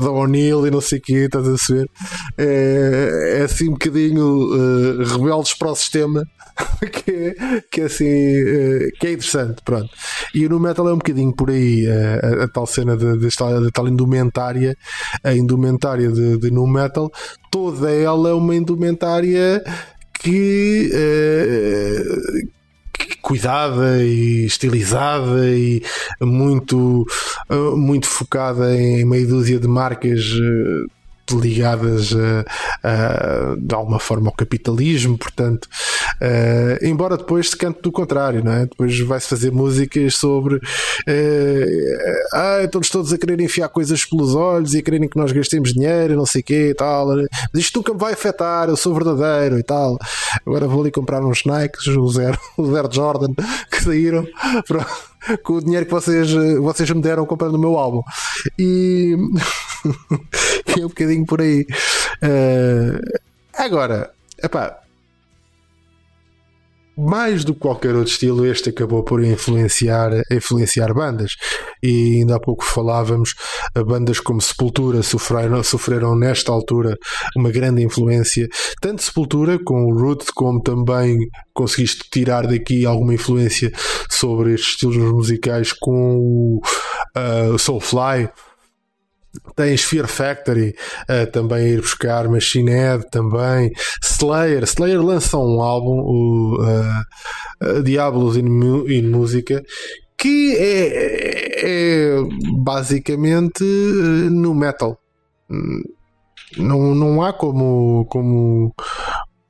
O'Neill 0.07 0.67
e 0.67 0.71
não 0.71 0.81
sei 0.81 0.99
o 0.99 1.01
que, 1.01 1.13
estás 1.13 1.47
a 1.47 1.55
ver? 1.73 1.89
É, 2.37 3.39
é 3.39 3.43
assim 3.43 3.69
um 3.69 3.73
bocadinho 3.73 4.25
uh, 4.25 5.03
rebeldes 5.03 5.53
para 5.53 5.71
o 5.71 5.75
sistema. 5.75 6.23
que, 6.91 7.11
é, 7.11 7.61
que 7.71 7.81
é 7.81 7.85
assim 7.85 8.05
uh, 8.05 8.91
que 8.99 9.07
é 9.07 9.11
interessante, 9.13 9.61
pronto. 9.63 9.89
E 10.33 10.47
no 10.47 10.59
metal 10.59 10.87
é 10.87 10.93
um 10.93 10.97
bocadinho 10.97 11.33
por 11.33 11.49
aí 11.49 11.87
uh, 11.87 12.41
a, 12.41 12.43
a, 12.43 12.47
tal 12.47 12.65
cena 12.65 12.95
de, 12.97 13.29
tal 13.73 13.87
indumentária, 13.87 14.75
a 15.23 15.33
indumentária 15.33 16.11
de, 16.11 16.37
de 16.37 16.51
no 16.51 16.67
metal, 16.67 17.11
toda 17.49 17.91
ela 17.91 18.29
é 18.29 18.33
uma 18.33 18.55
indumentária 18.55 19.63
que, 20.19 20.91
uh, 20.93 22.60
cuidada 23.21 24.03
e 24.03 24.45
estilizada 24.45 25.47
e 25.49 25.81
muito, 26.19 27.05
uh, 27.49 27.77
muito 27.77 28.07
focada 28.07 28.75
em 28.75 29.05
meia 29.05 29.25
dúzia 29.25 29.59
de 29.59 29.67
marcas 29.67 30.21
uh, 30.33 31.00
ligadas 31.31 32.13
a, 32.13 32.45
a, 32.83 33.55
de 33.57 33.75
alguma 33.75 33.99
forma 33.99 34.29
ao 34.29 34.35
capitalismo, 34.35 35.17
portanto, 35.17 35.65
uh, 36.21 36.85
embora 36.85 37.17
depois 37.17 37.49
se 37.49 37.57
cante 37.57 37.81
do 37.81 37.91
contrário, 37.91 38.43
não 38.43 38.51
é? 38.51 38.65
Depois 38.65 38.99
vai-se 39.01 39.27
fazer 39.27 39.51
músicas 39.51 40.15
sobre 40.15 40.55
uh, 40.55 40.61
ah, 42.33 42.61
estamos 42.63 42.89
todos 42.89 43.13
a 43.13 43.17
querer 43.17 43.39
enfiar 43.41 43.69
coisas 43.69 44.05
pelos 44.05 44.35
olhos 44.35 44.73
e 44.73 44.79
a 44.79 44.81
quererem 44.81 45.09
que 45.09 45.17
nós 45.17 45.31
gastemos 45.31 45.73
dinheiro, 45.73 46.15
não 46.15 46.25
sei 46.25 46.41
o 46.41 46.43
quê 46.43 46.69
e 46.69 46.73
tal. 46.73 47.07
Mas 47.07 47.63
isto 47.63 47.77
nunca 47.77 47.93
me 47.93 47.99
vai 47.99 48.13
afetar, 48.13 48.69
eu 48.69 48.77
sou 48.77 48.93
verdadeiro 48.93 49.59
e 49.59 49.63
tal. 49.63 49.97
Agora 50.45 50.67
vou 50.67 50.81
ali 50.81 50.91
comprar 50.91 51.23
uns 51.23 51.43
Nikes, 51.45 51.87
o 51.87 52.07
Zero, 52.09 52.39
o 52.57 52.71
Zero 52.71 52.89
Jordan, 52.91 53.33
que 53.69 53.83
saíram. 53.83 54.25
Com 55.43 55.53
o 55.53 55.61
dinheiro 55.61 55.85
que 55.85 55.91
vocês, 55.91 56.31
vocês 56.59 56.89
me 56.89 56.99
deram 56.99 57.27
comprando 57.27 57.53
o 57.53 57.59
meu 57.59 57.77
álbum. 57.77 58.01
E 58.57 59.15
é 60.79 60.85
um 60.85 60.89
bocadinho 60.89 61.25
por 61.25 61.41
aí. 61.41 61.65
Uh, 62.23 62.99
agora, 63.53 64.11
epá, 64.43 64.81
mais 66.97 67.43
do 67.43 67.53
que 67.53 67.61
qualquer 67.61 67.95
outro 67.95 68.11
estilo, 68.11 68.45
este 68.45 68.69
acabou 68.69 69.03
por 69.03 69.23
influenciar, 69.23 70.11
influenciar 70.31 70.93
bandas. 70.93 71.31
E 71.81 72.19
ainda 72.19 72.35
há 72.35 72.39
pouco 72.39 72.63
falávamos, 72.63 73.33
bandas 73.87 74.19
como 74.19 74.41
Sepultura 74.41 75.01
sofreram, 75.01 75.63
sofreram 75.63 76.15
nesta 76.15 76.51
altura 76.51 76.95
uma 77.35 77.49
grande 77.49 77.81
influência, 77.81 78.47
tanto 78.79 79.01
Sepultura 79.01 79.57
com 79.63 79.85
o 79.85 79.97
Root, 79.97 80.31
como 80.33 80.61
também 80.61 81.17
conseguiste 81.53 82.09
tirar 82.11 82.45
daqui 82.45 82.85
alguma 82.85 83.13
influência 83.13 83.71
sobre 84.09 84.53
estes 84.53 84.73
estilos 84.73 84.97
musicais 84.97 85.73
com 85.73 86.17
o 86.17 86.61
uh, 87.17 87.57
Soulfly 87.57 88.29
Tens 89.55 89.83
Fear 89.83 90.07
Factory 90.07 90.75
uh, 91.09 91.29
também 91.31 91.65
a 91.65 91.69
ir 91.69 91.81
buscar, 91.81 92.27
Machine 92.27 92.71
Head 92.71 93.09
também, 93.09 93.71
Slayer. 94.03 94.63
Slayer 94.63 95.01
lança 95.01 95.37
um 95.37 95.61
álbum, 95.61 96.01
o 96.01 96.57
uh, 96.61 97.83
Diablos 97.83 98.35
in, 98.35 98.47
in 98.87 99.07
Música, 99.09 99.63
que 100.17 100.55
é, 100.57 101.61
é 101.63 102.15
basicamente 102.61 103.63
uh, 103.63 104.29
no 104.29 104.53
metal. 104.53 104.97
Não, 106.57 106.93
não 106.93 107.23
há 107.23 107.31
como, 107.31 108.05
como, 108.09 108.73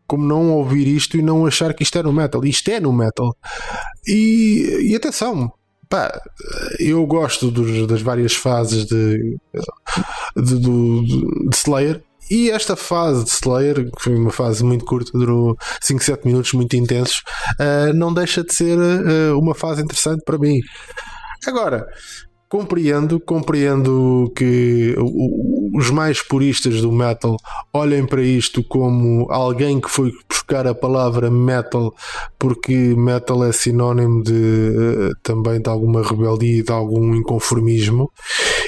como 0.06 0.24
não 0.24 0.52
ouvir 0.52 0.88
isto 0.88 1.18
e 1.18 1.22
não 1.22 1.46
achar 1.46 1.74
que 1.74 1.84
isto 1.84 1.98
é 1.98 2.04
no 2.04 2.14
metal. 2.14 2.46
Isto 2.46 2.70
é 2.70 2.80
no 2.80 2.94
metal. 2.94 3.36
E, 4.08 4.92
e 4.92 4.96
atenção, 4.96 5.52
Pá, 5.92 6.10
eu 6.80 7.06
gosto 7.06 7.52
dos, 7.52 7.86
das 7.86 8.02
várias 8.02 8.34
fases 8.34 8.86
de, 8.86 9.38
de, 10.38 10.58
de, 10.58 11.50
de 11.50 11.56
Slayer. 11.56 12.02
E 12.30 12.50
esta 12.50 12.78
fase 12.78 13.26
de 13.26 13.30
Slayer, 13.30 13.92
que 13.92 14.02
foi 14.02 14.16
uma 14.16 14.32
fase 14.32 14.64
muito 14.64 14.86
curta, 14.86 15.12
durou 15.12 15.58
5, 15.82 16.02
7 16.02 16.26
minutos, 16.26 16.54
muito 16.54 16.78
intensos, 16.78 17.22
uh, 17.60 17.94
não 17.94 18.14
deixa 18.14 18.42
de 18.42 18.54
ser 18.54 18.78
uh, 18.80 19.38
uma 19.38 19.54
fase 19.54 19.82
interessante 19.82 20.24
para 20.24 20.38
mim. 20.38 20.62
Agora, 21.46 21.86
compreendo, 22.52 23.18
compreendo 23.18 24.30
que 24.36 24.94
os 25.74 25.90
mais 25.90 26.22
puristas 26.22 26.82
do 26.82 26.92
metal 26.92 27.38
olhem 27.72 28.06
para 28.06 28.22
isto 28.22 28.62
como 28.62 29.26
alguém 29.32 29.80
que 29.80 29.90
foi 29.90 30.12
buscar 30.28 30.68
a 30.68 30.76
palavra 30.76 31.32
metal 31.32 31.96
porque 32.38 32.74
metal 32.74 33.46
é 33.46 33.54
sinónimo 33.54 34.22
de 34.22 34.34
eh, 34.34 35.10
também 35.24 35.62
de 35.62 35.70
alguma 35.70 36.04
rebeldia 36.04 36.60
e 36.60 36.62
de 36.62 36.72
algum 36.74 37.16
inconformismo 37.16 38.12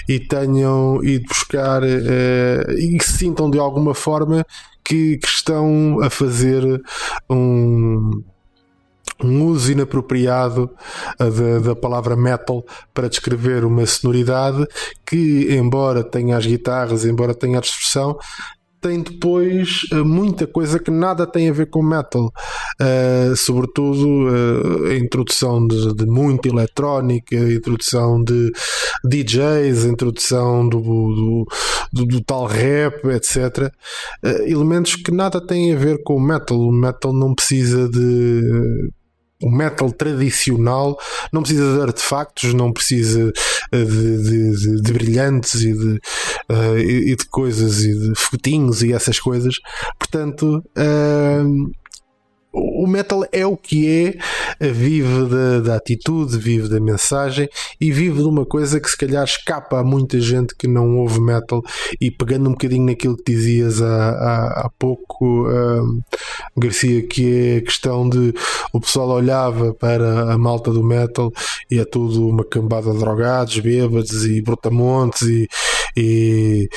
e 0.08 0.18
tenham 0.18 1.04
ido 1.04 1.26
buscar 1.28 1.84
uh, 1.84 2.72
e 2.78 2.98
sintam 3.04 3.50
de 3.52 3.60
alguma 3.60 3.94
forma 3.94 4.46
que, 4.82 5.18
que 5.18 5.28
estão 5.28 6.00
a 6.02 6.10
fazer 6.10 6.82
um 7.30 8.24
um 9.22 9.46
uso 9.46 9.72
inapropriado 9.72 10.70
da, 11.18 11.60
da, 11.60 11.76
palavra 11.76 12.16
metal 12.16 12.66
para 12.94 13.10
descrever 13.10 13.64
uma 13.66 13.86
sonoridade 13.86 14.66
que, 15.06 15.54
embora 15.54 16.04
tenha 16.04 16.38
as 16.38 16.46
guitarras, 16.46 17.06
embora 17.06 17.34
tenha 17.34 17.58
a 17.58 17.62
distorção, 17.62 18.18
tem 18.84 19.02
depois 19.02 19.80
eh, 19.94 19.96
muita 20.04 20.46
coisa 20.46 20.78
que 20.78 20.92
nada 20.92 21.26
tem 21.26 21.50
a 21.50 21.54
ver 21.54 21.70
com 21.70 21.82
metal, 21.82 22.26
uh, 22.82 23.36
sobretudo 23.38 24.28
uh, 24.28 24.88
a 24.88 24.96
introdução 24.96 25.66
de, 25.66 25.96
de, 25.96 26.06
muita 26.06 26.50
eletrónica, 26.50 27.34
a 27.34 27.54
introdução 27.54 28.22
de 28.22 28.52
DJs, 29.06 29.86
a 29.86 29.88
introdução 29.88 30.68
do, 30.68 30.82
do, 30.82 31.46
do, 31.94 32.06
do 32.06 32.22
tal 32.22 32.46
rap, 32.46 33.08
etc. 33.08 33.72
Uh, 34.22 34.44
elementos 34.46 34.98
que 34.98 35.12
nada 35.12 35.40
têm 35.40 35.74
a 35.74 35.78
ver 35.78 36.04
com 36.04 36.20
metal. 36.20 36.60
O 36.60 36.72
metal 36.72 37.14
não 37.14 37.34
precisa 37.34 37.88
de 37.88 38.92
o 39.44 39.52
metal 39.52 39.92
tradicional 39.92 40.98
não 41.32 41.42
precisa 41.42 41.76
de 41.76 41.82
artefactos, 41.82 42.54
não 42.54 42.72
precisa 42.72 43.32
eh, 43.72 43.84
de, 43.84 44.24
de, 44.24 44.52
de, 44.56 44.82
de 44.82 44.94
brilhantes 44.94 45.62
e 45.62 45.74
de, 45.74 46.00
uh, 46.50 46.78
e 46.78 47.16
de 47.16 47.26
coisas 47.26 47.84
e 47.84 47.94
de 47.94 48.14
foguetinhos 48.16 48.82
e 48.82 48.94
essas 48.94 49.20
coisas. 49.20 49.56
Portanto, 50.00 50.64
uh, 50.78 51.72
o 52.54 52.86
metal 52.86 53.26
é 53.32 53.46
o 53.46 53.58
que 53.58 53.88
é, 54.60 54.70
vive 54.72 55.28
da, 55.28 55.60
da, 55.60 55.76
atitude, 55.76 56.38
vive 56.38 56.70
da 56.70 56.80
mensagem 56.80 57.50
e 57.82 57.92
vive 57.92 58.18
de 58.18 58.28
uma 58.28 58.46
coisa 58.46 58.80
que 58.80 58.88
se 58.88 58.96
calhar 58.96 59.24
escapa 59.24 59.80
a 59.80 59.84
muita 59.84 60.22
gente 60.22 60.56
que 60.56 60.68
não 60.68 60.98
ouve 60.98 61.20
metal. 61.20 61.64
E 62.00 62.12
pegando 62.12 62.48
um 62.48 62.52
bocadinho 62.52 62.86
naquilo 62.86 63.18
que 63.18 63.32
dizias 63.32 63.82
há, 63.82 64.10
há, 64.10 64.66
há 64.66 64.70
pouco, 64.78 65.50
um, 65.50 66.02
Garcia, 66.56 67.02
que 67.08 67.56
é 67.56 67.58
a 67.58 67.62
questão 67.62 68.08
de 68.08 68.34
o 68.72 68.80
pessoal 68.80 69.10
olhava 69.10 69.74
para 69.74 70.32
a 70.32 70.38
malta 70.38 70.72
do 70.72 70.84
metal 70.84 71.32
e 71.72 71.80
é 71.80 71.86
tudo 71.86 72.28
uma 72.28 72.44
cambada 72.44 72.92
de 72.92 73.00
drogados, 73.00 73.58
bêbados 73.60 74.26
e 74.26 74.42
brutamontes 74.42 75.24
e, 75.24 75.48
e 75.98 76.70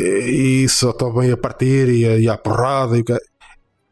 e 0.00 0.68
só 0.68 0.90
estão 0.90 1.12
bem 1.12 1.32
a 1.32 1.36
partir 1.36 1.88
e 1.88 2.06
a, 2.06 2.16
e 2.16 2.28
a 2.28 2.36
porrada 2.36 2.96
e 2.96 3.02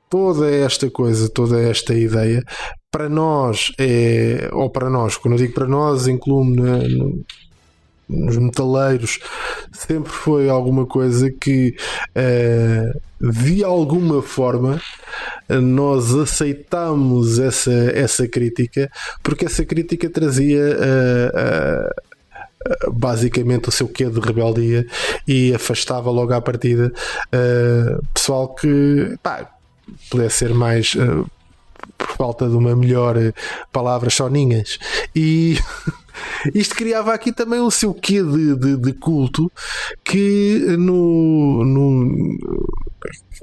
toda 0.09 0.51
esta 0.51 0.91
coisa, 0.91 1.29
toda 1.29 1.61
esta 1.61 1.95
ideia, 1.95 2.43
para 2.91 3.09
nós 3.09 3.73
é, 3.79 4.49
ou 4.53 4.71
para 4.71 4.89
nós, 4.89 5.17
quando 5.17 5.35
eu 5.35 5.39
digo 5.39 5.55
para 5.55 5.67
nós, 5.67 6.07
incluo-me 6.07 6.57
no, 6.57 7.25
nos 8.09 8.37
metaleiros, 8.37 9.19
sempre 9.73 10.13
foi 10.13 10.49
alguma 10.49 10.87
coisa 10.87 11.31
que 11.31 11.75
uh, 12.17 13.33
de 13.43 13.65
alguma 13.65 14.23
forma 14.23 14.81
nós 15.49 16.15
aceitamos 16.15 17.39
essa, 17.39 17.73
essa 17.73 18.29
crítica, 18.29 18.91
porque 19.23 19.47
essa 19.47 19.65
crítica 19.65 20.09
trazia. 20.09 20.61
Uh, 20.61 21.91
uh, 21.91 22.07
basicamente 22.91 23.69
o 23.69 23.71
seu 23.71 23.87
quê 23.87 24.07
de 24.07 24.19
rebeldia 24.19 24.85
e 25.25 25.55
afastava 25.55 26.11
logo 26.11 26.33
à 26.33 26.41
partida 26.41 26.93
pessoal 28.13 28.53
que 28.57 29.17
pá, 29.23 29.56
pudesse 30.11 30.39
ser 30.39 30.55
mais 30.55 30.95
uh, 30.95 31.29
por 31.97 32.09
falta 32.09 32.49
de 32.49 32.57
uma 32.57 32.75
melhor 32.75 33.17
uh, 33.17 33.33
palavra 33.73 34.11
soninhas 34.11 34.79
e 35.15 35.59
isto 36.55 36.75
criava 36.75 37.13
aqui 37.13 37.33
também 37.33 37.61
o 37.61 37.71
seu 37.71 37.93
quê 37.93 38.23
de, 38.23 38.57
de, 38.57 38.77
de 38.77 38.93
culto 38.95 39.51
que 40.05 40.77
no, 40.79 41.65
no, 41.65 42.39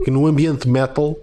que 0.04 0.12
no 0.12 0.26
ambiente 0.28 0.68
metal 0.68 1.16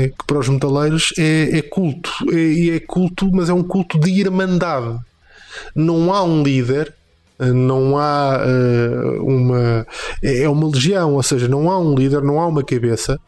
é? 0.00 0.08
que 0.08 0.24
para 0.26 0.38
os 0.38 0.48
metaleiros 0.48 1.12
é, 1.18 1.58
é 1.58 1.62
culto 1.62 2.10
e 2.32 2.70
é, 2.70 2.76
é 2.76 2.80
culto 2.80 3.30
mas 3.32 3.48
é 3.48 3.52
um 3.52 3.62
culto 3.62 3.98
de 3.98 4.10
irmandade 4.10 4.98
não 5.74 6.12
há 6.12 6.22
um 6.22 6.42
líder 6.42 6.94
não 7.38 7.96
há 7.96 8.40
uh, 8.44 9.24
uma 9.24 9.86
é 10.22 10.48
uma 10.48 10.68
legião, 10.68 11.14
ou 11.14 11.22
seja, 11.22 11.46
não 11.46 11.70
há 11.70 11.78
um 11.78 11.94
líder, 11.94 12.22
não 12.22 12.40
há 12.40 12.46
uma 12.46 12.64
cabeça, 12.64 13.18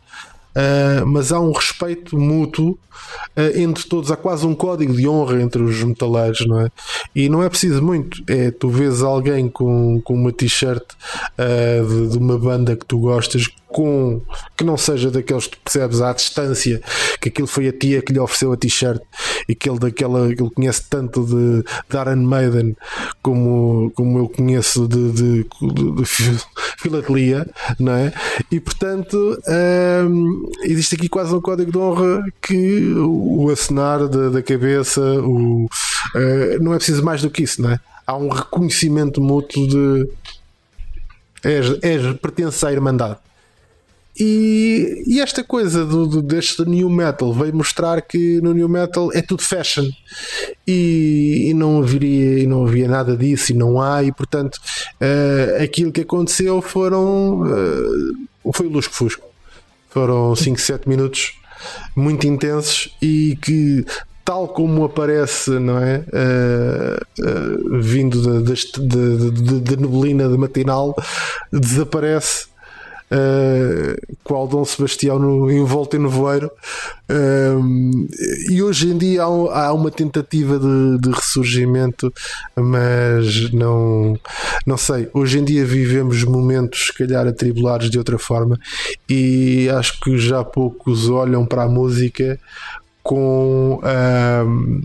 Uh, 0.50 1.06
mas 1.06 1.30
há 1.30 1.38
um 1.38 1.52
respeito 1.52 2.18
mútuo 2.18 2.70
uh, 3.36 3.58
entre 3.58 3.84
todos, 3.84 4.10
há 4.10 4.16
quase 4.16 4.44
um 4.44 4.54
código 4.54 4.92
de 4.92 5.08
honra 5.08 5.40
entre 5.40 5.62
os 5.62 5.82
metaleiros, 5.82 6.44
não 6.46 6.60
é? 6.60 6.68
E 7.14 7.28
não 7.28 7.42
é 7.42 7.48
preciso 7.48 7.80
muito, 7.80 8.22
é 8.28 8.50
tu 8.50 8.68
vês 8.68 9.00
alguém 9.00 9.48
com, 9.48 10.00
com 10.02 10.14
uma 10.14 10.32
t-shirt 10.32 10.82
uh, 10.82 11.86
de, 11.86 12.08
de, 12.08 12.18
uma 12.18 12.36
banda 12.36 12.74
que 12.74 12.84
tu 12.84 12.98
gostas, 12.98 13.48
com 13.72 14.20
que 14.56 14.64
não 14.64 14.76
seja 14.76 15.10
daqueles 15.10 15.46
que 15.46 15.56
percebes 15.58 16.00
à 16.00 16.12
distância 16.12 16.80
que 17.20 17.28
aquilo 17.28 17.46
foi 17.46 17.68
a 17.68 17.72
tia 17.72 18.02
que 18.02 18.12
lhe 18.12 18.18
ofereceu 18.18 18.52
a 18.52 18.56
t-shirt 18.56 19.00
e 19.48 19.54
que 19.54 19.68
ele 19.68 19.78
daquela 19.78 20.34
que 20.34 20.42
ele 20.42 20.50
conhece 20.50 20.82
tanto 20.88 21.24
de, 21.24 21.62
de 21.62 21.96
Iron 21.96 22.24
Maiden 22.24 22.76
como, 23.22 23.90
como 23.94 24.18
eu 24.18 24.28
conheço 24.28 24.88
de, 24.88 25.12
de, 25.12 25.46
de, 25.60 25.94
de 25.94 26.04
filatelia, 26.78 27.48
não 27.78 27.92
é? 27.92 28.12
E 28.50 28.58
portanto 28.58 29.38
hum, 30.08 30.50
existe 30.62 30.94
aqui 30.94 31.08
quase 31.08 31.34
um 31.34 31.40
código 31.40 31.70
de 31.70 31.78
honra 31.78 32.24
que 32.42 32.92
o, 32.94 33.44
o 33.44 33.50
acenar 33.50 34.08
da, 34.08 34.30
da 34.30 34.42
cabeça, 34.42 35.00
o, 35.00 35.64
uh, 35.64 36.62
não 36.62 36.74
é 36.74 36.76
preciso 36.76 37.04
mais 37.04 37.22
do 37.22 37.30
que 37.30 37.42
isso, 37.42 37.62
não 37.62 37.70
é? 37.70 37.80
Há 38.06 38.16
um 38.16 38.28
reconhecimento 38.28 39.20
mútuo 39.20 39.68
de 39.68 40.08
és, 41.44 41.78
és, 41.82 42.16
pertence 42.18 42.64
à 42.66 42.72
Irmandade. 42.72 43.16
E, 44.18 45.04
e, 45.06 45.20
esta 45.20 45.44
coisa 45.44 45.84
do, 45.86 46.06
do, 46.06 46.22
deste 46.22 46.64
new 46.64 46.90
metal 46.90 47.32
veio 47.32 47.54
mostrar 47.54 48.02
que 48.02 48.40
no 48.40 48.52
new 48.52 48.68
metal 48.68 49.10
é 49.14 49.22
tudo 49.22 49.42
fashion 49.42 49.88
e, 50.66 51.46
e 51.48 51.54
não 51.54 51.78
haveria 51.78 52.40
e 52.40 52.46
não 52.46 52.66
havia 52.66 52.88
nada 52.88 53.16
disso 53.16 53.52
e 53.52 53.54
não 53.54 53.80
há 53.80 54.02
e 54.02 54.10
portanto 54.12 54.56
uh, 54.56 55.62
aquilo 55.62 55.92
que 55.92 56.00
aconteceu 56.00 56.60
foram 56.60 57.42
uh, 57.42 58.52
foi 58.52 58.66
o 58.66 58.70
Lusco 58.70 58.92
Fusco 58.92 59.24
foram 59.88 60.34
5, 60.34 60.60
7 60.60 60.88
minutos 60.88 61.40
muito 61.94 62.26
intensos 62.26 62.94
e 63.00 63.38
que 63.40 63.84
tal 64.30 64.46
como 64.46 64.84
aparece, 64.84 65.50
não 65.58 65.76
é? 65.78 66.04
Uh, 66.06 67.76
uh, 67.76 67.80
vindo 67.80 68.22
da, 68.22 68.52
da, 68.52 69.74
da, 69.74 69.76
neblina 69.76 70.28
de 70.28 70.38
matinal, 70.38 70.94
desaparece. 71.52 72.46
Uh, 73.12 74.16
qual 74.22 74.46
Dom 74.46 74.64
Sebastião 74.64 75.18
no, 75.18 75.50
envolto 75.50 75.96
em 75.96 76.00
nevoeiro. 76.00 76.50
Uh, 77.10 78.08
e 78.48 78.62
hoje 78.62 78.88
em 78.88 78.96
dia 78.96 79.24
há, 79.24 79.66
há 79.66 79.72
uma 79.72 79.90
tentativa 79.90 80.58
de, 80.58 80.98
de, 81.00 81.10
ressurgimento 81.10 82.12
mas 82.56 83.50
não 83.52 84.16
não 84.64 84.76
sei, 84.76 85.08
hoje 85.12 85.40
em 85.40 85.44
dia 85.44 85.64
vivemos 85.64 86.22
momentos 86.22 86.86
se 86.86 86.94
calhar 86.94 87.26
atribulados 87.26 87.90
de 87.90 87.98
outra 87.98 88.16
forma 88.16 88.56
e 89.08 89.68
acho 89.70 89.98
que 89.98 90.16
já 90.16 90.44
poucos 90.44 91.08
olham 91.10 91.44
para 91.44 91.64
a 91.64 91.68
música 91.68 92.38
com 93.02 93.80
um, 93.82 94.82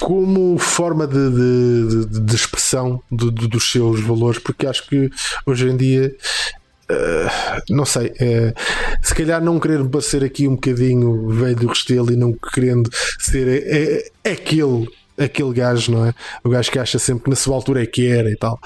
como 0.00 0.58
forma 0.58 1.06
de, 1.06 1.30
de, 1.30 2.20
de 2.20 2.34
expressão 2.34 3.02
de, 3.10 3.30
dos 3.30 3.70
seus 3.70 4.00
valores, 4.00 4.38
porque 4.38 4.66
acho 4.66 4.88
que 4.88 5.10
hoje 5.46 5.68
em 5.68 5.76
dia 5.76 6.14
Uh, 6.90 7.60
não 7.68 7.84
sei, 7.84 8.06
uh, 8.06 8.54
se 9.02 9.14
calhar 9.14 9.44
não 9.44 9.60
querer 9.60 9.86
parecer 9.90 10.24
aqui 10.24 10.48
um 10.48 10.54
bocadinho 10.54 11.28
velho 11.28 11.68
Restelo 11.68 12.10
e 12.10 12.16
não 12.16 12.32
querendo 12.32 12.90
ser 13.18 13.46
é, 13.66 14.30
aquele 14.32 14.88
aquele 15.18 15.52
gajo, 15.52 15.92
não 15.92 16.06
é? 16.06 16.14
O 16.44 16.48
gajo 16.48 16.70
que 16.70 16.78
acha 16.78 16.98
sempre 16.98 17.24
que 17.24 17.30
na 17.30 17.36
sua 17.36 17.54
altura 17.54 17.82
é 17.82 17.86
que 17.86 18.06
era 18.06 18.30
e 18.30 18.36
tal. 18.36 18.58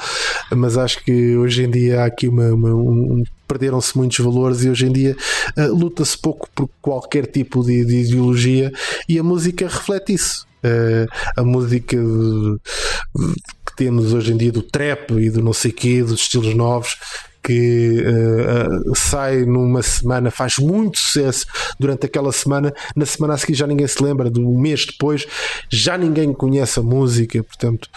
Mas 0.50 0.76
acho 0.76 1.02
que 1.04 1.36
hoje 1.36 1.64
em 1.64 1.70
dia 1.70 2.02
há 2.02 2.04
aqui 2.06 2.28
uma, 2.28 2.52
uma 2.52 2.74
um, 2.74 3.22
perderam-se 3.48 3.96
muitos 3.96 4.18
valores 4.18 4.62
e 4.64 4.70
hoje 4.70 4.86
em 4.86 4.92
dia 4.92 5.16
uh, 5.58 5.74
luta-se 5.74 6.16
pouco 6.16 6.48
por 6.54 6.68
qualquer 6.80 7.26
tipo 7.26 7.62
de, 7.62 7.84
de, 7.84 7.96
ideologia 7.96 8.72
e 9.08 9.18
a 9.18 9.22
música 9.22 9.66
reflete 9.66 10.14
isso. 10.14 10.46
Uh, 10.64 11.08
a 11.36 11.42
música 11.42 11.96
de, 11.96 12.02
de, 12.02 13.34
que 13.66 13.76
temos 13.76 14.12
hoje 14.12 14.32
em 14.32 14.36
dia 14.36 14.52
do 14.52 14.62
trap 14.62 15.12
e 15.14 15.28
do 15.28 15.42
não 15.42 15.52
sei 15.52 15.72
quê, 15.72 16.02
dos 16.02 16.20
estilos 16.20 16.54
novos, 16.54 16.96
que 17.42 18.02
uh, 18.02 18.94
sai 18.94 19.44
numa 19.44 19.82
semana, 19.82 20.30
faz 20.30 20.58
muito 20.58 20.98
sucesso 20.98 21.46
durante 21.78 22.06
aquela 22.06 22.32
semana, 22.32 22.72
na 22.94 23.04
semana 23.04 23.34
a 23.34 23.38
seguir 23.38 23.54
já 23.54 23.66
ninguém 23.66 23.86
se 23.86 24.02
lembra, 24.02 24.30
do 24.30 24.40
mês 24.52 24.86
depois 24.86 25.26
já 25.68 25.98
ninguém 25.98 26.32
conhece 26.32 26.78
a 26.78 26.82
música, 26.82 27.42
portanto. 27.42 27.88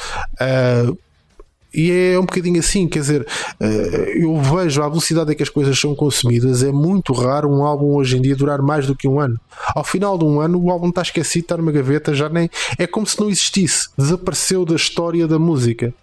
Uh, 0.42 0.98
e 1.78 1.92
é 1.92 2.18
um 2.18 2.22
bocadinho 2.22 2.58
assim, 2.58 2.88
quer 2.88 3.00
dizer, 3.00 3.28
eu 4.16 4.42
vejo 4.42 4.82
a 4.82 4.88
velocidade 4.88 5.34
em 5.34 5.36
que 5.36 5.44
as 5.44 5.50
coisas 5.50 5.78
são 5.78 5.94
consumidas, 5.94 6.64
é 6.64 6.72
muito 6.72 7.12
raro 7.12 7.50
um 7.50 7.66
álbum 7.66 7.96
hoje 7.96 8.18
em 8.18 8.22
dia 8.22 8.34
durar 8.34 8.62
mais 8.62 8.88
do 8.88 8.96
que 8.96 9.10
um 9.10 9.20
ano. 9.20 9.38
Ao 9.76 9.84
final 9.84 10.18
de 10.18 10.24
um 10.24 10.40
ano, 10.40 10.58
o 10.58 10.72
álbum 10.72 10.88
está 10.88 11.02
esquecido, 11.02 11.44
está 11.44 11.58
numa 11.58 11.74
gaveta, 11.74 12.16
já 12.16 12.30
nem. 12.30 12.50
É 12.78 12.88
como 12.88 13.06
se 13.06 13.20
não 13.20 13.30
existisse, 13.30 13.90
desapareceu 13.98 14.64
da 14.64 14.76
história 14.76 15.28
da 15.28 15.38
música 15.38 15.94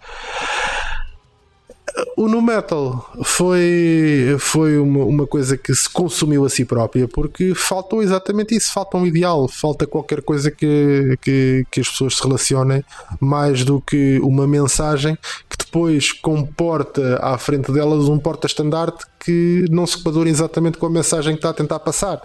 o 2.15 2.27
nu 2.27 2.41
metal 2.41 3.11
foi, 3.23 4.35
foi 4.39 4.77
uma, 4.77 5.03
uma 5.05 5.27
coisa 5.27 5.57
que 5.57 5.73
se 5.73 5.89
consumiu 5.89 6.45
a 6.45 6.49
si 6.49 6.65
própria 6.65 7.07
porque 7.07 7.53
faltou 7.53 8.01
exatamente 8.01 8.55
isso, 8.55 8.71
falta 8.73 8.97
um 8.97 9.05
ideal, 9.05 9.47
falta 9.47 9.85
qualquer 9.85 10.21
coisa 10.21 10.49
que, 10.49 11.17
que, 11.21 11.65
que 11.69 11.81
as 11.81 11.89
pessoas 11.89 12.17
se 12.17 12.23
relacionem 12.23 12.83
mais 13.19 13.63
do 13.63 13.79
que 13.81 14.19
uma 14.23 14.47
mensagem 14.47 15.17
que 15.49 15.57
depois 15.57 16.11
comporta 16.11 17.19
à 17.21 17.37
frente 17.37 17.71
delas 17.71 18.07
um 18.07 18.17
porta-estandarte 18.17 19.05
que 19.19 19.65
não 19.69 19.85
se 19.85 20.01
quadra 20.01 20.29
exatamente 20.29 20.77
com 20.77 20.85
a 20.85 20.89
mensagem 20.89 21.33
que 21.33 21.39
está 21.39 21.49
a 21.49 21.53
tentar 21.53 21.79
passar. 21.79 22.21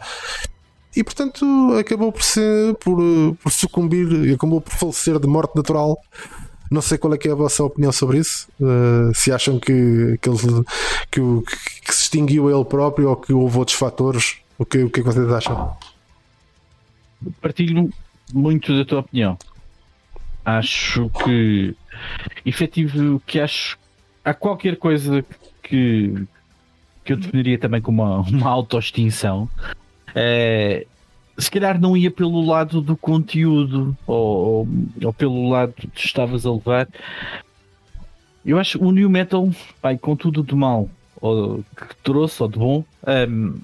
E 0.97 1.05
portanto 1.05 1.45
acabou 1.79 2.11
por, 2.11 2.23
ser, 2.23 2.75
por, 2.77 2.99
por 3.43 3.53
sucumbir, 3.53 4.35
acabou 4.35 4.61
por 4.61 4.73
falecer 4.73 5.19
de 5.19 5.27
morte 5.27 5.55
natural 5.55 5.99
não 6.71 6.83
sei 6.83 6.99
qual 6.99 7.15
é 7.15 7.19
que 7.19 7.29
é 7.29 7.33
a 7.33 7.35
vossa 7.35 7.65
opinião 7.65 7.93
sobre 7.93 8.19
isso. 8.19 8.49
Uh, 8.61 9.15
se 9.15 9.33
acham 9.33 9.59
que, 9.59 10.19
que, 10.21 10.29
ele, 10.29 10.39
que, 11.11 11.21
o, 11.21 11.43
que 11.43 11.95
se 11.95 12.03
extinguiu 12.03 12.51
ele 12.51 12.65
próprio 12.65 13.11
ou 13.11 13.17
que 13.17 13.33
houve 13.33 13.59
outros 13.59 13.77
fatores. 13.77 14.39
O 14.59 14.65
que, 14.65 14.83
o 14.83 14.91
que, 14.91 15.01
é 15.01 15.03
que 15.03 15.09
vocês 15.09 15.31
acham? 15.31 15.77
Partilho 17.41 17.91
muito 18.33 18.77
da 18.77 18.85
tua 18.85 19.01
opinião. 19.01 19.39
Acho 20.45 21.11
que 21.25 21.75
efetivo 22.45 23.21
que 23.27 23.41
acho 23.41 23.79
há 24.25 24.35
qualquer 24.35 24.77
coisa 24.77 25.25
que, 25.63 26.27
que 27.05 27.13
eu 27.13 27.17
definiria 27.17 27.59
também 27.59 27.81
como 27.81 28.03
uma, 28.03 28.21
uma 28.21 28.51
autoextinção. 28.51 29.49
É, 30.15 30.87
se 31.39 31.51
calhar 31.51 31.81
não 31.81 31.97
ia 31.97 32.11
pelo 32.11 32.45
lado 32.45 32.81
do 32.81 32.97
conteúdo 32.97 33.97
ou, 34.07 34.17
ou, 34.17 34.69
ou 35.05 35.13
pelo 35.13 35.49
lado 35.49 35.73
que 35.73 36.07
estavas 36.07 36.45
a 36.45 36.53
levar. 36.53 36.89
Eu 38.45 38.59
acho 38.59 38.83
o 38.83 38.91
New 38.91 39.09
Metal, 39.09 39.49
pai, 39.81 39.97
com 39.97 40.17
tudo 40.17 40.43
de 40.43 40.55
mal 40.55 40.89
ou, 41.21 41.65
que 41.77 41.97
trouxe 42.03 42.43
ou 42.43 42.49
de 42.49 42.59
bom, 42.59 42.85
um, 43.29 43.59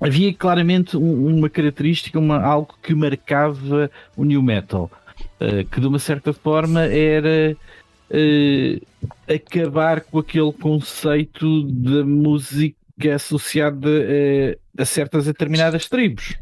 havia 0.00 0.32
claramente 0.32 0.96
um, 0.96 1.36
uma 1.36 1.48
característica, 1.48 2.18
uma, 2.18 2.40
algo 2.40 2.74
que 2.82 2.94
marcava 2.94 3.90
o 4.16 4.24
New 4.24 4.42
Metal, 4.42 4.90
uh, 5.40 5.64
que 5.70 5.80
de 5.80 5.86
uma 5.86 5.98
certa 5.98 6.32
forma 6.32 6.82
era 6.82 7.56
uh, 8.10 8.86
acabar 9.32 10.00
com 10.00 10.18
aquele 10.18 10.52
conceito 10.52 11.64
da 11.64 12.04
música 12.04 13.14
associada 13.14 13.88
uh, 13.88 14.80
a 14.80 14.84
certas 14.84 15.26
determinadas 15.26 15.88
tribos. 15.88 16.36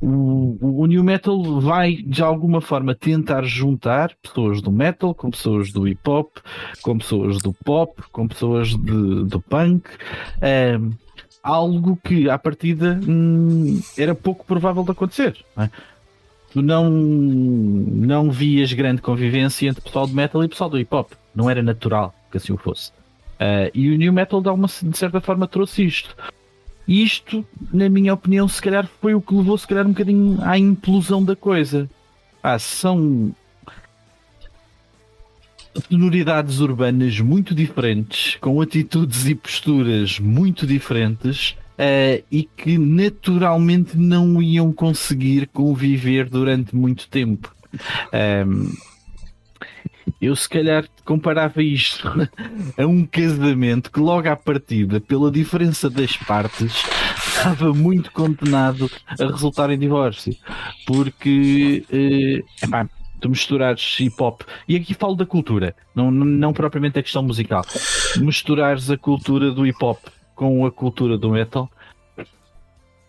O, 0.00 0.82
o, 0.82 0.86
New 0.86 1.02
Metal 1.02 1.60
vai 1.60 1.96
de 1.96 2.22
alguma 2.22 2.60
forma 2.60 2.94
tentar 2.94 3.42
juntar 3.42 4.14
pessoas 4.22 4.62
do 4.62 4.70
metal 4.70 5.12
com 5.12 5.30
pessoas 5.30 5.72
do 5.72 5.88
hip 5.88 6.08
hop, 6.08 6.36
com 6.80 6.96
pessoas 6.96 7.38
do 7.38 7.52
pop, 7.52 8.00
com 8.12 8.28
pessoas 8.28 8.68
de, 8.68 9.24
do 9.24 9.40
punk. 9.40 9.88
Um, 10.80 10.92
algo 11.42 11.98
que 12.04 12.30
à 12.30 12.38
partida 12.38 13.00
hum, 13.06 13.80
era 13.96 14.14
pouco 14.14 14.44
provável 14.44 14.84
de 14.84 14.92
acontecer. 14.92 15.36
Não 15.56 15.64
é? 15.64 15.70
Tu 16.52 16.62
não, 16.62 16.88
não 16.88 18.30
vias 18.30 18.72
grande 18.72 19.02
convivência 19.02 19.68
entre 19.68 19.82
pessoal 19.82 20.06
do 20.06 20.14
metal 20.14 20.42
e 20.44 20.48
pessoal 20.48 20.70
do 20.70 20.78
hip 20.78 20.94
hop. 20.94 21.12
Não 21.34 21.50
era 21.50 21.62
natural 21.62 22.14
que 22.30 22.36
assim 22.36 22.52
o 22.52 22.56
fosse. 22.56 22.90
Uh, 23.38 23.70
e 23.74 23.90
o 23.90 23.96
New 23.96 24.12
Metal 24.12 24.40
de, 24.40 24.48
alguma, 24.48 24.66
de 24.66 24.96
certa 24.96 25.20
forma 25.20 25.46
trouxe 25.46 25.84
isto. 25.84 26.16
E 26.88 27.02
isto, 27.02 27.44
na 27.70 27.86
minha 27.90 28.14
opinião, 28.14 28.48
se 28.48 28.62
calhar 28.62 28.88
foi 29.00 29.14
o 29.14 29.20
que 29.20 29.34
levou, 29.34 29.58
se 29.58 29.68
calhar, 29.68 29.86
um 29.86 29.90
bocadinho 29.90 30.38
à 30.42 30.58
implosão 30.58 31.22
da 31.22 31.36
coisa. 31.36 31.88
Ah, 32.42 32.58
são 32.58 33.34
sonoridades 35.90 36.60
urbanas 36.60 37.20
muito 37.20 37.54
diferentes, 37.54 38.36
com 38.40 38.58
atitudes 38.62 39.26
e 39.26 39.34
posturas 39.34 40.18
muito 40.18 40.66
diferentes. 40.66 41.54
Uh, 41.78 42.24
e 42.28 42.42
que 42.42 42.76
naturalmente 42.76 43.96
não 43.96 44.42
iam 44.42 44.72
conseguir 44.72 45.46
conviver 45.46 46.28
durante 46.28 46.74
muito 46.74 47.08
tempo. 47.08 47.54
Um, 48.44 48.72
eu 50.20 50.34
se 50.34 50.48
calhar 50.48 50.84
comparava 51.04 51.62
isto 51.62 52.08
a 52.76 52.86
um 52.86 53.04
casamento 53.06 53.90
que 53.90 54.00
logo 54.00 54.28
à 54.28 54.36
partida, 54.36 55.00
pela 55.00 55.30
diferença 55.30 55.88
das 55.88 56.16
partes, 56.16 56.84
estava 57.16 57.72
muito 57.72 58.10
condenado 58.12 58.90
a 59.08 59.24
resultar 59.26 59.70
em 59.70 59.78
divórcio. 59.78 60.36
Porque, 60.86 61.84
eh, 61.90 62.42
epá, 62.64 62.88
tu 63.20 63.28
misturares 63.28 63.98
hip 64.00 64.14
hop, 64.22 64.42
e 64.66 64.76
aqui 64.76 64.94
falo 64.94 65.14
da 65.14 65.26
cultura, 65.26 65.74
não, 65.94 66.10
não 66.10 66.52
propriamente 66.52 66.98
a 66.98 67.02
questão 67.02 67.22
musical, 67.22 67.64
misturares 68.18 68.90
a 68.90 68.96
cultura 68.96 69.50
do 69.50 69.66
hip 69.66 69.82
hop 69.84 69.98
com 70.34 70.64
a 70.64 70.70
cultura 70.70 71.18
do 71.18 71.30
metal, 71.30 71.70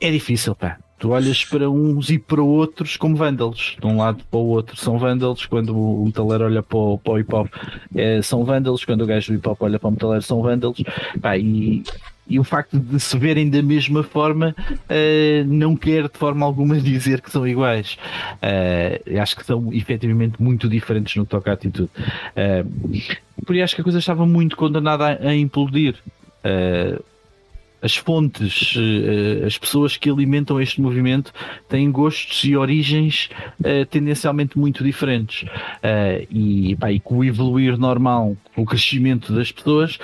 é 0.01 0.09
difícil, 0.09 0.55
pá. 0.55 0.77
Tu 0.99 1.09
olhas 1.09 1.45
para 1.45 1.69
uns 1.69 2.09
e 2.09 2.19
para 2.19 2.41
outros 2.41 2.97
como 2.97 3.15
vândalos, 3.15 3.77
de 3.79 3.87
um 3.87 3.97
lado 3.97 4.21
para 4.29 4.39
o 4.39 4.47
outro 4.47 4.75
são 4.75 4.99
vândalos, 4.99 5.45
quando 5.45 5.75
o 5.75 6.05
metaleiro 6.05 6.43
olha 6.43 6.61
para 6.61 6.77
o, 6.77 6.97
para 6.97 7.13
o 7.13 7.19
hip 7.19 7.33
hop 7.33 7.47
é, 7.95 8.21
são 8.21 8.43
vândalos, 8.43 8.83
quando 8.83 9.01
o 9.03 9.05
gajo 9.05 9.31
do 9.31 9.37
hip 9.37 9.47
hop 9.47 9.61
olha 9.61 9.79
para 9.79 9.87
o 9.87 9.91
metaleiro 9.91 10.21
são 10.21 10.41
vândalos, 10.41 10.83
pá, 11.21 11.37
e, 11.37 11.83
e 12.29 12.37
o 12.37 12.43
facto 12.43 12.77
de 12.77 12.99
se 12.99 13.17
verem 13.17 13.49
da 13.49 13.61
mesma 13.61 14.03
forma 14.03 14.53
uh, 14.71 15.43
não 15.47 15.75
quer 15.75 16.09
de 16.09 16.17
forma 16.17 16.45
alguma 16.45 16.75
dizer 16.79 17.21
que 17.21 17.31
são 17.31 17.47
iguais. 17.47 17.97
Uh, 18.35 19.19
acho 19.19 19.35
que 19.35 19.45
são 19.45 19.73
efetivamente 19.73 20.41
muito 20.41 20.69
diferentes 20.69 21.15
no 21.15 21.23
que 21.23 21.31
toca 21.31 21.49
à 21.49 21.53
atitude. 21.53 21.89
Uh, 22.35 23.45
por 23.45 23.55
isso 23.55 23.63
acho 23.63 23.75
que 23.75 23.81
a 23.81 23.83
coisa 23.83 23.99
estava 23.99 24.25
muito 24.25 24.55
condenada 24.55 25.05
a, 25.05 25.29
a 25.29 25.35
implodir. 25.35 25.95
Uh, 26.43 27.03
as 27.81 27.95
fontes, 27.95 28.75
eh, 28.77 29.45
as 29.45 29.57
pessoas 29.57 29.95
que 29.97 30.09
alimentam 30.09 30.59
este 30.59 30.81
movimento 30.81 31.33
têm 31.67 31.91
gostos 31.91 32.43
e 32.43 32.55
origens 32.55 33.29
uh, 33.59 33.85
tendencialmente 33.85 34.57
muito 34.57 34.83
diferentes. 34.83 35.43
Uh, 35.43 36.27
e, 36.29 36.75
pá, 36.75 36.91
e 36.91 36.99
com 36.99 37.19
o 37.19 37.23
evoluir 37.23 37.77
normal, 37.77 38.35
o 38.55 38.65
crescimento 38.65 39.33
das 39.33 39.51
pessoas, 39.51 39.97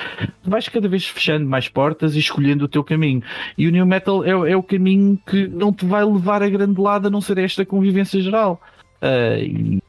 vais 0.44 0.70
cada 0.70 0.88
vez 0.88 1.06
fechando 1.06 1.46
mais 1.46 1.68
portas 1.68 2.16
e 2.16 2.20
escolhendo 2.20 2.66
o 2.66 2.68
teu 2.68 2.84
caminho. 2.84 3.22
E 3.58 3.68
o 3.68 3.72
New 3.72 3.86
Metal 3.86 4.24
é, 4.24 4.52
é 4.52 4.58
o 4.58 4.64
caminho 4.64 5.20
que 5.26 5.48
não 5.48 5.74
te 5.74 5.86
vai 5.86 6.04
levar 6.04 6.42
a 6.42 6.50
grande 6.50 6.80
lado 6.80 7.08
a 7.08 7.10
não 7.10 7.22
ser 7.22 7.38
esta 7.38 7.66
convivência 7.66 8.22
geral. 8.22 8.62
Uh, 9.02 9.82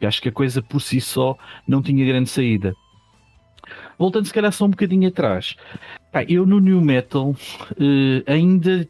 e 0.00 0.06
acho 0.06 0.20
que 0.20 0.28
a 0.28 0.32
coisa 0.32 0.62
por 0.62 0.80
si 0.80 1.00
só 1.00 1.36
não 1.68 1.82
tinha 1.82 2.04
grande 2.04 2.28
saída 2.28 2.74
voltando 4.00 4.24
se 4.24 4.32
calhar 4.32 4.50
só 4.50 4.64
um 4.64 4.70
bocadinho 4.70 5.06
atrás, 5.08 5.54
pá, 6.10 6.24
eu 6.24 6.46
no 6.46 6.58
New 6.58 6.80
Metal 6.80 7.28
uh, 7.28 7.36
ainda 8.26 8.88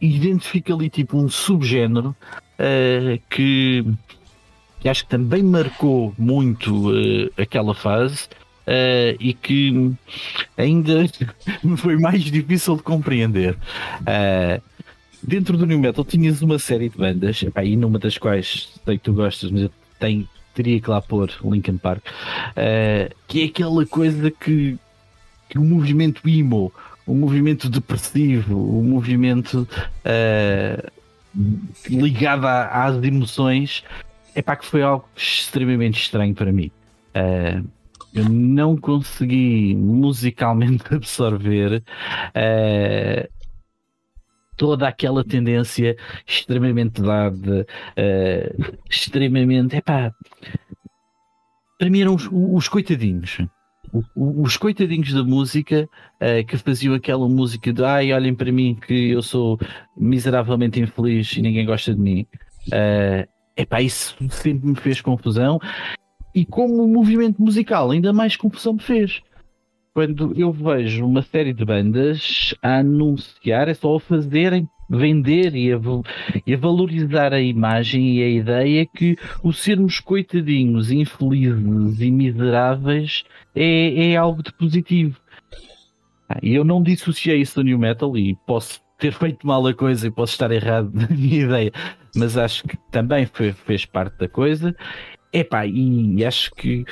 identifico 0.00 0.74
ali 0.74 0.90
tipo 0.90 1.16
um 1.16 1.28
subgénero 1.28 2.08
uh, 2.08 3.22
que, 3.30 3.86
que, 4.80 4.88
acho 4.88 5.04
que 5.04 5.10
também 5.10 5.44
marcou 5.44 6.12
muito 6.18 6.90
uh, 6.90 7.30
aquela 7.40 7.72
fase. 7.72 8.28
e 9.20 9.32
que 9.32 9.92
ainda 10.56 11.06
me 11.62 11.76
foi 11.76 11.96
mais 11.96 12.24
difícil 12.24 12.74
de 12.76 12.82
compreender. 12.82 13.56
dentro 15.22 15.56
do 15.56 15.64
New 15.66 15.78
Metal 15.78 16.04
tinhas 16.04 16.42
uma 16.42 16.58
série 16.58 16.88
de 16.88 16.98
bandas, 16.98 17.44
e 17.62 17.76
numa 17.76 18.00
das 18.00 18.18
quais 18.18 18.72
sei 18.84 18.98
que 18.98 19.04
tu 19.04 19.12
gostas, 19.12 19.52
mas 19.52 19.70
tenho, 20.00 20.28
teria 20.56 20.80
que 20.80 20.88
lá 20.88 21.02
pôr 21.02 21.30
Linkin 21.44 21.76
Park, 21.76 22.02
uh, 22.06 23.14
que 23.28 23.42
é 23.42 23.44
aquela 23.44 23.84
coisa 23.84 24.30
que, 24.30 24.78
que 25.48 25.58
o 25.58 25.62
movimento 25.62 26.26
emo, 26.26 26.72
o 27.06 27.14
movimento 27.14 27.68
depressivo, 27.68 28.56
o 28.56 28.82
movimento 28.82 29.68
uh, 30.04 30.90
ligado 31.86 32.46
a, 32.46 32.86
às 32.86 33.04
emoções, 33.04 33.84
é 34.34 34.40
pá, 34.40 34.56
que 34.56 34.64
foi 34.64 34.82
algo 34.82 35.06
extremamente 35.14 36.00
estranho 36.00 36.34
para 36.34 36.50
mim. 36.50 36.70
Uh, 37.14 37.66
eu 38.14 38.24
não 38.30 38.78
consegui 38.78 39.74
musicalmente 39.74 40.84
absorver 40.90 41.82
toda 44.56 44.88
aquela 44.88 45.24
tendência 45.24 45.96
extremamente 46.26 47.02
dada, 47.02 47.66
uh, 47.96 48.78
extremamente. 48.88 49.76
Epá, 49.76 50.12
para 51.78 51.90
mim 51.90 52.00
eram 52.00 52.14
os, 52.14 52.28
os 52.32 52.68
coitadinhos. 52.68 53.38
Os 54.14 54.56
coitadinhos 54.56 55.12
da 55.12 55.22
música 55.22 55.88
uh, 56.16 56.44
que 56.46 56.56
faziam 56.56 56.94
aquela 56.94 57.28
música 57.28 57.72
de 57.72 57.84
ai, 57.84 58.12
olhem 58.12 58.34
para 58.34 58.50
mim 58.50 58.74
que 58.74 59.10
eu 59.10 59.22
sou 59.22 59.58
miseravelmente 59.96 60.80
infeliz 60.80 61.32
e 61.32 61.42
ninguém 61.42 61.64
gosta 61.64 61.94
de 61.94 62.00
mim. 62.00 62.26
Uh, 62.68 63.28
epá, 63.56 63.80
isso 63.80 64.16
sempre 64.30 64.68
me 64.68 64.74
fez 64.74 65.00
confusão. 65.00 65.60
E 66.34 66.44
como 66.44 66.86
movimento 66.86 67.40
musical, 67.40 67.90
ainda 67.90 68.12
mais 68.12 68.36
confusão 68.36 68.74
me 68.74 68.80
fez 68.80 69.22
quando 69.96 70.38
eu 70.38 70.52
vejo 70.52 71.06
uma 71.06 71.22
série 71.22 71.54
de 71.54 71.64
bandas 71.64 72.54
a 72.62 72.80
anunciar, 72.80 73.66
é 73.66 73.72
só 73.72 73.96
a 73.96 74.00
fazerem, 74.00 74.68
vender 74.90 75.54
e 75.56 75.72
a, 75.72 75.80
e 76.46 76.52
a, 76.52 76.56
valorizar 76.58 77.32
a 77.32 77.40
imagem 77.40 78.18
e 78.18 78.22
a 78.22 78.28
ideia 78.28 78.84
que 78.84 79.16
o 79.42 79.54
sermos 79.54 79.98
coitadinhos, 79.98 80.90
infelizes 80.90 81.98
e 81.98 82.10
miseráveis 82.10 83.24
é, 83.54 84.10
é 84.10 84.16
algo 84.16 84.42
de 84.42 84.52
positivo. 84.52 85.18
Ah, 86.28 86.40
e 86.42 86.54
eu 86.54 86.62
não 86.62 86.82
dissociei 86.82 87.40
isso 87.40 87.54
do 87.54 87.64
New 87.64 87.78
Metal 87.78 88.14
e 88.18 88.36
posso 88.46 88.82
ter 88.98 89.14
feito 89.14 89.46
mal 89.46 89.66
a 89.66 89.72
coisa 89.72 90.08
e 90.08 90.10
posso 90.10 90.34
estar 90.34 90.50
errado 90.50 90.90
na 90.92 91.08
minha 91.08 91.44
ideia, 91.44 91.72
mas 92.14 92.36
acho 92.36 92.64
que 92.64 92.76
também 92.90 93.24
foi, 93.24 93.52
fez 93.52 93.86
parte 93.86 94.18
da 94.18 94.28
coisa. 94.28 94.76
Epá, 95.32 95.66
e 95.66 96.22
acho 96.22 96.50
que 96.54 96.84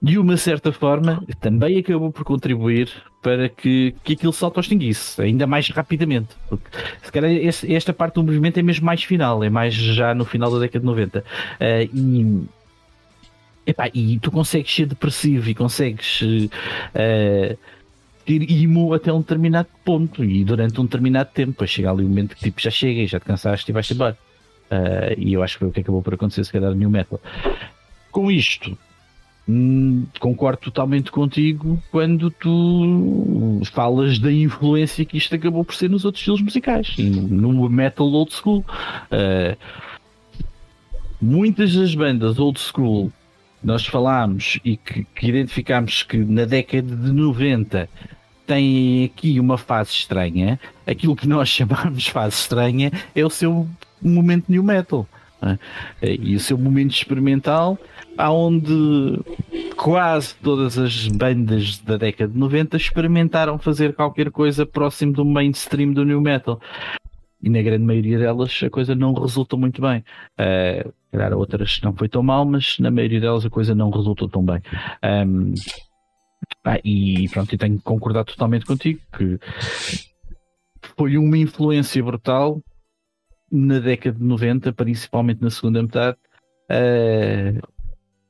de 0.00 0.16
uma 0.16 0.36
certa 0.36 0.72
forma, 0.72 1.24
também 1.40 1.78
acabou 1.78 2.12
por 2.12 2.24
contribuir 2.24 2.88
para 3.20 3.48
que, 3.48 3.94
que 4.04 4.12
aquilo 4.12 4.32
se 4.32 4.44
auto-extinguisse 4.44 5.20
ainda 5.20 5.46
mais 5.46 5.68
rapidamente. 5.70 6.36
Porque 6.48 6.68
se 7.02 7.10
calhar 7.10 7.30
esse, 7.32 7.74
esta 7.74 7.92
parte 7.92 8.14
do 8.14 8.22
movimento 8.22 8.58
é 8.58 8.62
mesmo 8.62 8.86
mais 8.86 9.02
final, 9.02 9.42
é 9.42 9.50
mais 9.50 9.74
já 9.74 10.14
no 10.14 10.24
final 10.24 10.52
da 10.52 10.60
década 10.60 10.80
de 10.80 10.86
90. 10.86 11.18
Uh, 11.18 11.22
eh, 11.58 11.88
e, 11.92 12.44
epá, 13.66 13.90
e 13.92 14.20
tu 14.20 14.30
consegues 14.30 14.72
ser 14.72 14.86
depressivo 14.86 15.50
e 15.50 15.54
consegues 15.54 16.22
uh, 16.22 17.58
ter 18.24 18.50
imo 18.50 18.94
até 18.94 19.12
um 19.12 19.18
determinado 19.18 19.68
ponto 19.84 20.24
e 20.24 20.44
durante 20.44 20.80
um 20.80 20.84
determinado 20.84 21.30
tempo. 21.34 21.52
Depois 21.52 21.70
chega 21.70 21.90
ali 21.90 22.04
um 22.04 22.08
momento 22.08 22.36
que 22.36 22.42
tipo, 22.44 22.60
já 22.60 22.70
chega 22.70 23.04
já 23.04 23.18
te 23.18 23.26
cansaste 23.26 23.68
e 23.68 23.74
vais 23.74 23.90
embora. 23.90 24.16
Uh, 24.70 25.18
e 25.18 25.32
eu 25.32 25.42
acho 25.42 25.54
que 25.54 25.58
foi 25.60 25.68
o 25.68 25.72
que 25.72 25.80
acabou 25.80 26.02
por 26.02 26.14
acontecer, 26.14 26.44
se 26.44 26.52
calhar, 26.52 26.72
no 26.72 26.90
Metal. 26.90 27.20
Com 28.12 28.30
isto, 28.30 28.78
Hum, 29.48 30.04
concordo 30.20 30.58
totalmente 30.58 31.10
contigo 31.10 31.82
quando 31.90 32.30
tu 32.30 33.62
falas 33.72 34.18
da 34.18 34.30
influência 34.30 35.06
que 35.06 35.16
isto 35.16 35.34
acabou 35.34 35.64
por 35.64 35.74
ser 35.74 35.88
nos 35.88 36.04
outros 36.04 36.20
estilos 36.20 36.42
musicais 36.42 36.94
no 36.98 37.66
metal 37.70 38.06
old 38.08 38.30
school. 38.30 38.62
Uh, 39.10 39.56
muitas 41.18 41.74
das 41.74 41.94
bandas 41.94 42.38
old 42.38 42.60
school 42.60 43.10
nós 43.64 43.86
falámos 43.86 44.60
e 44.62 44.76
que, 44.76 45.04
que 45.14 45.28
identificámos 45.28 46.02
que 46.02 46.18
na 46.18 46.44
década 46.44 46.94
de 46.94 47.10
90 47.10 47.88
têm 48.46 49.04
aqui 49.04 49.40
uma 49.40 49.56
fase 49.56 49.92
estranha. 49.92 50.60
Aquilo 50.86 51.16
que 51.16 51.26
nós 51.26 51.48
chamamos 51.50 52.06
fase 52.06 52.36
estranha 52.36 52.92
é 53.14 53.24
o 53.24 53.30
seu 53.30 53.66
momento 54.02 54.44
new 54.48 54.62
metal. 54.62 55.08
Uh, 55.40 55.56
e 56.02 56.34
o 56.34 56.40
seu 56.40 56.58
momento 56.58 56.92
experimental 56.92 57.78
onde 58.18 59.20
quase 59.76 60.34
todas 60.36 60.76
as 60.76 61.06
bandas 61.06 61.78
da 61.78 61.96
década 61.96 62.32
de 62.32 62.38
90 62.38 62.76
experimentaram 62.76 63.58
fazer 63.58 63.94
qualquer 63.94 64.30
coisa 64.30 64.66
próximo 64.66 65.12
do 65.12 65.24
mainstream 65.24 65.92
do 65.92 66.04
new 66.04 66.20
metal. 66.20 66.60
E 67.40 67.48
na 67.48 67.62
grande 67.62 67.84
maioria 67.84 68.18
delas 68.18 68.60
a 68.64 68.68
coisa 68.68 68.94
não 68.96 69.12
resultou 69.12 69.58
muito 69.58 69.80
bem. 69.80 70.04
Uh, 70.32 70.92
calhar 71.12 71.32
outras 71.32 71.80
não 71.82 71.94
foi 71.94 72.08
tão 72.08 72.22
mal, 72.22 72.44
mas 72.44 72.78
na 72.80 72.90
maioria 72.90 73.20
delas 73.20 73.44
a 73.46 73.50
coisa 73.50 73.74
não 73.74 73.90
resultou 73.90 74.28
tão 74.28 74.44
bem. 74.44 74.60
Um, 75.04 75.54
ah, 76.64 76.78
e 76.84 77.28
pronto, 77.28 77.54
eu 77.54 77.58
tenho 77.58 77.76
que 77.78 77.84
concordar 77.84 78.24
totalmente 78.24 78.66
contigo 78.66 79.00
que 79.16 79.38
foi 80.96 81.16
uma 81.16 81.38
influência 81.38 82.02
brutal 82.02 82.60
na 83.50 83.78
década 83.78 84.18
de 84.18 84.24
90, 84.24 84.72
principalmente 84.72 85.40
na 85.40 85.50
segunda 85.50 85.82
metade. 85.82 86.18
Uh, 86.70 87.77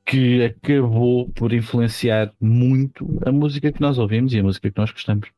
que 0.09 0.43
acabou 0.43 1.29
por 1.33 1.53
influenciar 1.53 2.33
muito 2.41 3.05
a 3.23 3.31
música 3.31 3.71
que 3.71 3.79
nós 3.79 3.99
ouvimos 3.99 4.33
e 4.33 4.39
a 4.39 4.43
música 4.43 4.71
que 4.71 4.77
nós 4.77 4.91
gostamos. 4.91 5.29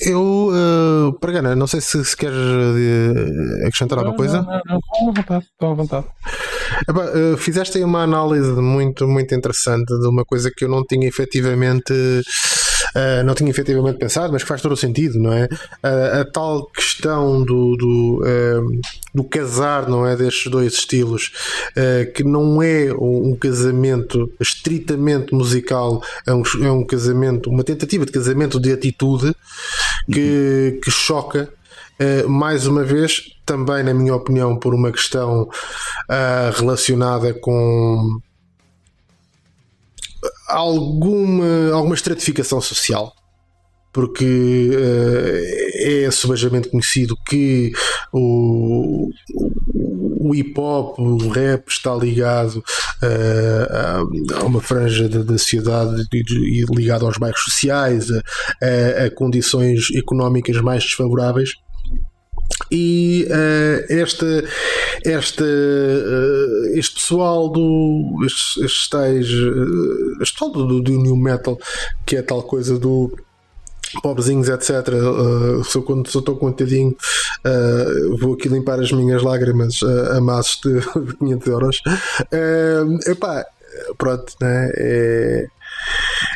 Eu, 0.00 0.48
uh, 0.48 1.12
Pregana, 1.20 1.54
não 1.54 1.66
sei 1.66 1.82
se, 1.82 2.02
se 2.02 2.16
queres 2.16 2.36
uh, 2.36 3.66
acrescentar 3.66 3.98
alguma 3.98 4.16
coisa. 4.16 4.40
Não, 4.42 4.50
não, 4.50 4.60
não, 4.66 4.78
estou 4.78 5.08
à 5.08 5.12
vontade, 5.12 5.44
estou 5.44 5.70
à 5.70 5.74
vontade. 5.74 6.06
Epá, 6.88 7.04
uh, 7.04 7.36
fizeste 7.36 7.76
aí 7.76 7.84
uma 7.84 8.02
análise 8.02 8.50
muito, 8.52 9.06
muito 9.06 9.34
interessante 9.34 9.86
de 9.86 10.08
uma 10.08 10.24
coisa 10.24 10.50
que 10.54 10.64
eu 10.64 10.68
não 10.70 10.82
tinha 10.84 11.06
efetivamente 11.06 11.92
uh, 11.92 12.22
não 13.24 13.34
tinha 13.34 13.50
efetivamente 13.50 13.98
pensado, 13.98 14.32
mas 14.32 14.42
que 14.42 14.48
faz 14.48 14.62
todo 14.62 14.72
o 14.72 14.76
sentido, 14.76 15.18
não 15.18 15.32
é? 15.32 15.44
Uh, 15.44 16.20
a 16.20 16.24
tal 16.24 16.66
questão 16.66 17.42
do, 17.42 17.76
do, 17.76 18.22
uh, 18.22 18.80
do, 19.14 19.24
casar, 19.24 19.88
não 19.88 20.06
é? 20.06 20.16
Destes 20.16 20.50
dois 20.50 20.74
estilos, 20.74 21.32
que 22.14 22.22
não 22.22 22.62
é 22.62 22.92
um, 22.92 23.36
casamento 23.36 24.30
estritamente 24.40 25.34
musical, 25.34 26.02
é 26.26 26.32
um, 26.32 26.42
é 26.62 26.70
um 26.70 26.84
casamento, 26.84 27.50
uma 27.50 27.64
tentativa 27.64 28.06
de 28.06 28.12
casamento 28.12 28.60
de 28.60 28.72
atitude 28.72 29.34
que, 30.10 30.78
que 30.82 30.90
choca 30.90 31.48
mais 32.26 32.66
uma 32.66 32.82
vez 32.82 33.34
também, 33.44 33.82
na 33.82 33.94
minha 33.94 34.14
opinião, 34.14 34.56
por 34.56 34.74
uma 34.74 34.90
questão 34.90 35.42
uh, 35.42 36.58
relacionada 36.58 37.32
com 37.34 38.20
alguma, 40.48 41.72
alguma 41.72 41.94
estratificação 41.94 42.60
social 42.60 43.12
porque 43.94 44.70
uh, 44.74 46.06
é 46.06 46.10
subajamente 46.10 46.68
conhecido 46.68 47.16
que 47.28 47.70
o, 48.12 49.08
o 50.18 50.34
hip 50.34 50.52
hop, 50.58 50.98
o 50.98 51.28
rap 51.28 51.68
está 51.68 51.94
ligado 51.94 52.56
uh, 52.56 54.34
a 54.34 54.44
uma 54.44 54.60
franja 54.60 55.08
da, 55.08 55.38
sociedade 55.38 56.08
e 56.12 56.64
ligado 56.74 57.06
aos 57.06 57.18
bairros 57.18 57.40
sociais, 57.40 58.08
a, 58.10 59.04
a, 59.04 59.10
condições 59.12 59.86
económicas 59.94 60.60
mais 60.60 60.82
desfavoráveis. 60.82 61.50
E 62.70 63.26
uh, 63.30 63.92
esta, 63.92 64.44
esta, 65.04 65.44
uh, 65.44 66.78
este 66.78 66.94
pessoal 66.94 67.48
do. 67.48 68.20
estes, 68.24 68.88
tais. 68.88 69.28
Uh, 69.28 70.22
este 70.22 70.34
pessoal 70.34 70.50
do, 70.52 70.80
do 70.80 70.92
New 70.92 71.16
Metal, 71.16 71.58
que 72.06 72.16
é 72.16 72.22
tal 72.22 72.42
coisa 72.42 72.78
do 72.78 73.12
pobrezinhos, 74.02 74.48
etc. 74.48 74.88
Uh, 74.88 75.64
só 75.64 75.80
quando 75.82 76.06
estou 76.06 76.36
contadinho, 76.36 76.96
uh, 77.46 78.16
vou 78.18 78.34
aqui 78.34 78.48
limpar 78.48 78.80
as 78.80 78.90
minhas 78.92 79.22
lágrimas 79.22 79.82
uh, 79.82 80.12
a 80.16 80.20
massos 80.20 80.60
de, 80.62 80.80
de 81.06 81.16
500 81.16 81.46
euros. 81.48 81.82
Uh, 82.32 83.10
epá, 83.10 83.44
pronto, 83.98 84.32
né? 84.40 84.70
É, 84.76 85.46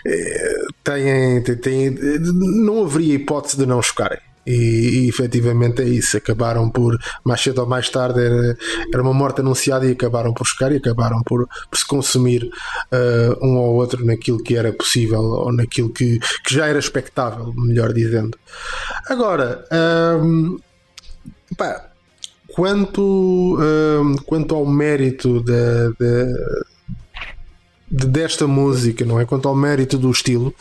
é, 0.07 0.63
têm, 0.85 1.43
têm, 1.43 1.91
não 2.21 2.85
haveria 2.85 3.15
hipótese 3.15 3.57
de 3.57 3.67
não 3.67 3.81
chocarem. 3.81 4.28
E, 4.49 5.05
e 5.05 5.09
efetivamente 5.09 5.83
é 5.83 5.85
isso. 5.85 6.17
Acabaram 6.17 6.71
por, 6.71 6.99
mais 7.23 7.43
cedo 7.43 7.61
ou 7.61 7.67
mais 7.67 7.91
tarde, 7.91 8.25
era, 8.25 8.57
era 8.93 9.03
uma 9.03 9.13
morte 9.13 9.41
anunciada 9.41 9.87
e 9.87 9.93
acabaram 9.93 10.33
por 10.33 10.47
chocar 10.47 10.73
e 10.73 10.77
acabaram 10.77 11.23
por, 11.23 11.47
por 11.71 11.79
se 11.79 11.87
consumir 11.87 12.45
uh, 12.45 13.47
um 13.47 13.59
ou 13.59 13.75
outro 13.75 14.05
naquilo 14.05 14.43
que 14.43 14.57
era 14.57 14.73
possível 14.73 15.21
ou 15.21 15.53
naquilo 15.53 15.91
que, 15.91 16.19
que 16.19 16.55
já 16.55 16.67
era 16.67 16.79
expectável, 16.79 17.53
melhor 17.55 17.93
dizendo. 17.93 18.39
Agora, 19.09 19.65
um, 20.23 20.59
pá, 21.57 21.91
quanto, 22.55 23.59
um, 23.61 24.17
quanto 24.25 24.55
ao 24.55 24.67
mérito 24.67 25.43
da, 25.43 25.91
da, 25.91 26.27
desta 27.91 28.47
música, 28.47 29.05
não 29.05 29.21
é? 29.21 29.25
Quanto 29.25 29.49
ao 29.49 29.55
mérito 29.55 29.99
do 29.99 30.11
estilo. 30.11 30.55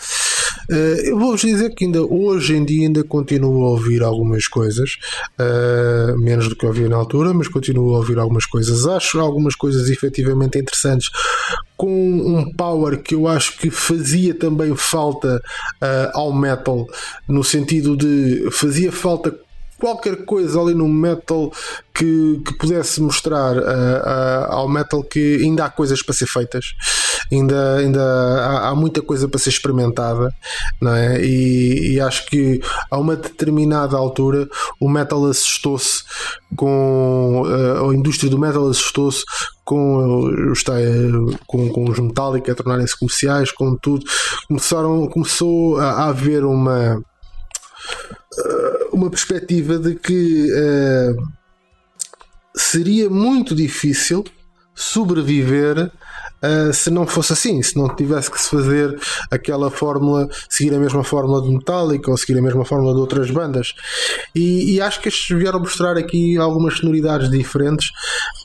Uh, 0.70 1.00
eu 1.06 1.18
vou-vos 1.18 1.42
dizer 1.42 1.74
que 1.74 1.86
ainda 1.86 2.02
hoje 2.02 2.56
em 2.56 2.66
dia 2.66 2.88
ainda 2.88 3.04
continuo 3.04 3.66
a 3.66 3.70
ouvir 3.70 4.04
algumas 4.04 4.48
coisas, 4.48 4.98
uh, 5.40 6.18
menos 6.20 6.50
do 6.50 6.56
que 6.56 6.66
ouvia 6.66 6.90
na 6.90 6.98
altura, 6.98 7.34
mas 7.34 7.48
continuo 7.48 7.96
a 7.96 7.98
ouvir 7.98 8.20
algumas 8.20 8.46
coisas. 8.46 8.86
Acho 8.86 9.20
algumas 9.20 9.56
coisas 9.56 9.90
efetivamente 9.90 10.58
interessantes, 10.58 11.10
com 11.76 11.90
um 11.90 12.52
power 12.54 13.02
que 13.02 13.16
eu 13.16 13.28
acho 13.28 13.58
que 13.58 13.70
fazia 13.70 14.34
também 14.34 14.76
falta 14.76 15.42
uh, 15.82 16.18
ao 16.18 16.34
metal, 16.34 16.86
no 17.28 17.44
sentido 17.44 17.96
de 17.96 18.50
fazia 18.52 18.92
falta 18.92 19.34
qualquer 19.80 20.26
coisa 20.26 20.60
ali 20.60 20.74
no 20.74 20.88
metal 20.88 21.52
que, 21.94 22.42
que 22.46 22.58
pudesse 22.58 23.02
mostrar 23.02 23.58
uh, 23.58 23.62
uh, 23.62 24.52
ao 24.52 24.70
metal 24.70 25.04
que 25.04 25.38
ainda 25.44 25.66
há 25.66 25.70
coisas 25.70 26.02
para 26.04 26.14
ser 26.14 26.28
feitas, 26.28 26.74
ainda, 27.32 27.78
ainda 27.78 28.02
há, 28.02 28.70
há 28.70 28.76
muita 28.76 29.02
coisa 29.02 29.28
para 29.28 29.40
ser 29.40 29.50
experimentada, 29.50 30.30
não 30.82 30.94
é? 30.94 31.20
E, 31.24 31.94
e, 31.94 32.02
acho 32.02 32.26
que 32.28 32.62
a 32.92 32.98
uma 32.98 33.16
determinada 33.16 33.98
altura 33.98 34.48
o 34.80 34.90
metal 34.90 35.26
assustou-se 35.26 36.04
com 36.56 37.44
uh, 37.46 37.90
a 37.90 37.96
indústria 37.96 38.30
do 38.30 38.38
metal 38.38 38.68
assustou-se 38.70 39.24
com 39.66 40.54
com, 41.46 41.70
com 41.70 41.90
os 41.90 42.00
Metallica 42.00 42.52
a 42.52 42.56
tornarem-se 42.56 42.98
comerciais, 42.98 43.52
com 43.52 43.76
tudo, 43.76 44.06
começaram, 44.48 45.08
começou 45.08 45.78
a, 45.78 45.92
a 45.92 46.10
haver 46.10 46.46
uma 46.46 47.02
uma 48.98 49.10
perspectiva 49.10 49.78
de 49.78 49.96
que 49.96 50.52
uh, 50.52 51.28
seria 52.56 53.10
muito 53.10 53.54
difícil 53.54 54.26
sobreviver 54.74 55.92
uh, 56.44 56.74
se 56.74 56.90
não 56.90 57.06
fosse 57.06 57.34
assim, 57.34 57.62
se 57.62 57.78
não 57.78 57.96
tivesse 57.96 58.30
que 58.30 58.42
se 58.42 58.50
fazer 58.50 59.00
aquela 59.30 59.70
fórmula, 59.70 60.28
seguir 60.50 60.74
a 60.74 60.80
mesma 60.80 61.04
fórmula 61.04 61.42
de 61.42 61.50
Metallica 61.50 62.10
ou 62.10 62.18
seguir 62.18 62.38
a 62.40 62.42
mesma 62.42 62.66
fórmula 62.66 62.94
de 62.94 63.00
outras 63.00 63.30
bandas. 63.30 63.74
E, 64.36 64.76
e 64.76 64.82
acho 64.82 65.00
que 65.00 65.10
estes 65.10 65.38
vieram 65.38 65.60
mostrar 65.60 65.96
aqui 65.98 66.38
algumas 66.38 66.78
sonoridades 66.78 67.30
diferentes 67.30 67.90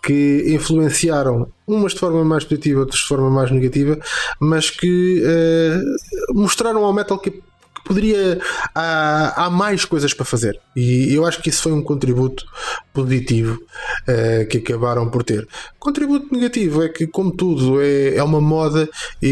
que 0.03 0.45
influenciaram 0.49 1.49
umas 1.67 1.93
de 1.93 2.01
forma 2.01 2.25
mais 2.25 2.45
positiva, 2.45 2.81
outras 2.81 3.01
de 3.01 3.07
forma 3.07 3.31
mais 3.31 3.51
negativa, 3.51 3.99
mas 4.41 4.69
que 4.69 5.23
uh, 5.23 6.35
mostraram 6.35 6.85
ao 6.85 6.93
metal 6.93 7.19
que 7.19 7.43
poderia. 7.85 8.41
Há, 8.75 9.45
há, 9.45 9.51
mais 9.51 9.85
coisas 9.85 10.15
para 10.15 10.25
fazer. 10.25 10.59
E 10.75 11.13
eu 11.15 11.27
acho 11.27 11.41
que 11.43 11.51
isso 11.51 11.63
foi 11.63 11.73
um 11.73 11.83
contributo 11.83 12.45
positivo 12.93 13.55
uh, 13.55 14.47
que 14.49 14.59
acabaram 14.59 15.09
por 15.11 15.23
ter. 15.23 15.47
Contributo 15.79 16.33
negativo 16.33 16.83
é 16.83 16.89
que, 16.89 17.07
como 17.07 17.33
tudo, 17.33 17.81
é, 17.83 18.15
é 18.17 18.23
uma 18.23 18.41
moda 18.41 18.89
e, 19.21 19.29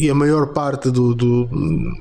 e, 0.00 0.04
e 0.06 0.10
a 0.10 0.14
maior 0.14 0.48
parte 0.48 0.90
do, 0.90 1.14
do, 1.14 1.48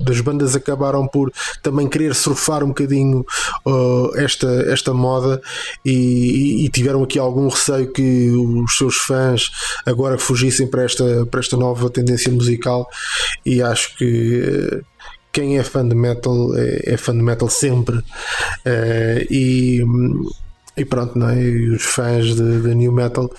das 0.04 0.20
bandas 0.20 0.56
acabaram 0.56 1.08
por 1.08 1.32
também 1.62 1.88
querer 1.88 2.14
surfar 2.14 2.64
um 2.64 2.70
bocadinho 2.70 3.26
uh, 3.66 4.12
esta, 4.16 4.48
esta 4.68 4.94
moda 4.94 5.42
e, 5.86 6.66
e, 6.66 6.70
tiveram 6.70 7.04
aqui 7.04 7.18
algum 7.18 7.48
receio 7.48 7.92
que 7.92 8.30
os 8.32 8.78
seus 8.78 8.98
fãs 8.98 9.50
agora 9.86 10.18
fugissem 10.18 10.68
para 10.68 10.84
esta, 10.84 11.26
para 11.32 11.40
esta 11.40 11.56
nova 11.56 11.90
tendência 11.90 12.32
musical 12.32 12.88
e 13.46 13.62
acho 13.62 13.96
que 13.98 14.42
uh, 14.74 14.97
quem 15.38 15.60
é 15.60 15.64
fã 15.64 15.88
de 15.88 15.94
metal 15.94 16.56
é, 16.56 16.94
é 16.94 16.98
fã 16.98 17.14
de 17.14 17.22
metal 17.22 17.48
sempre. 17.48 17.98
Uh, 17.98 19.22
e, 19.30 19.84
e 20.76 20.84
pronto, 20.84 21.16
não 21.16 21.30
é? 21.30 21.40
E 21.40 21.70
os 21.70 21.84
fãs 21.84 22.36
de, 22.36 22.62
de 22.62 22.74
new 22.74 22.92
metal 22.92 23.32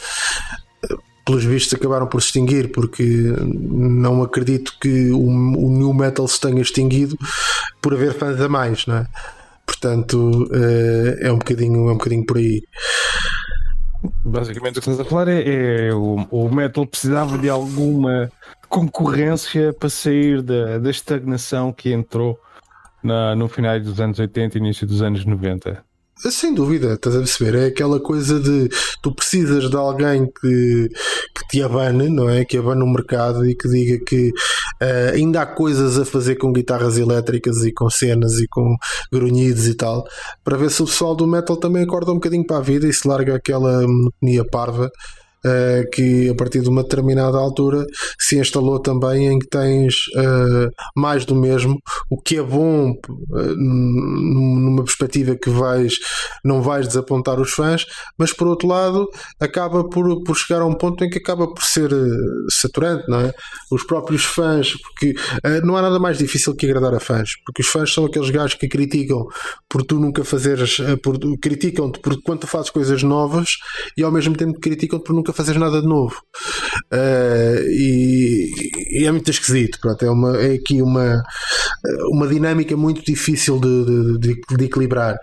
pelos 1.27 1.43
vistos 1.43 1.75
acabaram 1.75 2.07
por 2.07 2.23
se 2.23 2.29
extinguir 2.29 2.71
porque 2.71 3.03
não 3.43 4.23
acredito 4.23 4.75
que 4.81 5.11
o, 5.11 5.27
o 5.27 5.71
new 5.77 5.93
metal 5.93 6.29
se 6.29 6.41
tenha 6.41 6.63
extinguido 6.63 7.19
por 7.83 7.95
haver 7.95 8.15
fãs 8.15 8.41
a 8.41 8.49
mais, 8.49 8.87
não 8.87 8.99
é? 8.99 9.07
Portanto, 9.67 10.49
uh, 10.53 11.17
é 11.21 11.33
um 11.33 11.39
bocadinho, 11.39 11.89
é 11.89 11.93
um 11.93 11.99
bocadinho 11.99 12.25
por 12.25 12.37
aí. 12.37 12.63
Basicamente 14.25 14.79
o 14.79 14.83
que 14.83 14.89
estás 14.89 15.01
a 15.01 15.05
falar 15.05 15.27
é, 15.27 15.89
é 15.89 15.93
o, 15.93 16.25
o 16.31 16.49
metal 16.49 16.87
precisava 16.87 17.37
de 17.37 17.49
alguma 17.49 18.31
concorrência 18.69 19.73
para 19.73 19.89
sair 19.89 20.43
da, 20.43 20.79
da 20.79 20.91
estagnação 20.91 21.73
que 21.73 21.93
entrou 21.93 22.39
na, 23.03 23.35
no 23.35 23.49
final 23.49 23.79
dos 23.81 24.01
anos 24.01 24.19
80 24.19 24.57
e 24.57 24.61
início 24.61 24.87
dos 24.87 25.03
anos 25.03 25.25
90. 25.25 25.89
Sem 26.19 26.53
dúvida, 26.53 26.95
estás 26.95 27.15
a 27.15 27.21
perceber? 27.21 27.55
É 27.57 27.67
aquela 27.67 28.01
coisa 28.01 28.41
de 28.41 28.69
tu 29.01 29.15
precisas 29.15 29.71
de 29.71 29.77
alguém 29.77 30.27
que, 30.27 30.89
que 30.89 31.49
te 31.49 31.63
abane, 31.63 32.09
não 32.09 32.29
é? 32.29 32.45
Que 32.45 32.59
abane 32.59 32.83
o 32.83 32.89
mercado 32.89 33.49
e 33.49 33.55
que 33.55 33.69
diga 33.69 34.05
que 34.05 34.31
uh, 34.83 35.15
ainda 35.15 35.43
há 35.43 35.47
coisas 35.47 35.97
a 35.97 36.05
fazer 36.05 36.35
com 36.35 36.53
guitarras 36.53 36.99
elétricas 36.99 37.65
e 37.65 37.73
com 37.73 37.89
cenas 37.89 38.33
e 38.41 38.49
com 38.49 38.77
grunhidos 39.13 39.69
e 39.69 39.75
tal, 39.75 40.05
para 40.43 40.57
ver 40.57 40.73
se 40.73 40.83
o 40.83 40.87
pessoal 40.87 41.15
do 41.15 41.25
metal 41.25 41.57
também 41.57 41.85
acorda 41.85 42.11
um 42.11 42.15
bocadinho 42.15 42.45
para 42.45 42.57
a 42.57 42.63
vida 42.63 42.89
e 42.89 42.93
se 42.93 43.07
larga 43.07 43.37
aquela 43.37 43.83
monotonia 43.87 44.45
parva 44.45 44.91
uh, 45.45 45.91
que 45.91 46.29
a 46.29 46.35
partir 46.35 46.61
de 46.61 46.69
uma 46.69 46.83
determinada 46.83 47.39
altura 47.39 47.87
se 48.19 48.39
instalou 48.39 48.79
também 48.79 49.27
em 49.27 49.39
que 49.39 49.47
tens 49.49 49.95
uh, 50.17 50.71
mais 50.97 51.25
do 51.25 51.35
mesmo, 51.35 51.79
o 52.11 52.21
que 52.21 52.37
é 52.37 52.43
bom 52.43 52.91
uh, 52.91 53.55
numa 53.57 54.85
perspectiva 54.85 55.37
que 55.37 55.51
vais, 55.51 55.95
não 56.45 56.63
vais 56.63 56.87
desapontar 56.87 57.41
os 57.41 57.53
fãs, 57.53 57.87
mas 58.19 58.33
por 58.33 58.47
outro 58.47 58.69
lado 58.69 59.09
acaba 59.41 59.89
por, 59.89 60.23
por 60.25 60.37
chegar 60.37 60.63
a 60.63 60.67
um 60.67 60.75
ponto 60.75 61.05
em 61.05 61.11
que 61.11 61.19
acaba 61.19 61.53
por 61.53 61.63
ser 61.63 61.91
saturante, 62.51 63.05
não 63.09 63.21
é? 63.21 63.33
Os 63.71 63.85
próprios 63.85 64.25
fãs, 64.25 64.73
porque 64.75 65.15
não 65.65 65.77
há 65.77 65.83
nada 65.83 65.99
mais 65.99 66.19
difícil 66.19 66.55
que 66.55 66.67
agradar 66.67 66.95
a 66.95 67.01
fãs, 67.01 67.31
porque 67.45 67.63
os 67.63 67.69
fãs 67.69 67.93
são 67.93 68.07
aqueles 68.07 68.31
gajos 68.31 68.55
que 68.55 68.69
criticam 68.69 69.27
por 69.69 69.83
tu 69.83 69.99
nunca 69.99 70.25
fazeres, 70.25 70.79
por, 71.03 71.19
criticam-te 71.41 72.01
por 72.01 72.21
quando 72.23 72.47
fazes 72.47 72.71
coisas 72.71 73.03
novas 73.03 73.51
e 73.97 74.03
ao 74.03 74.11
mesmo 74.11 74.37
tempo 74.37 74.59
criticam-te 74.59 75.05
por 75.05 75.15
nunca 75.15 75.33
fazer 75.39 75.59
nada 75.59 75.81
de 75.81 75.87
novo. 75.87 76.17
Uh, 76.93 77.63
e, 77.69 78.71
e, 78.91 79.07
é 79.07 79.13
muito 79.13 79.31
esquisito. 79.31 79.79
Pronto, 79.81 80.05
é, 80.05 80.11
uma, 80.11 80.37
é 80.37 80.55
aqui 80.55 80.83
uma, 80.83 81.23
uma 82.11 82.27
dinâmica 82.27 82.77
muito 82.77 83.05
difícil 83.05 83.59
de, 83.61 84.19
de, 84.19 84.41
de 84.57 84.65
equilibrar. 84.65 85.15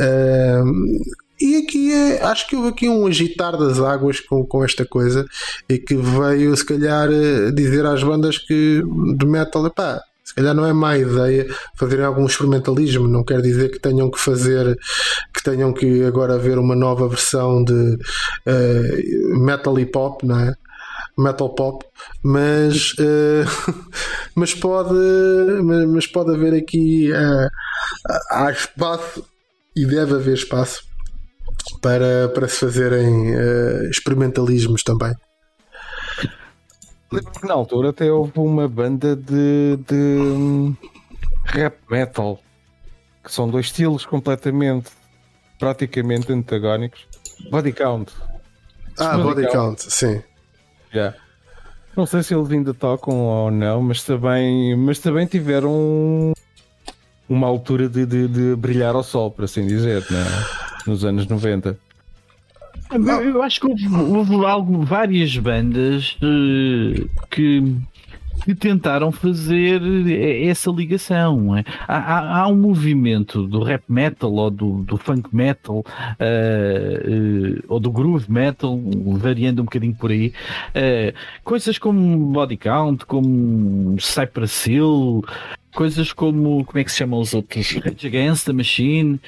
Uh, 0.00 1.00
e 1.40 1.56
aqui 1.56 1.92
é, 1.92 2.22
acho 2.22 2.48
que 2.48 2.56
houve 2.56 2.68
aqui 2.68 2.88
um 2.88 3.06
agitar 3.06 3.56
das 3.56 3.78
águas 3.80 4.20
com, 4.20 4.44
com 4.44 4.64
esta 4.64 4.84
coisa 4.84 5.24
e 5.68 5.78
que 5.78 5.94
veio 5.96 6.56
se 6.56 6.64
calhar 6.64 7.08
dizer 7.54 7.84
às 7.84 8.02
bandas 8.02 8.38
que 8.38 8.82
de 9.16 9.26
metal, 9.26 9.66
epá, 9.66 10.02
Se 10.24 10.34
calhar 10.34 10.54
não 10.54 10.64
é 10.64 10.72
má 10.72 10.96
ideia 10.96 11.46
fazerem 11.76 12.04
algum 12.04 12.26
experimentalismo, 12.26 13.08
não 13.08 13.24
quer 13.24 13.42
dizer 13.42 13.70
que 13.70 13.80
tenham 13.80 14.10
que 14.10 14.18
fazer, 14.18 14.78
que 15.34 15.42
tenham 15.42 15.72
que 15.72 16.04
agora 16.04 16.38
ver 16.38 16.58
uma 16.58 16.76
nova 16.76 17.08
versão 17.08 17.62
de 17.64 17.72
uh, 17.72 19.38
metal 19.38 19.78
e 19.78 19.86
pop, 19.86 20.24
não 20.26 20.38
é? 20.38 20.54
Metal 21.18 21.54
pop, 21.54 21.84
mas, 22.22 22.92
uh, 22.92 23.82
mas, 24.34 24.54
pode, 24.54 24.94
mas 25.88 26.06
pode 26.06 26.34
haver 26.34 26.54
aqui 26.54 27.10
uh, 27.12 27.48
há 28.30 28.50
espaço 28.50 29.24
e 29.76 29.84
deve 29.84 30.14
haver 30.14 30.34
espaço 30.34 30.82
para, 31.80 32.28
para 32.28 32.48
se 32.48 32.60
fazerem 32.60 33.34
uh, 33.34 33.90
experimentalismos 33.90 34.82
também. 34.82 35.12
Na 37.44 37.54
altura 37.54 37.90
até 37.90 38.10
houve 38.10 38.32
uma 38.36 38.68
banda 38.68 39.14
de, 39.14 39.76
de 39.86 39.94
hum, 39.94 40.74
rap 41.44 41.76
metal 41.90 42.38
que 43.22 43.32
são 43.32 43.48
dois 43.48 43.66
estilos 43.66 44.04
completamente 44.04 44.90
praticamente 45.58 46.32
antagónicos. 46.32 47.06
Body 47.50 47.72
Count. 47.72 48.12
Ah, 48.98 49.16
Body, 49.16 49.22
Body 49.22 49.42
Count. 49.42 49.52
Count, 49.52 49.92
sim. 49.92 50.22
Yeah. 50.92 51.16
Não 51.96 52.06
sei 52.06 52.22
se 52.22 52.34
eles 52.34 52.50
ainda 52.50 52.74
tocam 52.74 53.14
ou 53.14 53.50
não, 53.50 53.82
mas 53.82 54.02
também, 54.02 54.74
mas 54.76 54.98
também 54.98 55.26
tiveram 55.26 56.32
uma 57.28 57.46
altura 57.46 57.88
de, 57.88 58.04
de, 58.06 58.28
de 58.28 58.56
brilhar 58.56 58.94
ao 58.94 59.02
sol, 59.02 59.30
por 59.30 59.44
assim 59.44 59.66
dizer, 59.66 60.04
né? 60.10 60.24
nos 60.86 61.04
anos 61.04 61.26
90. 61.26 61.78
Eu, 62.92 63.22
eu 63.22 63.42
acho 63.42 63.60
que 63.60 63.66
houve, 63.66 63.86
houve 63.88 64.44
algo, 64.44 64.82
várias 64.82 65.36
bandas 65.38 66.16
uh, 66.22 67.08
que, 67.30 67.74
que 68.44 68.54
tentaram 68.54 69.10
fazer 69.10 69.80
essa 70.46 70.70
ligação. 70.70 71.56
É? 71.56 71.64
Há, 71.88 71.96
há, 71.96 72.40
há, 72.40 72.48
um 72.48 72.56
movimento 72.56 73.46
do 73.46 73.62
rap 73.62 73.84
metal 73.88 74.32
ou 74.32 74.50
do, 74.50 74.82
do 74.82 74.98
funk 74.98 75.34
metal 75.34 75.78
uh, 75.78 75.82
uh, 75.82 77.64
ou 77.68 77.80
do 77.80 77.90
groove 77.90 78.30
metal, 78.30 78.78
variando 79.16 79.62
um 79.62 79.64
bocadinho 79.64 79.94
por 79.94 80.10
aí. 80.10 80.34
coisas 81.42 81.78
como 81.78 82.32
Body 82.32 82.58
Count, 82.58 83.06
como 83.06 83.96
Cypress 83.98 84.66
Hill, 84.66 85.24
coisas 85.74 86.12
como 86.12 86.64
como 86.66 86.78
é 86.78 86.84
que 86.84 86.92
se 86.92 86.98
chamam 86.98 87.20
os 87.20 87.32
outros? 87.32 87.72
Rage 87.72 88.06
Against 88.06 88.44
the 88.44 88.52
Machine. 88.52 89.18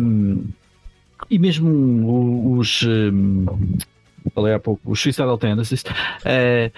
Um, 0.00 0.44
e 1.30 1.38
mesmo 1.38 2.58
os. 2.58 2.82
Um, 2.82 3.46
falei 4.34 4.52
há 4.52 4.58
pouco, 4.58 4.90
os 4.90 5.00
Suicidal 5.00 5.38
Tendencies. 5.38 5.82
Uh, 5.82 6.70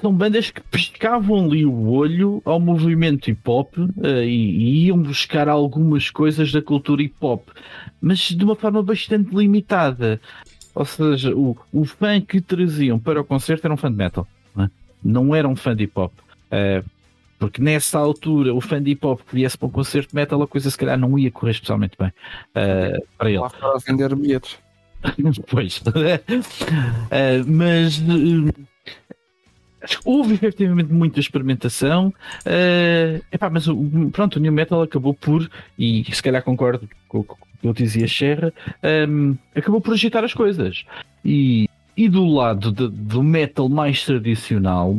são 0.00 0.12
bandas 0.12 0.50
que 0.50 0.60
pescavam 0.62 1.44
ali 1.44 1.64
o 1.64 1.88
olho 1.90 2.40
ao 2.44 2.58
movimento 2.58 3.30
hip 3.30 3.40
hop 3.46 3.76
uh, 3.76 3.90
e, 4.22 4.26
e, 4.26 4.86
iam 4.86 4.98
buscar 4.98 5.48
algumas 5.48 6.10
coisas 6.10 6.50
da 6.50 6.62
cultura 6.62 7.02
hip 7.02 7.14
hop, 7.20 7.48
mas 8.00 8.18
de 8.18 8.44
uma 8.44 8.56
forma 8.56 8.82
bastante 8.82 9.34
limitada. 9.34 10.20
Ou 10.74 10.84
seja, 10.84 11.34
o, 11.34 11.56
o 11.72 11.84
fã 11.84 12.20
que 12.20 12.40
traziam 12.40 12.98
para 12.98 13.20
o 13.20 13.24
concerto 13.24 13.66
era 13.66 13.74
um 13.74 13.76
fã 13.76 13.90
de 13.90 13.96
metal, 13.96 14.26
não, 14.54 14.64
é? 14.64 14.70
não 15.02 15.34
era 15.34 15.48
um 15.48 15.56
fã 15.56 15.76
de 15.76 15.84
hip 15.84 15.92
hop. 15.98 16.12
Uh, 16.50 16.84
porque 17.40 17.62
nessa 17.62 17.98
altura, 17.98 18.54
o 18.54 18.60
fã 18.60 18.80
de 18.80 18.90
hip 18.90 19.04
hop 19.04 19.22
que 19.26 19.34
viesse 19.34 19.56
para 19.56 19.66
um 19.66 19.70
concerto 19.70 20.10
de 20.10 20.14
metal, 20.14 20.42
a 20.42 20.46
coisa 20.46 20.70
se 20.70 20.76
calhar 20.76 20.98
não 20.98 21.18
ia 21.18 21.30
correr 21.30 21.52
especialmente 21.52 21.96
bem 21.98 22.08
uh, 22.08 23.06
para 23.16 23.30
ele. 23.30 23.38
Lá 23.38 23.48
para 23.48 23.78
vender 23.78 24.14
bilhetes. 24.14 24.58
pois. 25.50 25.78
uh, 25.78 25.82
mas. 27.48 27.98
Uh, 27.98 28.52
houve 30.04 30.34
efetivamente 30.34 30.92
muita 30.92 31.18
experimentação, 31.18 32.12
epá, 33.32 33.48
mas 33.48 33.64
pronto, 34.12 34.36
o 34.36 34.38
New 34.38 34.52
Metal 34.52 34.82
acabou 34.82 35.14
por, 35.14 35.50
e 35.78 36.04
se 36.12 36.22
calhar 36.22 36.42
concordo 36.42 36.86
com 37.08 37.20
o 37.20 37.24
que 37.24 37.34
eu 37.62 37.72
dizia 37.72 38.06
Sherra, 38.06 38.52
um, 39.08 39.34
acabou 39.54 39.80
por 39.80 39.94
agitar 39.94 40.22
as 40.22 40.34
coisas. 40.34 40.84
E, 41.24 41.66
e 41.96 42.10
do 42.10 42.26
lado 42.26 42.70
de, 42.70 42.88
do 42.88 43.22
metal 43.22 43.70
mais 43.70 44.04
tradicional, 44.04 44.98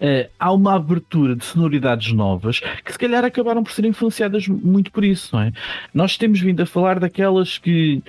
Uh, 0.00 0.30
há 0.38 0.52
uma 0.52 0.76
abertura 0.76 1.34
de 1.34 1.44
sonoridades 1.44 2.12
novas 2.12 2.60
que 2.84 2.92
se 2.92 2.98
calhar 2.98 3.24
acabaram 3.24 3.64
por 3.64 3.72
ser 3.72 3.84
influenciadas 3.84 4.46
muito 4.46 4.92
por 4.92 5.04
isso, 5.04 5.34
não 5.34 5.42
é? 5.42 5.52
Nós 5.92 6.16
temos 6.16 6.40
vindo 6.40 6.62
a 6.62 6.66
falar 6.66 7.00
daquelas 7.00 7.58
que 7.58 8.00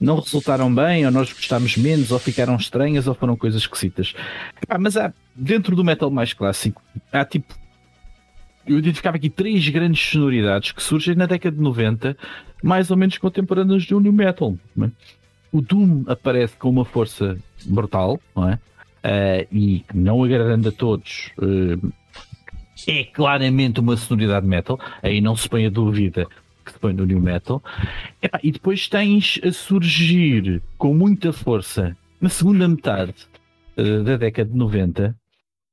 não 0.00 0.20
resultaram 0.20 0.72
bem, 0.74 1.06
ou 1.06 1.12
nós 1.12 1.32
gostámos 1.32 1.76
menos, 1.76 2.10
ou 2.10 2.18
ficaram 2.18 2.56
estranhas, 2.56 3.06
ou 3.06 3.14
foram 3.14 3.36
coisas 3.36 3.62
esquisitas. 3.62 4.14
Ah, 4.68 4.78
mas 4.78 4.96
há, 4.96 5.12
dentro 5.34 5.74
do 5.74 5.84
metal 5.84 6.10
mais 6.10 6.32
clássico, 6.32 6.82
há 7.12 7.24
tipo. 7.24 7.54
Eu 8.66 8.78
identificava 8.78 9.16
aqui 9.16 9.30
três 9.30 9.68
grandes 9.68 10.04
sonoridades 10.10 10.72
que 10.72 10.82
surgem 10.82 11.14
na 11.14 11.26
década 11.26 11.54
de 11.54 11.62
90, 11.62 12.16
mais 12.62 12.90
ou 12.90 12.96
menos 12.96 13.16
contemporâneas 13.16 13.86
do 13.86 14.00
New 14.00 14.12
Metal. 14.12 14.56
É? 14.82 14.90
O 15.52 15.60
Doom 15.60 16.04
aparece 16.08 16.56
com 16.56 16.68
uma 16.68 16.84
força 16.84 17.38
brutal, 17.64 18.20
não 18.34 18.48
é? 18.48 18.58
Uh, 19.06 19.46
e 19.52 19.84
não 19.94 20.22
agradando 20.24 20.68
a 20.68 20.72
todos, 20.72 21.30
uh, 21.38 21.92
é 22.86 23.04
claramente 23.04 23.80
uma 23.80 23.96
sonoridade 23.96 24.46
metal, 24.46 24.78
aí 25.02 25.20
não 25.20 25.36
se 25.36 25.48
põe 25.48 25.66
a 25.66 25.70
dúvida 25.70 26.26
que 26.64 26.72
se 26.72 26.78
põe 26.78 26.92
no 26.92 27.06
new 27.06 27.20
metal. 27.20 27.62
E 28.42 28.50
depois 28.50 28.88
tens 28.88 29.40
a 29.44 29.52
surgir 29.52 30.60
com 30.76 30.92
muita 30.92 31.32
força 31.32 31.96
na 32.20 32.28
segunda 32.28 32.68
metade 32.68 33.14
uh, 33.76 34.02
da 34.02 34.16
década 34.16 34.50
de 34.50 34.56
90 34.56 35.16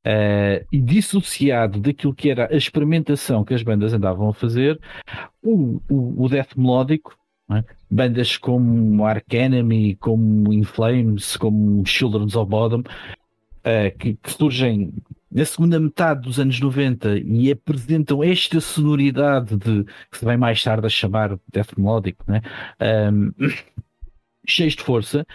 Uh, 0.06 0.60
e 0.70 0.82
dissociado 0.82 1.80
daquilo 1.80 2.14
que 2.14 2.30
era 2.30 2.52
a 2.52 2.58
experimentação 2.58 3.46
que 3.46 3.54
as 3.54 3.64
bandas 3.64 3.94
andavam 3.94 4.28
a 4.28 4.34
fazer, 4.34 4.78
o, 5.42 5.80
o, 5.90 6.26
o 6.26 6.28
death 6.28 6.58
melódico, 6.58 7.18
é? 7.50 7.64
bandas 7.90 8.36
como 8.36 9.06
Ark 9.06 9.34
Enemy, 9.34 9.96
como 9.96 10.52
In 10.52 10.64
Flames, 10.64 11.38
como 11.38 11.86
Children 11.86 12.26
of 12.26 12.50
Bodom, 12.50 12.84
uh, 13.66 13.98
que, 13.98 14.16
que, 14.16 14.32
surgem 14.32 14.94
na 15.32 15.46
segunda 15.46 15.80
metade 15.80 16.22
dos 16.22 16.40
anos 16.40 16.60
90 16.60 17.18
e 17.20 17.52
apresentam 17.52 18.24
esta 18.24 18.62
sonoridade 18.62 19.58
de 19.58 19.84
que 20.12 20.18
se 20.18 20.26
vai 20.26 20.38
mais 20.38 20.64
tarde 20.64 20.86
a 20.86 20.90
chamar 20.90 21.40
death 21.52 21.76
melodic, 21.78 22.18
né? 22.28 22.42
um, 23.12 23.34
cheios 24.48 24.76
de 24.76 24.84
força. 24.84 25.26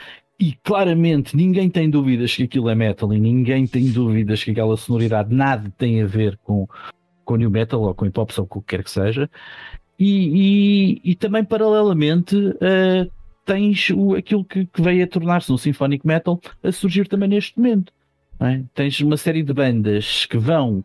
E 0.41 0.53
claramente 0.63 1.37
ninguém 1.37 1.69
tem 1.69 1.91
dúvidas 1.91 2.37
que 2.37 2.45
aquilo 2.45 2.69
é 2.71 2.75
metal 2.75 3.13
e 3.13 3.19
ninguém 3.19 3.67
tem 3.67 3.91
dúvidas 3.91 4.45
que 4.45 4.53
aquela 4.53 4.77
sonoridade 4.77 5.35
nada 5.35 5.73
tem 5.77 6.01
a 6.01 6.07
ver 6.07 6.39
com, 6.45 6.69
com 7.25 7.35
new 7.35 7.51
metal 7.51 7.83
ou 7.83 7.93
com 7.93 8.07
hip 8.07 8.21
hop 8.21 8.31
ou 8.39 8.47
com 8.47 8.61
o 8.61 8.63
que 8.63 8.77
quer 8.77 8.85
que 8.85 8.91
seja. 8.91 9.29
E, 9.99 11.01
e, 11.03 11.11
e 11.11 11.15
também 11.17 11.45
paralelamente 11.45 12.37
uh, 12.37 13.11
tens 13.45 13.91
o, 13.91 14.15
aquilo 14.15 14.45
que, 14.45 14.65
que 14.67 14.81
veio 14.81 15.03
a 15.03 15.09
tornar-se 15.09 15.51
um 15.51 15.59
symphonic 15.59 16.07
metal 16.07 16.41
a 16.63 16.71
surgir 16.71 17.09
também 17.09 17.29
neste 17.29 17.59
momento. 17.59 17.93
É? 18.41 18.63
Tens 18.75 19.01
uma 19.01 19.17
série 19.17 19.43
de 19.43 19.53
bandas 19.53 20.25
que 20.27 20.39
vão 20.39 20.85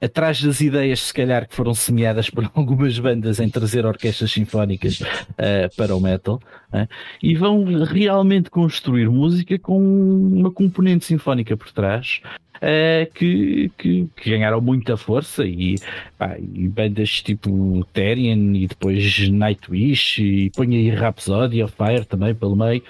atrás 0.00 0.42
das 0.42 0.60
ideias, 0.60 1.00
se 1.00 1.14
calhar, 1.14 1.46
que 1.46 1.54
foram 1.54 1.74
semeadas 1.74 2.30
por 2.30 2.50
algumas 2.54 2.98
bandas 2.98 3.38
em 3.38 3.48
trazer 3.48 3.84
orquestras 3.84 4.32
sinfónicas 4.32 5.00
uh, 5.00 5.76
para 5.76 5.94
o 5.94 6.00
metal, 6.00 6.40
uh, 6.72 6.88
e 7.22 7.34
vão 7.34 7.64
realmente 7.84 8.50
construir 8.50 9.08
música 9.08 9.58
com 9.58 9.78
uma 9.78 10.50
componente 10.50 11.04
sinfónica 11.04 11.56
por 11.56 11.70
trás. 11.72 12.20
Uh, 12.56 13.10
que, 13.14 13.72
que, 13.78 14.06
que, 14.14 14.30
ganharam 14.30 14.60
muita 14.60 14.94
força 14.94 15.46
e, 15.46 15.76
pá, 16.18 16.36
e 16.38 16.68
bandas 16.68 17.22
tipo 17.22 17.82
Therian 17.90 18.54
e 18.54 18.66
depois 18.66 19.30
Nightwish 19.30 20.22
e 20.22 20.50
põe 20.50 20.76
aí 20.76 20.90
Rhapsody 20.90 21.62
of 21.62 21.74
Fire 21.74 22.04
também 22.04 22.34
pelo 22.34 22.54
meio 22.54 22.82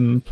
um, 0.00 0.22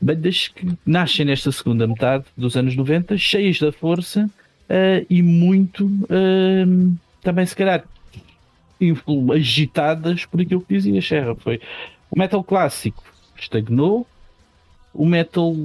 bandas 0.00 0.46
que 0.46 0.64
nascem 0.86 1.26
nesta 1.26 1.50
segunda 1.50 1.88
metade 1.88 2.24
dos 2.36 2.56
anos 2.56 2.76
90 2.76 3.18
cheias 3.18 3.58
da 3.58 3.72
força 3.72 4.30
uh, 4.70 5.06
e 5.10 5.22
muito 5.22 5.84
uh, 5.84 6.94
também 7.22 7.44
se 7.44 7.56
calhar 7.56 7.84
agitadas 9.34 10.24
por 10.24 10.40
aquilo 10.40 10.62
que 10.62 10.74
dizia 10.74 11.02
Serra. 11.02 11.34
Foi 11.34 11.60
o 12.10 12.18
metal 12.18 12.42
clássico 12.42 13.04
estagnou, 13.38 14.06
o 14.92 15.06
metal 15.06 15.56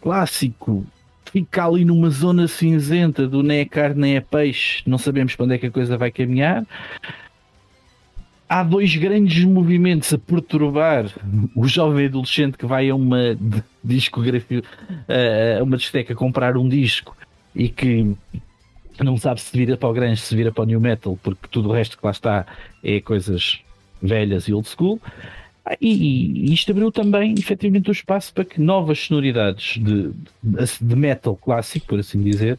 clássico 0.00 0.86
fica 1.30 1.66
ali 1.66 1.84
numa 1.84 2.10
zona 2.10 2.48
cinzenta 2.48 3.26
do 3.26 3.42
nem 3.42 3.60
é 3.60 3.64
carne 3.64 4.00
nem 4.00 4.16
é 4.16 4.20
peixe, 4.20 4.82
não 4.86 4.98
sabemos 4.98 5.34
para 5.34 5.44
onde 5.44 5.54
é 5.54 5.58
que 5.58 5.66
a 5.66 5.70
coisa 5.70 5.96
vai 5.96 6.10
caminhar. 6.10 6.66
Há 8.48 8.62
dois 8.62 8.96
grandes 8.96 9.44
movimentos 9.44 10.12
a 10.14 10.18
perturbar 10.18 11.04
o 11.54 11.68
jovem 11.68 12.06
adolescente 12.06 12.56
que 12.56 12.64
vai 12.64 12.88
a 12.88 12.94
uma 12.94 13.36
discografia, 13.84 14.62
a 15.58 15.62
uma 15.62 15.76
discoteca 15.76 16.14
comprar 16.14 16.56
um 16.56 16.66
disco 16.66 17.14
e 17.54 17.68
que 17.68 18.14
não 19.02 19.16
sabe 19.16 19.40
se 19.40 19.56
vira 19.56 19.76
para 19.76 19.88
o 19.88 19.92
grande, 19.92 20.20
se 20.20 20.34
vira 20.34 20.52
para 20.52 20.62
o 20.62 20.66
new 20.66 20.80
metal, 20.80 21.18
porque 21.22 21.46
tudo 21.50 21.68
o 21.68 21.72
resto 21.72 21.96
que 21.96 22.04
lá 22.04 22.10
está 22.10 22.46
é 22.82 23.00
coisas 23.00 23.60
velhas 24.02 24.48
e 24.48 24.52
old 24.52 24.68
school. 24.68 25.00
Ah, 25.64 25.76
e, 25.80 26.48
e 26.50 26.52
isto 26.52 26.70
abriu 26.72 26.90
também, 26.90 27.34
efetivamente, 27.38 27.90
o 27.90 27.92
espaço 27.92 28.32
para 28.32 28.44
que 28.44 28.60
novas 28.60 28.98
sonoridades 28.98 29.82
de, 29.82 30.12
de 30.80 30.96
metal 30.96 31.36
clássico, 31.36 31.86
por 31.86 32.00
assim 32.00 32.22
dizer, 32.22 32.58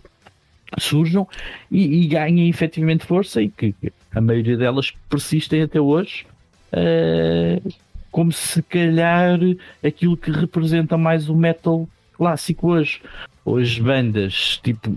surjam 0.77 1.27
e, 1.71 2.03
e 2.03 2.07
ganhem 2.07 2.47
efetivamente 2.47 3.05
força 3.05 3.41
e 3.41 3.49
que 3.49 3.73
a 4.13 4.21
maioria 4.21 4.55
delas 4.55 4.91
persistem 5.09 5.63
até 5.63 5.81
hoje. 5.81 6.25
Uh, 6.71 7.73
como 8.11 8.31
se 8.31 8.61
calhar 8.63 9.39
aquilo 9.83 10.17
que 10.17 10.31
representa 10.31 10.97
mais 10.97 11.29
o 11.29 11.35
metal 11.35 11.87
clássico 12.13 12.69
hoje. 12.69 13.01
Hoje 13.49 13.81
bandas 13.81 14.59
tipo 14.61 14.91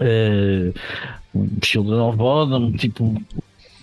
uh, 0.00 0.74
Children 1.62 2.00
of 2.00 2.16
Bodom, 2.16 2.72
tipo 2.72 3.22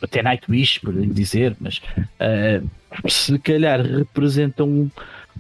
até 0.02 0.22
Nightwish, 0.22 0.82
por 0.82 0.94
dizer, 0.94 1.56
mas 1.62 1.78
uh, 1.78 2.70
se 3.10 3.40
calhar 3.40 3.82
representam 3.82 4.92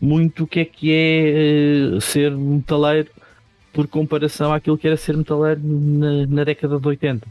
muito 0.01 0.45
o 0.45 0.47
que 0.47 0.61
é 0.61 0.65
que 0.65 0.93
é 0.93 1.93
uh, 1.93 1.99
ser 1.99 2.31
metaleiro 2.31 3.09
por 3.73 3.85
comparação 3.85 4.53
àquilo 4.53 4.77
que 4.77 4.87
era 4.87 4.95
ser 4.95 5.17
metaleiro 5.17 5.59
na, 5.61 6.25
na 6.25 6.45
década 6.45 6.79
de 6.79 6.87
80. 6.87 7.27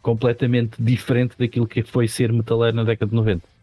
Completamente 0.00 0.80
diferente 0.80 1.34
daquilo 1.36 1.66
que 1.66 1.82
foi 1.82 2.06
ser 2.06 2.32
metaleiro 2.32 2.76
na 2.76 2.84
década 2.84 3.10
de 3.10 3.16
90. 3.16 3.53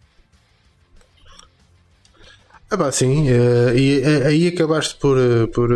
Ah, 2.74 2.78
bah, 2.78 2.90
sim, 2.90 3.30
uh, 3.30 3.76
e 3.76 4.00
uh, 4.00 4.28
aí 4.28 4.48
acabaste 4.48 4.96
por, 4.96 5.18
uh, 5.18 5.46
por, 5.50 5.70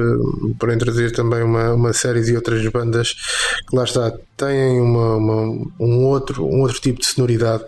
por 0.57 0.71
introduzir 0.71 1.11
também 1.11 1.43
uma, 1.43 1.73
uma 1.73 1.91
série 1.91 2.21
de 2.21 2.33
outras 2.33 2.65
bandas 2.69 3.13
que 3.67 3.75
lá 3.75 3.83
está, 3.83 4.13
têm 4.37 4.79
uma, 4.79 5.17
uma, 5.17 5.41
um, 5.77 6.05
outro, 6.05 6.45
um 6.45 6.61
outro 6.61 6.79
tipo 6.79 7.01
de 7.01 7.05
sonoridade 7.05 7.65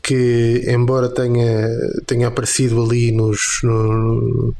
que, 0.00 0.62
embora 0.68 1.08
tenha, 1.08 1.68
tenha 2.06 2.28
aparecido 2.28 2.80
ali 2.80 3.10
nos, 3.10 3.58
no, 3.64 4.54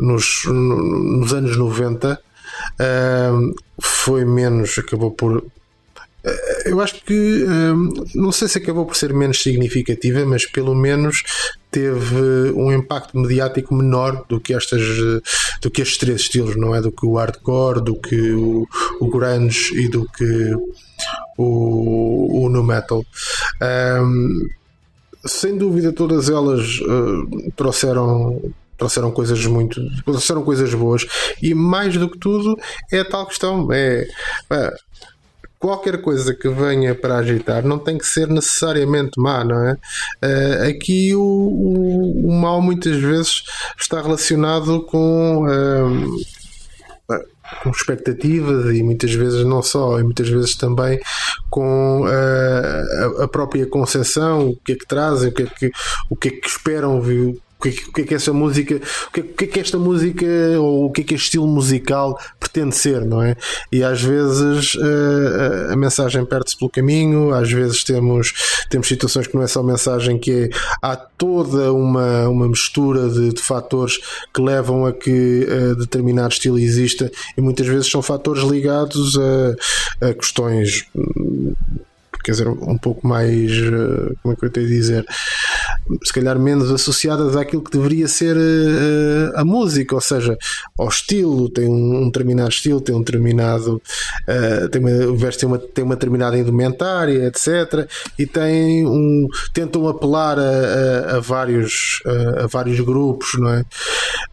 nos, 0.00 0.44
nos 0.46 1.32
anos 1.32 1.56
90, 1.56 2.18
foi 3.80 4.24
menos, 4.24 4.76
acabou 4.76 5.12
por 5.12 5.40
eu 6.64 6.80
acho 6.80 7.02
que 7.04 7.44
não 8.14 8.30
sei 8.30 8.48
se 8.48 8.58
acabou 8.58 8.86
por 8.86 8.96
ser 8.96 9.12
menos 9.12 9.42
significativa, 9.42 10.24
mas 10.24 10.46
pelo 10.46 10.74
menos 10.74 11.22
teve 11.70 12.52
um 12.54 12.70
impacto 12.72 13.18
mediático 13.18 13.74
menor 13.74 14.24
do 14.28 14.38
que 14.38 14.54
estas 14.54 14.82
do 15.60 15.70
que 15.70 15.82
estes 15.82 15.98
três 15.98 16.20
estilos, 16.20 16.54
não 16.56 16.74
é? 16.74 16.80
Do 16.80 16.92
que 16.92 17.06
o 17.06 17.14
hardcore, 17.14 17.80
do 17.80 17.98
que 17.98 18.32
o, 18.32 18.66
o 19.00 19.08
grunge 19.08 19.74
e 19.74 19.88
do 19.88 20.06
que 20.06 20.54
o, 21.38 22.44
o 22.44 22.48
no 22.48 22.62
metal. 22.62 23.04
Um, 23.62 24.48
sem 25.24 25.56
dúvida, 25.56 25.92
todas 25.92 26.28
elas 26.28 26.78
uh, 26.80 27.52
trouxeram 27.56 28.40
trouxeram 28.76 29.12
coisas 29.12 29.46
muito 29.46 29.80
trouxeram 30.04 30.42
coisas 30.42 30.74
boas 30.74 31.06
e 31.40 31.54
mais 31.54 31.96
do 31.96 32.10
que 32.10 32.18
tudo 32.18 32.56
é 32.90 33.00
a 33.00 33.04
tal 33.04 33.26
questão 33.26 33.72
é, 33.72 34.08
é 34.50 34.74
qualquer 35.62 36.02
coisa 36.02 36.34
que 36.34 36.48
venha 36.48 36.92
para 36.92 37.18
agitar 37.18 37.64
não 37.64 37.78
tem 37.78 37.96
que 37.96 38.04
ser 38.04 38.26
necessariamente 38.26 39.12
má, 39.16 39.44
não 39.44 39.64
é? 39.64 39.74
Uh, 40.20 40.70
aqui 40.70 41.14
o, 41.14 41.22
o, 41.22 42.28
o, 42.28 42.32
mal 42.32 42.60
muitas 42.60 42.96
vezes 42.96 43.44
está 43.78 44.02
relacionado 44.02 44.82
com. 44.82 45.46
Uh, 45.46 46.42
com 47.62 47.68
expectativas 47.68 48.74
e 48.74 48.82
muitas 48.82 49.12
vezes 49.12 49.44
não 49.44 49.62
só, 49.62 50.00
e 50.00 50.02
muitas 50.02 50.26
vezes 50.26 50.56
também 50.56 50.98
com 51.50 52.00
uh, 52.00 53.20
a, 53.20 53.24
a, 53.24 53.28
própria 53.28 53.66
concepção, 53.66 54.48
o 54.48 54.56
que 54.56 54.72
é 54.72 54.74
que 54.74 54.86
trazem, 54.86 55.28
o 55.28 55.32
que 55.32 55.42
é 55.42 55.46
que, 55.46 55.72
o 56.08 56.16
que, 56.16 56.28
é 56.28 56.30
que 56.30 56.48
esperam, 56.48 56.98
viu? 57.02 57.38
Que, 57.62 57.88
o 57.88 57.92
que 57.92 58.00
é 58.02 58.04
que 58.04 58.14
essa 58.14 58.32
música, 58.32 58.76
o 59.08 59.12
que, 59.12 59.20
o 59.20 59.24
que 59.24 59.44
é 59.44 59.46
que 59.46 59.60
esta 59.60 59.78
música 59.78 60.26
ou 60.58 60.86
o 60.86 60.90
que 60.90 61.02
é 61.02 61.04
que 61.04 61.14
este 61.14 61.24
estilo 61.24 61.46
musical 61.46 62.18
pretende 62.40 62.74
ser, 62.74 63.04
não 63.04 63.22
é? 63.22 63.36
E 63.70 63.84
às 63.84 64.02
vezes 64.02 64.74
uh, 64.74 65.72
a 65.72 65.76
mensagem 65.76 66.24
perde-se 66.24 66.58
pelo 66.58 66.70
caminho, 66.70 67.32
às 67.32 67.50
vezes 67.50 67.84
temos, 67.84 68.32
temos 68.68 68.88
situações 68.88 69.26
que 69.26 69.34
não 69.34 69.42
é 69.42 69.46
só 69.46 69.62
mensagem, 69.62 70.18
que 70.18 70.32
é, 70.32 70.48
há 70.82 70.96
toda 70.96 71.72
uma, 71.72 72.28
uma 72.28 72.48
mistura 72.48 73.08
de, 73.08 73.32
de 73.32 73.40
fatores 73.40 73.98
que 74.34 74.42
levam 74.42 74.84
a 74.84 74.92
que 74.92 75.46
uh, 75.46 75.76
determinado 75.76 76.32
estilo 76.32 76.58
exista 76.58 77.10
e 77.36 77.40
muitas 77.40 77.66
vezes 77.66 77.90
são 77.90 78.02
fatores 78.02 78.42
ligados 78.42 79.16
a, 79.18 80.08
a 80.08 80.14
questões 80.14 80.84
quer 82.22 82.32
dizer, 82.32 82.48
um 82.48 82.78
pouco 82.78 83.06
mais, 83.06 83.50
eh, 83.50 84.14
como 84.22 84.34
é 84.34 84.36
que 84.36 84.44
eu 84.44 84.50
tenho 84.50 84.66
a 84.66 84.70
dizer, 84.70 85.06
se 86.04 86.12
calhar 86.12 86.38
menos 86.38 86.70
associadas 86.70 87.36
àquilo 87.36 87.62
que 87.62 87.70
deveria 87.70 88.06
ser 88.06 88.36
uh, 88.36 89.32
a 89.36 89.44
música, 89.44 89.94
ou 89.94 90.00
seja, 90.00 90.36
ao 90.78 90.88
estilo, 90.88 91.48
tem 91.48 91.68
um, 91.68 92.06
determinado 92.06 92.50
estilo, 92.50 92.80
tem 92.80 92.94
um 92.94 93.00
determinado, 93.00 93.82
uh, 94.28 94.68
tem 94.68 94.80
uma, 94.80 95.30
tem 95.32 95.48
uma, 95.48 95.58
tem 95.58 95.84
uma 95.84 95.94
determinada 95.94 96.38
indumentária, 96.38 97.26
etc. 97.26 97.88
E 98.18 98.26
tem 98.26 98.86
um, 98.86 99.26
tentam 99.52 99.88
apelar 99.88 100.38
a, 100.38 100.42
a, 100.42 101.16
a 101.16 101.20
vários, 101.20 102.00
a, 102.06 102.44
a, 102.44 102.46
vários 102.46 102.80
grupos, 102.80 103.28
não 103.38 103.50
é? 103.50 103.60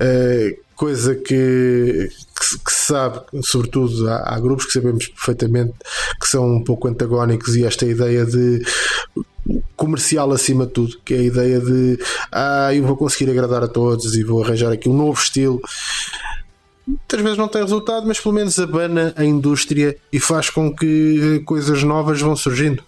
Uh, 0.01 0.68
coisa 0.79 1.13
que, 1.13 2.09
que, 2.65 2.71
se 2.71 2.85
sabe, 2.85 3.19
sobretudo 3.43 4.09
há, 4.09 4.33
há, 4.33 4.39
grupos 4.39 4.65
que 4.65 4.71
sabemos 4.71 5.09
perfeitamente 5.09 5.73
que 6.21 6.25
são 6.25 6.55
um 6.55 6.63
pouco 6.63 6.87
antagónicos 6.87 7.57
e 7.57 7.65
esta 7.65 7.85
ideia 7.85 8.25
de 8.25 8.65
comercial 9.75 10.31
acima 10.31 10.65
de 10.65 10.71
tudo, 10.71 10.97
que 11.03 11.13
é 11.13 11.17
a 11.17 11.23
ideia 11.23 11.59
de 11.59 11.99
ah, 12.31 12.73
eu 12.73 12.85
vou 12.85 12.95
conseguir 12.95 13.29
agradar 13.29 13.61
a 13.61 13.67
todos 13.67 14.15
e 14.15 14.23
vou 14.23 14.41
arranjar 14.41 14.71
aqui 14.71 14.87
um 14.87 14.95
novo 14.95 15.19
estilo. 15.21 15.59
Muitas 16.87 17.21
vezes 17.21 17.37
não 17.37 17.49
tem 17.49 17.61
resultado, 17.61 18.07
mas 18.07 18.17
pelo 18.21 18.35
menos 18.35 18.57
abana 18.57 19.13
a 19.17 19.25
indústria 19.25 19.97
e 20.13 20.19
faz 20.19 20.49
com 20.49 20.73
que 20.73 21.39
eh, 21.41 21.43
coisas 21.43 21.83
novas 21.83 22.21
vão 22.21 22.37
surgindo. 22.37 22.81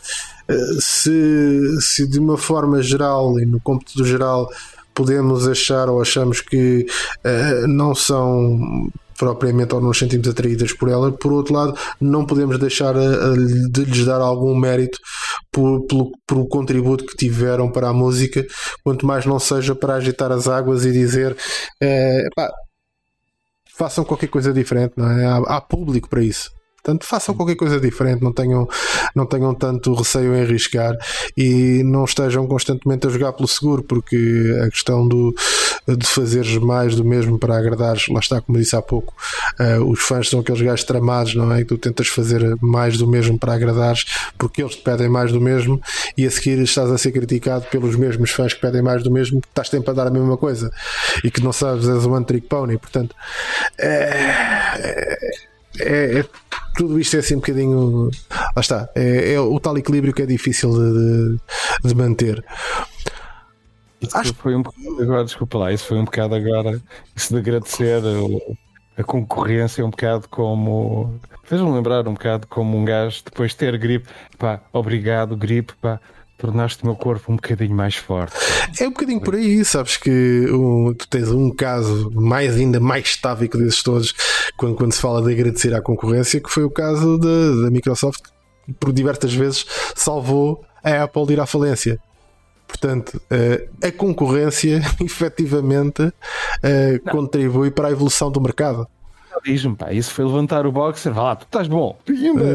Eh, 0.47 0.77
se, 0.79 1.81
se 1.81 2.07
de 2.07 2.19
uma 2.19 2.37
forma 2.37 2.81
geral 2.81 3.37
e 3.37 3.45
no 3.45 3.59
cômputo 3.59 4.05
geral 4.05 4.49
podemos 4.93 5.47
achar 5.47 5.89
ou 5.89 6.01
achamos 6.01 6.41
que 6.41 6.85
uh, 7.25 7.67
não 7.67 7.95
são 7.95 8.89
propriamente 9.21 9.75
ou 9.75 9.79
não 9.79 9.89
nos 9.89 9.99
sentimos 9.99 10.27
atraídas 10.27 10.73
por 10.73 10.89
ela, 10.89 11.11
por 11.11 11.31
outro 11.31 11.53
lado, 11.53 11.77
não 11.99 12.25
podemos 12.25 12.57
deixar 12.57 12.97
a, 12.97 13.33
de 13.71 13.85
lhes 13.85 14.03
dar 14.03 14.19
algum 14.19 14.55
mérito 14.55 14.97
por, 15.51 15.85
pelo, 15.85 16.11
pelo 16.25 16.47
contributo 16.47 17.05
que 17.05 17.15
tiveram 17.15 17.71
para 17.71 17.89
a 17.89 17.93
música, 17.93 18.43
quanto 18.83 19.05
mais 19.05 19.23
não 19.23 19.37
seja 19.37 19.75
para 19.75 19.93
agitar 19.93 20.31
as 20.31 20.47
águas 20.47 20.85
e 20.85 20.91
dizer 20.91 21.37
eh, 21.79 22.23
pá, 22.35 22.49
façam 23.77 24.03
qualquer 24.03 24.27
coisa 24.27 24.51
diferente, 24.51 24.93
não 24.97 25.11
é? 25.11 25.25
há, 25.25 25.37
há 25.37 25.61
público 25.61 26.09
para 26.09 26.23
isso. 26.23 26.49
Portanto, 26.83 27.05
façam 27.05 27.35
qualquer 27.35 27.55
coisa 27.55 27.79
diferente, 27.79 28.23
não 28.23 28.33
tenham, 28.33 28.67
não 29.15 29.25
tenham 29.25 29.53
tanto 29.53 29.93
receio 29.93 30.35
em 30.35 30.41
arriscar 30.41 30.95
e 31.37 31.83
não 31.83 32.05
estejam 32.05 32.47
constantemente 32.47 33.05
a 33.05 33.09
jogar 33.09 33.33
pelo 33.33 33.47
seguro, 33.47 33.83
porque 33.83 34.57
a 34.65 34.69
questão 34.69 35.07
do, 35.07 35.33
de 35.87 36.07
fazeres 36.07 36.57
mais 36.57 36.95
do 36.95 37.05
mesmo 37.05 37.37
para 37.37 37.55
agradares, 37.55 38.07
lá 38.07 38.19
está, 38.19 38.41
como 38.41 38.57
disse 38.57 38.75
há 38.75 38.81
pouco, 38.81 39.13
uh, 39.59 39.83
os 39.85 39.99
fãs 40.01 40.27
são 40.27 40.39
aqueles 40.39 40.61
gajos 40.61 40.83
tramados, 40.83 41.35
não 41.35 41.51
é? 41.53 41.61
E 41.61 41.65
tu 41.65 41.77
tentas 41.77 42.07
fazer 42.07 42.57
mais 42.59 42.97
do 42.97 43.07
mesmo 43.07 43.37
para 43.37 43.53
agradares 43.53 44.05
porque 44.37 44.63
eles 44.63 44.75
te 44.75 44.81
pedem 44.81 45.07
mais 45.07 45.31
do 45.31 45.39
mesmo 45.39 45.79
e 46.17 46.25
a 46.25 46.31
seguir 46.31 46.57
estás 46.59 46.89
a 46.89 46.97
ser 46.97 47.11
criticado 47.11 47.65
pelos 47.69 47.95
mesmos 47.95 48.31
fãs 48.31 48.53
que 48.53 48.61
pedem 48.61 48.81
mais 48.81 49.03
do 49.03 49.11
mesmo, 49.11 49.39
que 49.39 49.47
estás 49.47 49.69
sempre 49.69 49.91
a 49.91 49.93
dar 49.93 50.07
a 50.07 50.11
mesma 50.11 50.35
coisa 50.35 50.71
e 51.23 51.29
que 51.29 51.41
não 51.41 51.53
sabes, 51.53 51.87
és 51.87 52.05
um 52.05 52.13
one 52.13 52.25
trick 52.25 52.47
pony, 52.47 52.77
portanto. 52.77 53.15
É, 53.77 54.77
é, 54.79 55.50
é, 55.79 56.25
tudo 56.75 56.99
isto 56.99 57.15
é 57.15 57.19
assim 57.19 57.35
um 57.35 57.39
bocadinho. 57.39 58.09
Lá 58.29 58.59
está. 58.59 58.89
É, 58.95 59.33
é 59.33 59.39
o 59.39 59.59
tal 59.59 59.77
equilíbrio 59.77 60.13
que 60.13 60.21
é 60.21 60.25
difícil 60.25 60.71
de, 60.71 61.37
de, 61.83 61.89
de 61.89 61.95
manter. 61.95 62.43
Isso 64.01 64.17
Acho... 64.17 64.33
foi 64.33 64.55
um 64.55 64.63
bocado 64.63 65.01
agora, 65.01 65.23
desculpa 65.23 65.57
lá, 65.59 65.71
isso 65.71 65.85
foi 65.85 65.97
um 65.99 66.05
bocado 66.05 66.33
agora, 66.33 66.81
isso 67.15 67.33
de 67.33 67.39
agradecer 67.39 68.01
a, 68.03 69.01
a 69.01 69.03
concorrência, 69.03 69.85
um 69.85 69.91
bocado 69.91 70.27
como. 70.27 71.19
Fez-me 71.43 71.69
lembrar 71.71 72.07
um 72.07 72.13
bocado 72.13 72.47
como 72.47 72.77
um 72.77 72.83
gajo 72.83 73.21
depois 73.23 73.51
de 73.51 73.57
ter 73.57 73.77
gripe, 73.77 74.09
pá, 74.39 74.61
obrigado, 74.73 75.37
gripe, 75.37 75.73
pá, 75.79 75.99
tornaste 76.41 76.81
o 76.81 76.87
meu 76.87 76.95
corpo 76.95 77.31
um 77.31 77.35
bocadinho 77.35 77.75
mais 77.75 77.95
forte. 77.95 78.35
É 78.79 78.87
um 78.87 78.89
bocadinho 78.89 79.21
por 79.21 79.35
aí, 79.35 79.63
sabes 79.63 79.95
que 79.95 80.47
um, 80.49 80.91
tu 80.91 81.07
tens 81.07 81.29
um 81.29 81.51
caso 81.51 82.09
mais 82.15 82.55
ainda 82.55 82.79
mais 82.79 83.15
távico 83.15 83.59
desses 83.59 83.83
todos 83.83 84.11
quando, 84.57 84.75
quando 84.75 84.91
se 84.91 84.99
fala 84.99 85.21
de 85.21 85.31
agradecer 85.31 85.73
à 85.75 85.81
concorrência, 85.81 86.41
que 86.41 86.49
foi 86.49 86.63
o 86.63 86.71
caso 86.71 87.19
da, 87.19 87.63
da 87.63 87.69
Microsoft, 87.69 88.21
que 88.65 88.73
por 88.73 88.91
diversas 88.91 89.31
vezes 89.33 89.65
salvou 89.95 90.65
a 90.83 91.03
Apple 91.03 91.27
de 91.27 91.33
ir 91.33 91.39
à 91.39 91.45
falência. 91.45 91.99
Portanto, 92.67 93.21
uh, 93.29 93.85
a 93.85 93.91
concorrência 93.91 94.81
efetivamente 94.99 96.01
uh, 96.01 97.11
contribui 97.11 97.69
para 97.69 97.89
a 97.89 97.91
evolução 97.91 98.31
do 98.31 98.41
mercado. 98.41 98.87
Diz-me, 99.45 99.75
pá, 99.75 99.93
isso 99.93 100.11
foi 100.11 100.25
levantar 100.25 100.65
o 100.65 100.71
boxer, 100.71 101.13
vá 101.13 101.23
lá, 101.23 101.35
tu 101.35 101.45
estás 101.45 101.67
bom. 101.67 101.97
Pimba! 102.03 102.41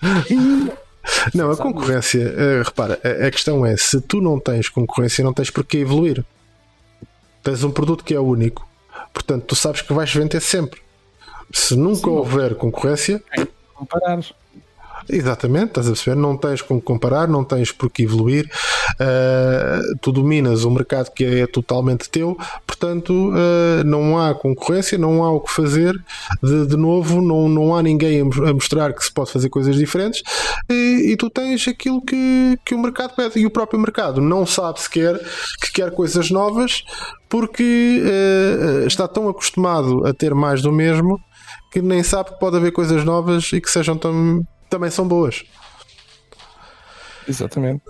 Uh, 0.00 0.87
Não, 1.34 1.50
a 1.50 1.56
concorrência, 1.56 2.20
uh, 2.20 2.62
repara, 2.62 3.00
a, 3.02 3.26
a, 3.26 3.30
questão 3.30 3.64
é: 3.64 3.76
se 3.76 4.00
tu 4.00 4.20
não 4.20 4.38
tens 4.38 4.68
concorrência, 4.68 5.24
não 5.24 5.32
tens 5.32 5.50
porquê 5.50 5.78
evoluir. 5.78 6.24
Tens 7.42 7.64
um 7.64 7.70
produto 7.70 8.04
que 8.04 8.14
é 8.14 8.20
único, 8.20 8.68
portanto, 9.12 9.44
tu 9.46 9.56
sabes 9.56 9.80
que 9.80 9.92
vais 9.92 10.12
vender 10.12 10.40
sempre. 10.40 10.80
Se 11.52 11.74
nunca 11.76 12.08
Sim, 12.08 12.10
houver 12.10 12.54
concorrência. 12.54 13.22
Comparar. 13.74 14.20
Exatamente, 15.10 15.68
estás 15.68 15.86
a 15.86 15.90
perceber? 15.92 16.16
Não 16.16 16.36
tens 16.36 16.60
com 16.60 16.78
que 16.78 16.84
comparar, 16.84 17.26
não 17.26 17.42
tens 17.42 17.72
por 17.72 17.90
que 17.90 18.02
evoluir. 18.02 18.50
Uh, 19.00 19.96
tu 20.00 20.12
dominas 20.12 20.64
o 20.64 20.70
mercado 20.70 21.10
que 21.12 21.24
é 21.24 21.46
totalmente 21.46 22.10
teu, 22.10 22.36
portanto, 22.66 23.30
uh, 23.30 23.84
não 23.84 24.18
há 24.18 24.34
concorrência, 24.34 24.98
não 24.98 25.24
há 25.24 25.30
o 25.30 25.40
que 25.40 25.52
fazer 25.52 25.94
de, 26.42 26.66
de 26.66 26.76
novo, 26.76 27.22
não, 27.22 27.48
não 27.48 27.74
há 27.74 27.82
ninguém 27.82 28.20
a 28.20 28.52
mostrar 28.52 28.92
que 28.92 29.02
se 29.02 29.12
pode 29.12 29.32
fazer 29.32 29.48
coisas 29.48 29.76
diferentes 29.76 30.22
e, 30.68 31.12
e, 31.12 31.16
tu 31.16 31.30
tens 31.30 31.66
aquilo 31.68 32.02
que, 32.02 32.58
que 32.64 32.74
o 32.74 32.78
mercado 32.78 33.14
pede. 33.14 33.38
E 33.40 33.46
o 33.46 33.50
próprio 33.50 33.80
mercado 33.80 34.20
não 34.20 34.44
sabe 34.44 34.80
sequer 34.80 35.18
que 35.60 35.72
quer 35.72 35.90
coisas 35.92 36.30
novas 36.30 36.82
porque 37.28 38.02
uh, 38.02 38.86
está 38.86 39.08
tão 39.08 39.28
acostumado 39.28 40.06
a 40.06 40.12
ter 40.12 40.34
mais 40.34 40.60
do 40.60 40.72
mesmo 40.72 41.18
que 41.70 41.80
nem 41.80 42.02
sabe 42.02 42.30
que 42.30 42.38
pode 42.38 42.56
haver 42.56 42.72
coisas 42.72 43.04
novas 43.04 43.52
e 43.52 43.60
que 43.60 43.70
sejam 43.70 43.96
tão 43.96 44.42
também 44.68 44.90
são 44.90 45.06
boas. 45.06 45.44
Exatamente. 47.26 47.82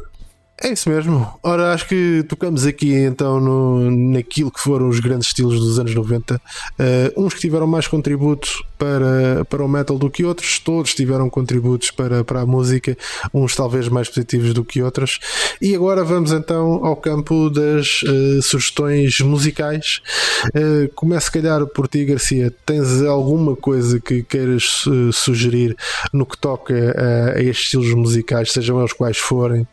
É 0.60 0.72
isso 0.72 0.90
mesmo. 0.90 1.38
Ora, 1.40 1.72
acho 1.72 1.86
que 1.86 2.24
tocamos 2.28 2.66
aqui 2.66 2.92
então 2.92 3.38
no, 3.38 3.90
naquilo 3.90 4.50
que 4.50 4.60
foram 4.60 4.88
os 4.88 4.98
grandes 4.98 5.28
estilos 5.28 5.60
dos 5.60 5.78
anos 5.78 5.94
90. 5.94 6.34
Uh, 6.34 6.38
eh, 6.80 7.12
uns 7.16 7.32
que 7.32 7.40
tiveram 7.40 7.66
mais 7.66 7.86
contributos 7.86 8.60
para, 8.76 9.44
para 9.44 9.64
o 9.64 9.68
metal 9.68 9.96
do 9.96 10.10
que 10.10 10.24
outros, 10.24 10.58
todos 10.58 10.94
tiveram 10.94 11.30
contributos 11.30 11.92
para, 11.92 12.24
para 12.24 12.40
a 12.40 12.46
música, 12.46 12.96
uns 13.32 13.54
talvez 13.54 13.88
mais 13.88 14.08
positivos 14.08 14.52
do 14.52 14.64
que 14.64 14.82
outros. 14.82 15.20
E 15.62 15.76
agora 15.76 16.02
vamos 16.02 16.32
então 16.32 16.84
ao 16.84 16.96
campo 16.96 17.50
das 17.50 18.02
uh, 18.02 18.42
sugestões 18.42 19.20
musicais. 19.20 20.00
Uh, 20.48 20.92
começo, 20.94 21.26
se 21.26 21.32
calhar, 21.32 21.66
por 21.66 21.86
ti, 21.86 22.04
Garcia. 22.04 22.52
Tens 22.66 23.02
alguma 23.02 23.54
coisa 23.54 24.00
que 24.00 24.24
queiras 24.24 24.84
uh, 24.86 25.12
sugerir 25.12 25.76
no 26.12 26.26
que 26.26 26.36
toca 26.36 26.74
a, 26.74 27.38
a 27.38 27.42
estes 27.42 27.66
estilos 27.66 27.94
musicais, 27.94 28.52
sejam 28.52 28.80
eles 28.80 28.92
quais 28.92 29.18
forem? 29.18 29.66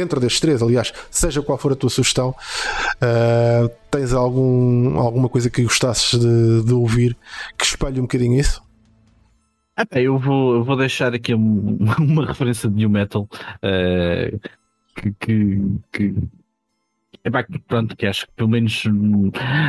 Dentro 0.00 0.18
destes 0.18 0.40
três, 0.40 0.62
aliás, 0.62 0.92
seja 1.10 1.42
qual 1.42 1.58
for 1.58 1.72
a 1.72 1.76
tua 1.76 1.90
sugestão, 1.90 2.30
uh, 2.30 3.70
tens 3.90 4.12
algum, 4.12 4.98
alguma 4.98 5.28
coisa 5.28 5.50
que 5.50 5.62
gostasses 5.62 6.18
de, 6.18 6.64
de 6.64 6.72
ouvir 6.72 7.16
que 7.58 7.64
espelhe 7.64 7.98
um 7.98 8.04
bocadinho 8.04 8.38
isso? 8.40 8.62
eu, 9.92 10.18
vou, 10.18 10.56
eu 10.56 10.64
vou 10.64 10.76
deixar 10.76 11.14
aqui 11.14 11.32
uma 11.34 12.26
referência 12.26 12.68
de 12.68 12.76
new 12.76 12.90
metal 12.90 13.28
uh, 13.62 14.40
que, 14.94 15.12
que, 15.18 15.62
que 15.92 16.14
Epá, 17.22 17.44
pronto, 17.68 17.94
que 17.94 18.06
acho 18.06 18.26
que 18.26 18.32
pelo 18.32 18.48
menos 18.48 18.84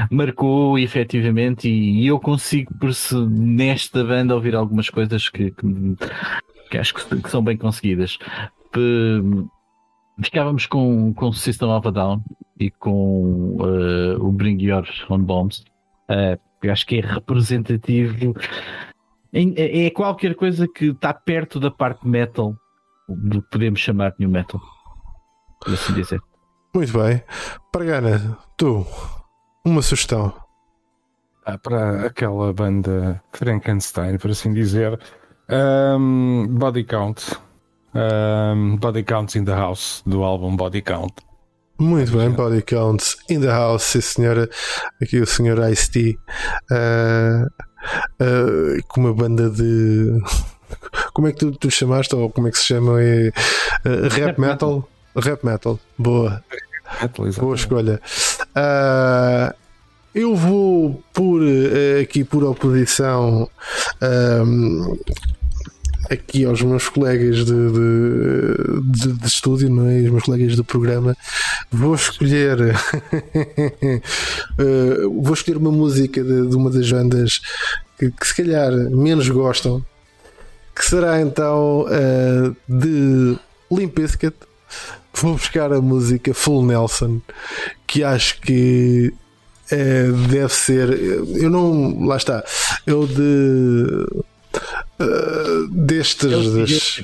marcou 0.09 0.79
efetivamente 0.79 1.67
e, 1.67 2.03
e 2.03 2.07
eu 2.07 2.17
consigo 2.17 2.73
por 2.79 2.93
se 2.93 3.13
nesta 3.27 4.05
banda 4.05 4.33
ouvir 4.33 4.55
algumas 4.55 4.89
coisas 4.89 5.27
que, 5.27 5.51
que, 5.51 5.97
que 6.69 6.77
acho 6.77 6.93
que, 6.93 7.21
que, 7.21 7.29
são 7.29 7.43
bem 7.43 7.57
conseguidas 7.57 8.17
ficávamos 10.23 10.65
com, 10.65 11.13
com 11.13 11.29
o 11.29 11.33
System 11.33 11.69
of 11.69 11.87
a 11.87 11.91
Down 11.91 12.23
e 12.59 12.69
com 12.69 13.57
uh, 13.59 14.23
o 14.23 14.31
Bring 14.31 14.61
Your 14.61 14.87
Own 15.09 15.23
Bombs. 15.23 15.63
Uh, 16.09 16.39
eu 16.61 16.71
acho 16.71 16.85
que 16.85 16.97
é 16.97 17.01
representativo. 17.01 18.35
É, 19.33 19.85
é 19.85 19.89
qualquer 19.89 20.35
coisa 20.35 20.67
que 20.67 20.87
está 20.87 21.13
perto 21.13 21.59
da 21.59 21.71
parte 21.71 22.07
metal 22.07 22.55
do 23.07 23.41
que 23.41 23.49
podemos 23.49 23.79
chamar 23.79 24.11
de 24.11 24.17
new 24.19 24.29
metal. 24.29 24.61
Por 25.59 25.73
assim 25.73 25.93
dizer. 25.93 26.21
Muito 26.73 26.97
bem. 26.97 27.23
Pargana, 27.71 28.37
tu, 28.57 28.85
uma 29.65 29.81
sugestão. 29.81 30.33
Ah, 31.45 31.57
para 31.57 32.05
aquela 32.05 32.53
banda 32.53 33.21
Frankenstein, 33.33 34.17
por 34.17 34.29
assim 34.29 34.53
dizer, 34.53 34.99
um, 35.49 36.47
Body 36.47 36.83
Count 36.83 37.35
um, 37.93 38.77
Body 38.77 39.03
Counts 39.03 39.35
in 39.35 39.45
the 39.45 39.53
House, 39.53 40.01
do 40.05 40.23
álbum 40.23 40.55
Body 40.55 40.81
Count. 40.81 41.13
Muito 41.81 42.15
bem, 42.15 42.29
Body 42.29 42.61
Counts 42.61 43.17
in 43.27 43.41
the 43.41 43.47
House, 43.47 43.83
sim 43.83 44.01
senhora. 44.01 44.47
Aqui 45.01 45.19
o 45.19 45.25
senhor 45.25 45.57
Ice-T 45.71 46.15
uh, 46.71 47.45
uh, 48.21 48.83
com 48.87 49.01
uma 49.01 49.13
banda 49.13 49.49
de. 49.49 50.11
Como 51.11 51.27
é 51.27 51.31
que 51.31 51.39
tu, 51.39 51.51
tu 51.53 51.71
chamaste? 51.71 52.15
Ou 52.15 52.29
como 52.29 52.47
é 52.47 52.51
que 52.51 52.57
se 52.57 52.65
chama? 52.65 53.01
É, 53.01 53.29
uh, 53.85 54.07
rap, 54.09 54.39
metal? 54.39 54.87
Rap 55.15 55.43
metal, 55.43 55.79
boa. 55.97 56.43
Metal, 57.01 57.25
boa 57.39 57.55
escolha. 57.55 57.99
eu 60.13 60.35
vou 60.35 61.03
por 61.11 61.41
aqui 62.01 62.23
por 62.23 62.43
oposição 62.43 63.49
um, 64.01 64.97
aqui 66.11 66.43
aos 66.43 66.61
meus 66.61 66.89
colegas 66.89 67.45
de, 67.45 67.45
de, 67.45 68.81
de, 68.83 69.13
de 69.13 69.27
estúdio, 69.27 69.69
não 69.69 69.87
é? 69.87 70.01
os 70.01 70.11
meus 70.11 70.23
colegas 70.23 70.55
do 70.57 70.63
programa, 70.63 71.15
vou 71.71 71.95
escolher 71.95 72.75
uh, 74.59 75.21
vou 75.23 75.33
escolher 75.33 75.57
uma 75.57 75.71
música 75.71 76.21
de, 76.21 76.49
de 76.49 76.55
uma 76.55 76.69
das 76.69 76.91
bandas 76.91 77.39
que, 77.97 78.11
que, 78.11 78.27
se 78.27 78.35
calhar 78.35 78.73
menos 78.73 79.29
gostam, 79.29 79.83
que 80.75 80.83
será 80.83 81.21
então 81.21 81.85
uh, 81.85 82.55
de 82.67 83.37
Limp 83.71 83.97
Bizkit. 83.97 84.35
Vou 85.13 85.33
buscar 85.33 85.73
a 85.73 85.81
música 85.81 86.33
Full 86.33 86.65
Nelson, 86.65 87.21
que 87.85 88.01
acho 88.03 88.39
que 88.41 89.13
é, 89.69 90.03
deve 90.29 90.53
ser. 90.53 90.89
Eu 90.89 91.49
não. 91.49 92.05
Lá 92.05 92.15
está. 92.17 92.43
Eu 92.85 93.05
de 93.05 94.05
uh, 95.01 95.67
destes. 95.69 97.03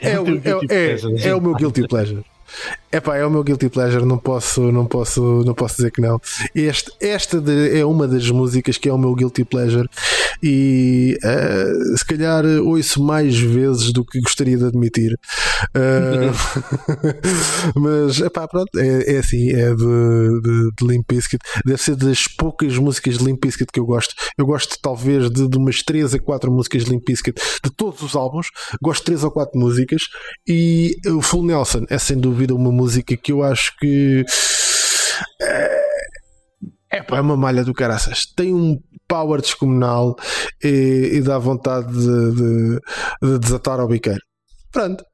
É, 0.00 0.10
é, 0.12 0.20
o, 0.20 0.26
é, 0.26 1.24
é, 1.24 1.28
é 1.28 1.34
o 1.34 1.40
meu 1.40 1.54
guilty 1.54 1.86
pleasure. 1.86 2.24
Epá, 2.90 3.16
é 3.18 3.26
o 3.26 3.30
meu 3.30 3.44
guilty 3.44 3.68
pleasure, 3.68 4.04
não 4.06 4.16
posso, 4.16 4.72
não 4.72 4.86
posso, 4.86 5.20
não 5.44 5.54
posso 5.54 5.76
dizer 5.76 5.90
que 5.90 6.00
não. 6.00 6.18
Este, 6.54 6.90
esta 7.00 7.38
de, 7.38 7.78
é 7.78 7.84
uma 7.84 8.08
das 8.08 8.30
músicas 8.30 8.78
que 8.78 8.88
é 8.88 8.92
o 8.92 8.96
meu 8.96 9.14
guilty 9.14 9.44
pleasure 9.44 9.86
e 10.42 11.18
uh, 11.22 11.96
se 11.98 12.04
calhar 12.04 12.44
ouço 12.62 13.02
mais 13.02 13.38
vezes 13.38 13.92
do 13.92 14.02
que 14.04 14.20
gostaria 14.20 14.56
de 14.56 14.64
admitir. 14.64 15.18
Uh, 15.76 16.32
mas 17.78 18.20
epá, 18.20 18.48
pronto, 18.48 18.70
é, 18.78 19.16
é 19.16 19.18
assim, 19.18 19.50
é 19.50 19.74
de, 19.74 20.40
de, 20.40 20.70
de 20.78 20.86
Limp 20.86 21.04
Bizkit. 21.12 21.42
Deve 21.66 21.82
ser 21.82 21.94
das 21.94 22.24
poucas 22.26 22.78
músicas 22.78 23.18
de 23.18 23.24
Limp 23.24 23.42
Bizkit 23.42 23.70
que 23.70 23.80
eu 23.80 23.84
gosto. 23.84 24.14
Eu 24.38 24.46
gosto 24.46 24.78
talvez 24.80 25.30
de, 25.30 25.46
de 25.46 25.58
umas 25.58 25.82
3 25.82 26.14
a 26.14 26.18
4 26.18 26.50
músicas 26.50 26.84
de 26.84 26.90
Limp 26.90 27.04
Bizkit 27.06 27.38
de 27.62 27.70
todos 27.70 28.00
os 28.00 28.16
álbuns. 28.16 28.46
Gosto 28.80 29.00
de 29.00 29.06
3 29.06 29.24
ou 29.24 29.30
4 29.30 29.60
músicas 29.60 30.02
e 30.46 30.96
o 31.06 31.20
Full 31.20 31.44
Nelson 31.44 31.84
é 31.90 31.98
sem 31.98 32.16
dúvida 32.16 32.54
uma 32.54 32.77
música 32.78 33.16
que 33.16 33.32
eu 33.32 33.42
acho 33.42 33.76
que 33.78 34.24
é, 36.90 37.04
é 37.10 37.20
uma 37.20 37.36
malha 37.36 37.64
do 37.64 37.74
caraças. 37.74 38.24
Tem 38.36 38.54
um 38.54 38.80
power 39.06 39.40
descomunal 39.40 40.16
e, 40.62 41.10
e 41.14 41.20
dá 41.20 41.38
vontade 41.38 41.92
de, 41.92 42.32
de, 42.34 42.80
de 43.22 43.38
desatar 43.38 43.80
ao 43.80 43.88
biqueiro. 43.88 44.20
Pronto. 44.72 45.04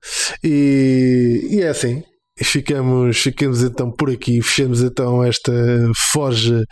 E, 0.42 1.48
e 1.50 1.62
é 1.62 1.68
assim. 1.68 2.02
Ficamos, 2.36 3.18
ficamos 3.18 3.62
então 3.62 3.92
por 3.92 4.10
aqui, 4.10 4.42
fechamos 4.42 4.82
então 4.82 5.22
esta 5.22 5.52
forja 6.12 6.64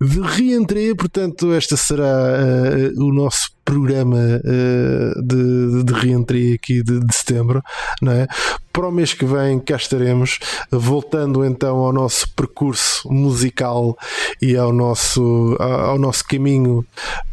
de 0.00 0.20
reentrée. 0.20 0.94
Portanto, 0.96 1.52
esta 1.52 1.76
será 1.76 2.04
uh, 2.04 3.04
o 3.04 3.14
nosso 3.14 3.55
programa 3.66 4.16
uh, 4.16 5.22
de, 5.22 5.84
de 5.84 5.92
reentrée 5.92 6.54
aqui 6.54 6.82
de, 6.82 7.00
de, 7.00 7.14
setembro, 7.14 7.62
não 8.00 8.12
é? 8.12 8.26
Para 8.72 8.88
o 8.88 8.92
mês 8.92 9.12
que 9.12 9.24
vem 9.24 9.58
cá 9.58 9.76
estaremos, 9.76 10.38
voltando 10.70 11.44
então 11.44 11.78
ao 11.78 11.92
nosso 11.92 12.30
percurso 12.34 13.12
musical 13.12 13.98
e 14.40 14.56
ao 14.56 14.72
nosso, 14.72 15.56
ao 15.58 15.98
nosso 15.98 16.24
caminho 16.24 16.86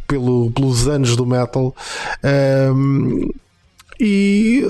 pelo, 0.08 0.52
pelos 0.52 0.88
anos 0.88 1.16
do 1.16 1.26
metal. 1.26 1.76
Um, 2.24 3.30
e 4.00 4.64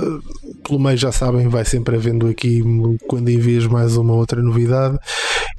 pelo 0.64 0.80
meio 0.80 0.98
já 0.98 1.12
sabem, 1.12 1.48
vai 1.48 1.66
sempre 1.66 1.96
havendo 1.96 2.28
aqui 2.28 2.62
quando 3.08 3.30
em 3.30 3.40
vez 3.40 3.66
mais 3.68 3.96
uma 3.98 4.14
outra 4.14 4.42
novidade. 4.42 4.98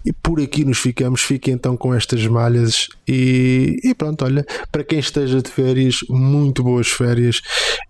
E 0.04 0.12
por 0.12 0.40
aqui 0.40 0.64
nos 0.64 0.78
ficamos. 0.78 1.22
Fiquem 1.22 1.54
então 1.54 1.76
com 1.76 1.94
estas 1.94 2.26
malhas. 2.26 2.88
E, 3.08 3.80
e 3.82 3.94
pronto, 3.94 4.24
olha, 4.24 4.44
para 4.70 4.84
quem 4.84 4.98
esteja 4.98 5.40
de 5.40 5.50
férias, 5.50 6.00
muito 6.08 6.62
boas 6.62 6.88
férias. 6.88 7.40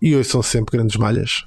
E 0.01 0.15
hoje 0.15 0.29
são 0.29 0.43
sempre 0.43 0.77
grandes 0.77 0.97
malhas. 0.97 1.45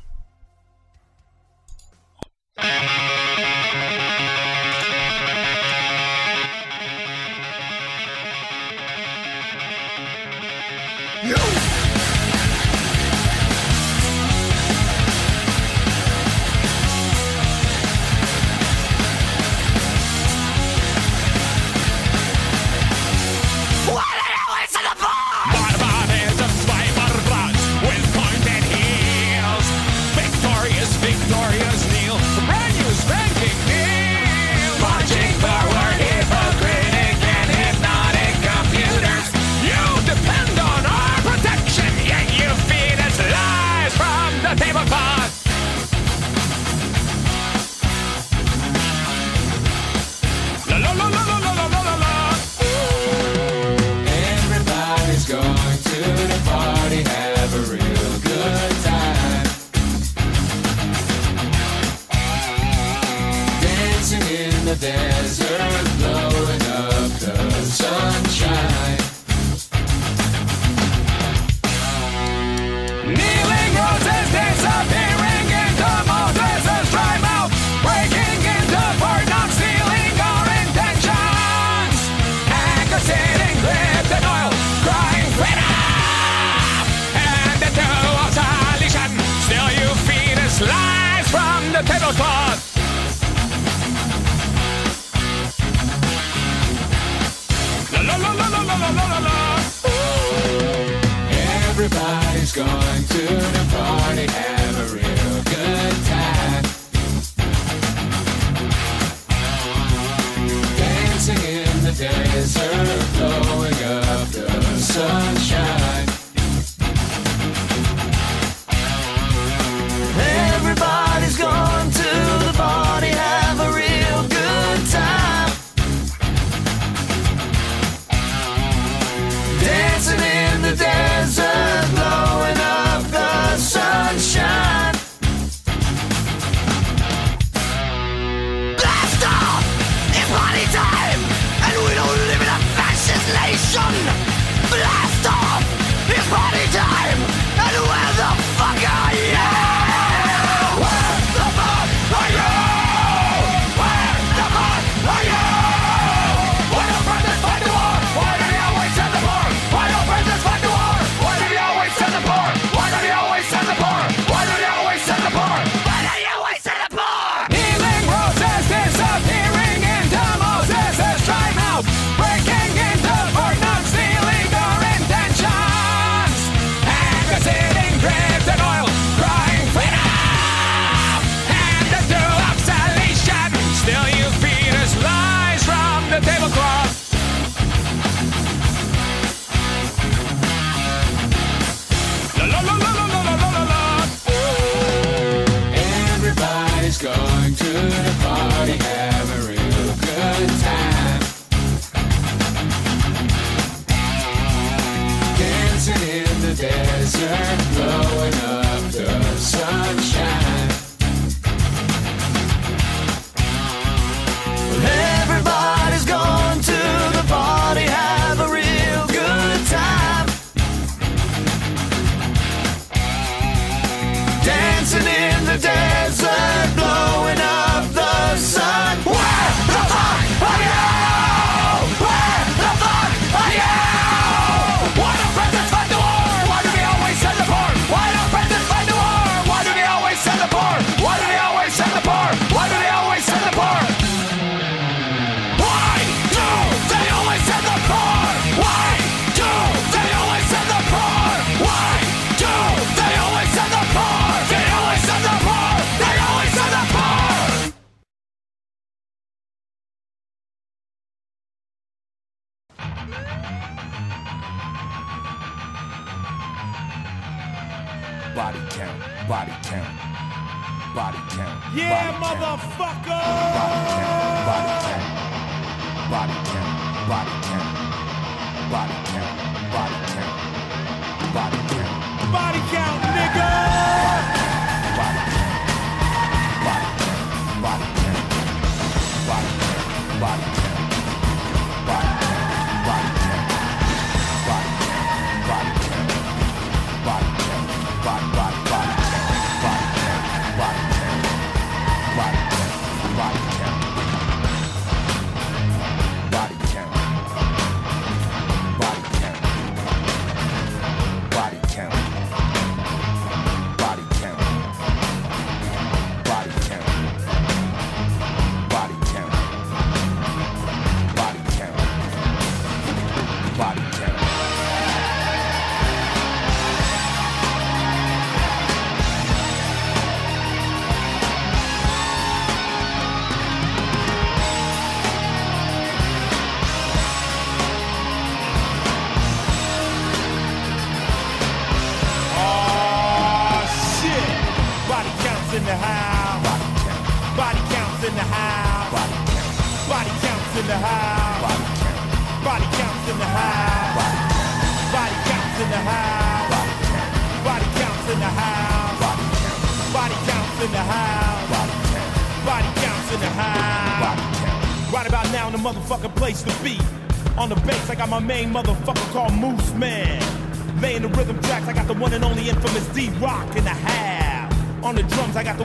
the 91.78 91.84
penalty. 91.84 92.37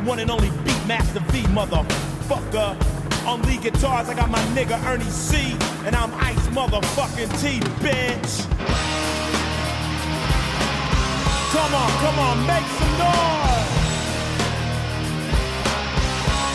one 0.04 0.18
and 0.18 0.30
only 0.30 0.48
Beatmaster 0.64 1.22
V, 1.30 1.42
motherfucker. 1.54 2.76
On 3.26 3.40
lead 3.42 3.62
guitars, 3.62 4.08
I 4.08 4.14
got 4.14 4.30
my 4.30 4.40
nigga 4.54 4.82
Ernie 4.86 5.04
C, 5.04 5.56
and 5.86 5.94
I'm 5.94 6.12
Ice 6.14 6.46
motherfucking 6.48 7.30
T, 7.40 7.60
bitch. 7.80 8.46
Come 11.52 11.74
on, 11.74 11.90
come 12.00 12.18
on, 12.18 12.46
make 12.46 12.66
some 12.78 12.98
noise. 12.98 13.68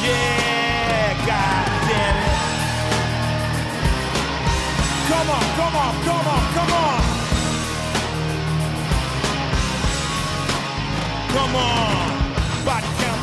Yeah, 0.04 1.14
God 1.26 1.68
damn 1.88 2.18
it. 2.18 2.38
Come 5.08 5.30
on, 5.30 5.46
come 5.56 5.76
on, 5.76 5.94
come 6.04 6.28
on, 6.28 6.54
come 6.54 6.74
on. 6.74 7.02
Come 11.34 11.56
on 11.56 12.07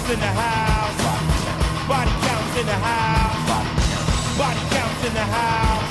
counts 0.05 0.15
in 0.15 0.21
the 0.21 0.27
house. 0.27 1.89
Body 1.89 2.11
counts 2.11 2.61
in 2.61 2.67
the 2.67 2.73
house. 2.73 4.39
Body 4.39 4.61
counts 4.71 5.07
in 5.07 5.15
the 5.15 5.21
house. 5.21 5.84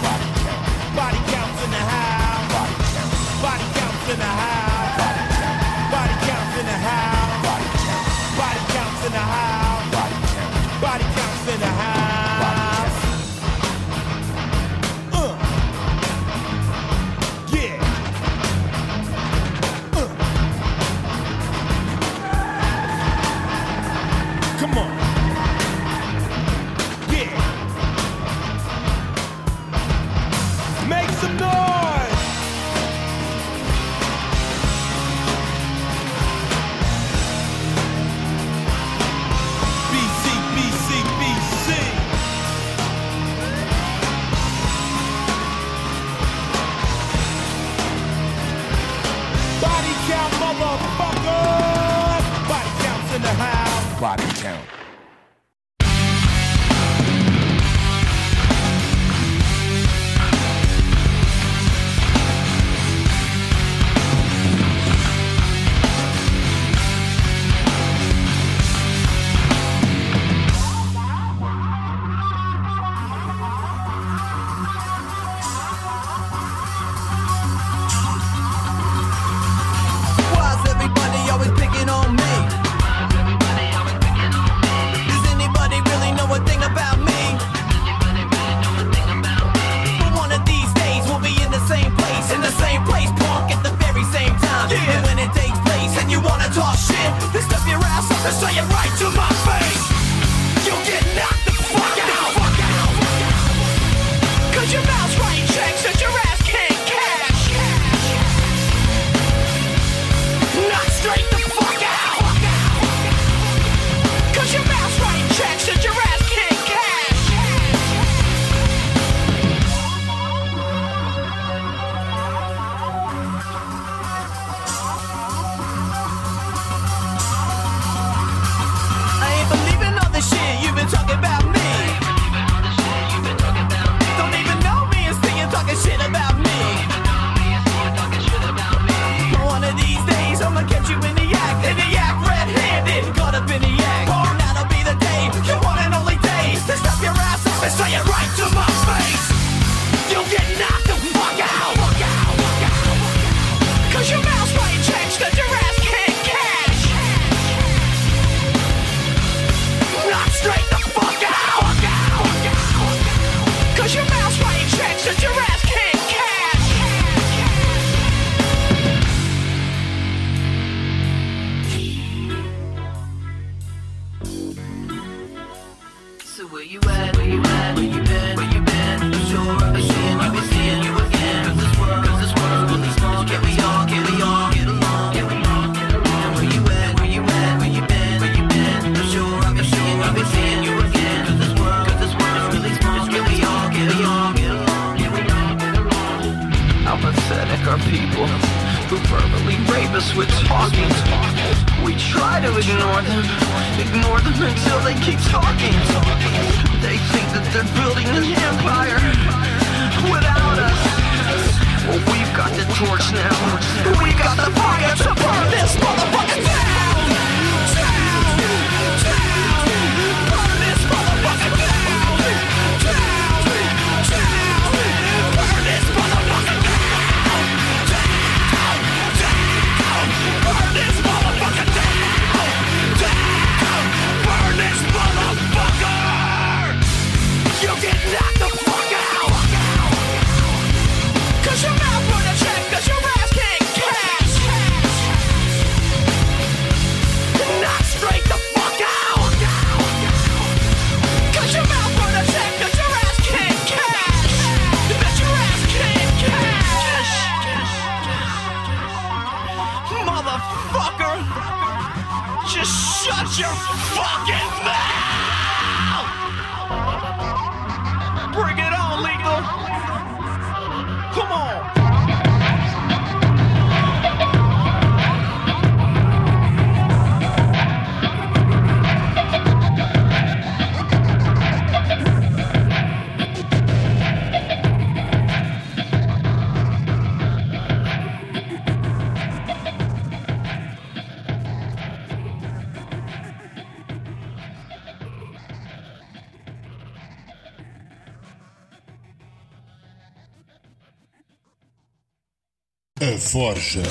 Forja. 303.33 303.81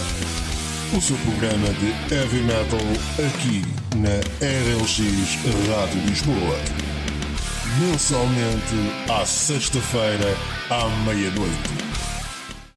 O 0.97 1.01
seu 1.01 1.17
programa 1.17 1.67
de 1.81 2.15
heavy 2.15 2.43
metal 2.43 2.79
aqui 3.19 3.65
na 3.97 4.21
RLX 4.39 5.01
Rádio 5.69 6.01
Lisboa. 6.07 6.61
Mensalmente 7.81 9.11
à 9.11 9.27
sexta-feira 9.27 10.37
à 10.71 10.89
meia-noite. 11.05 11.82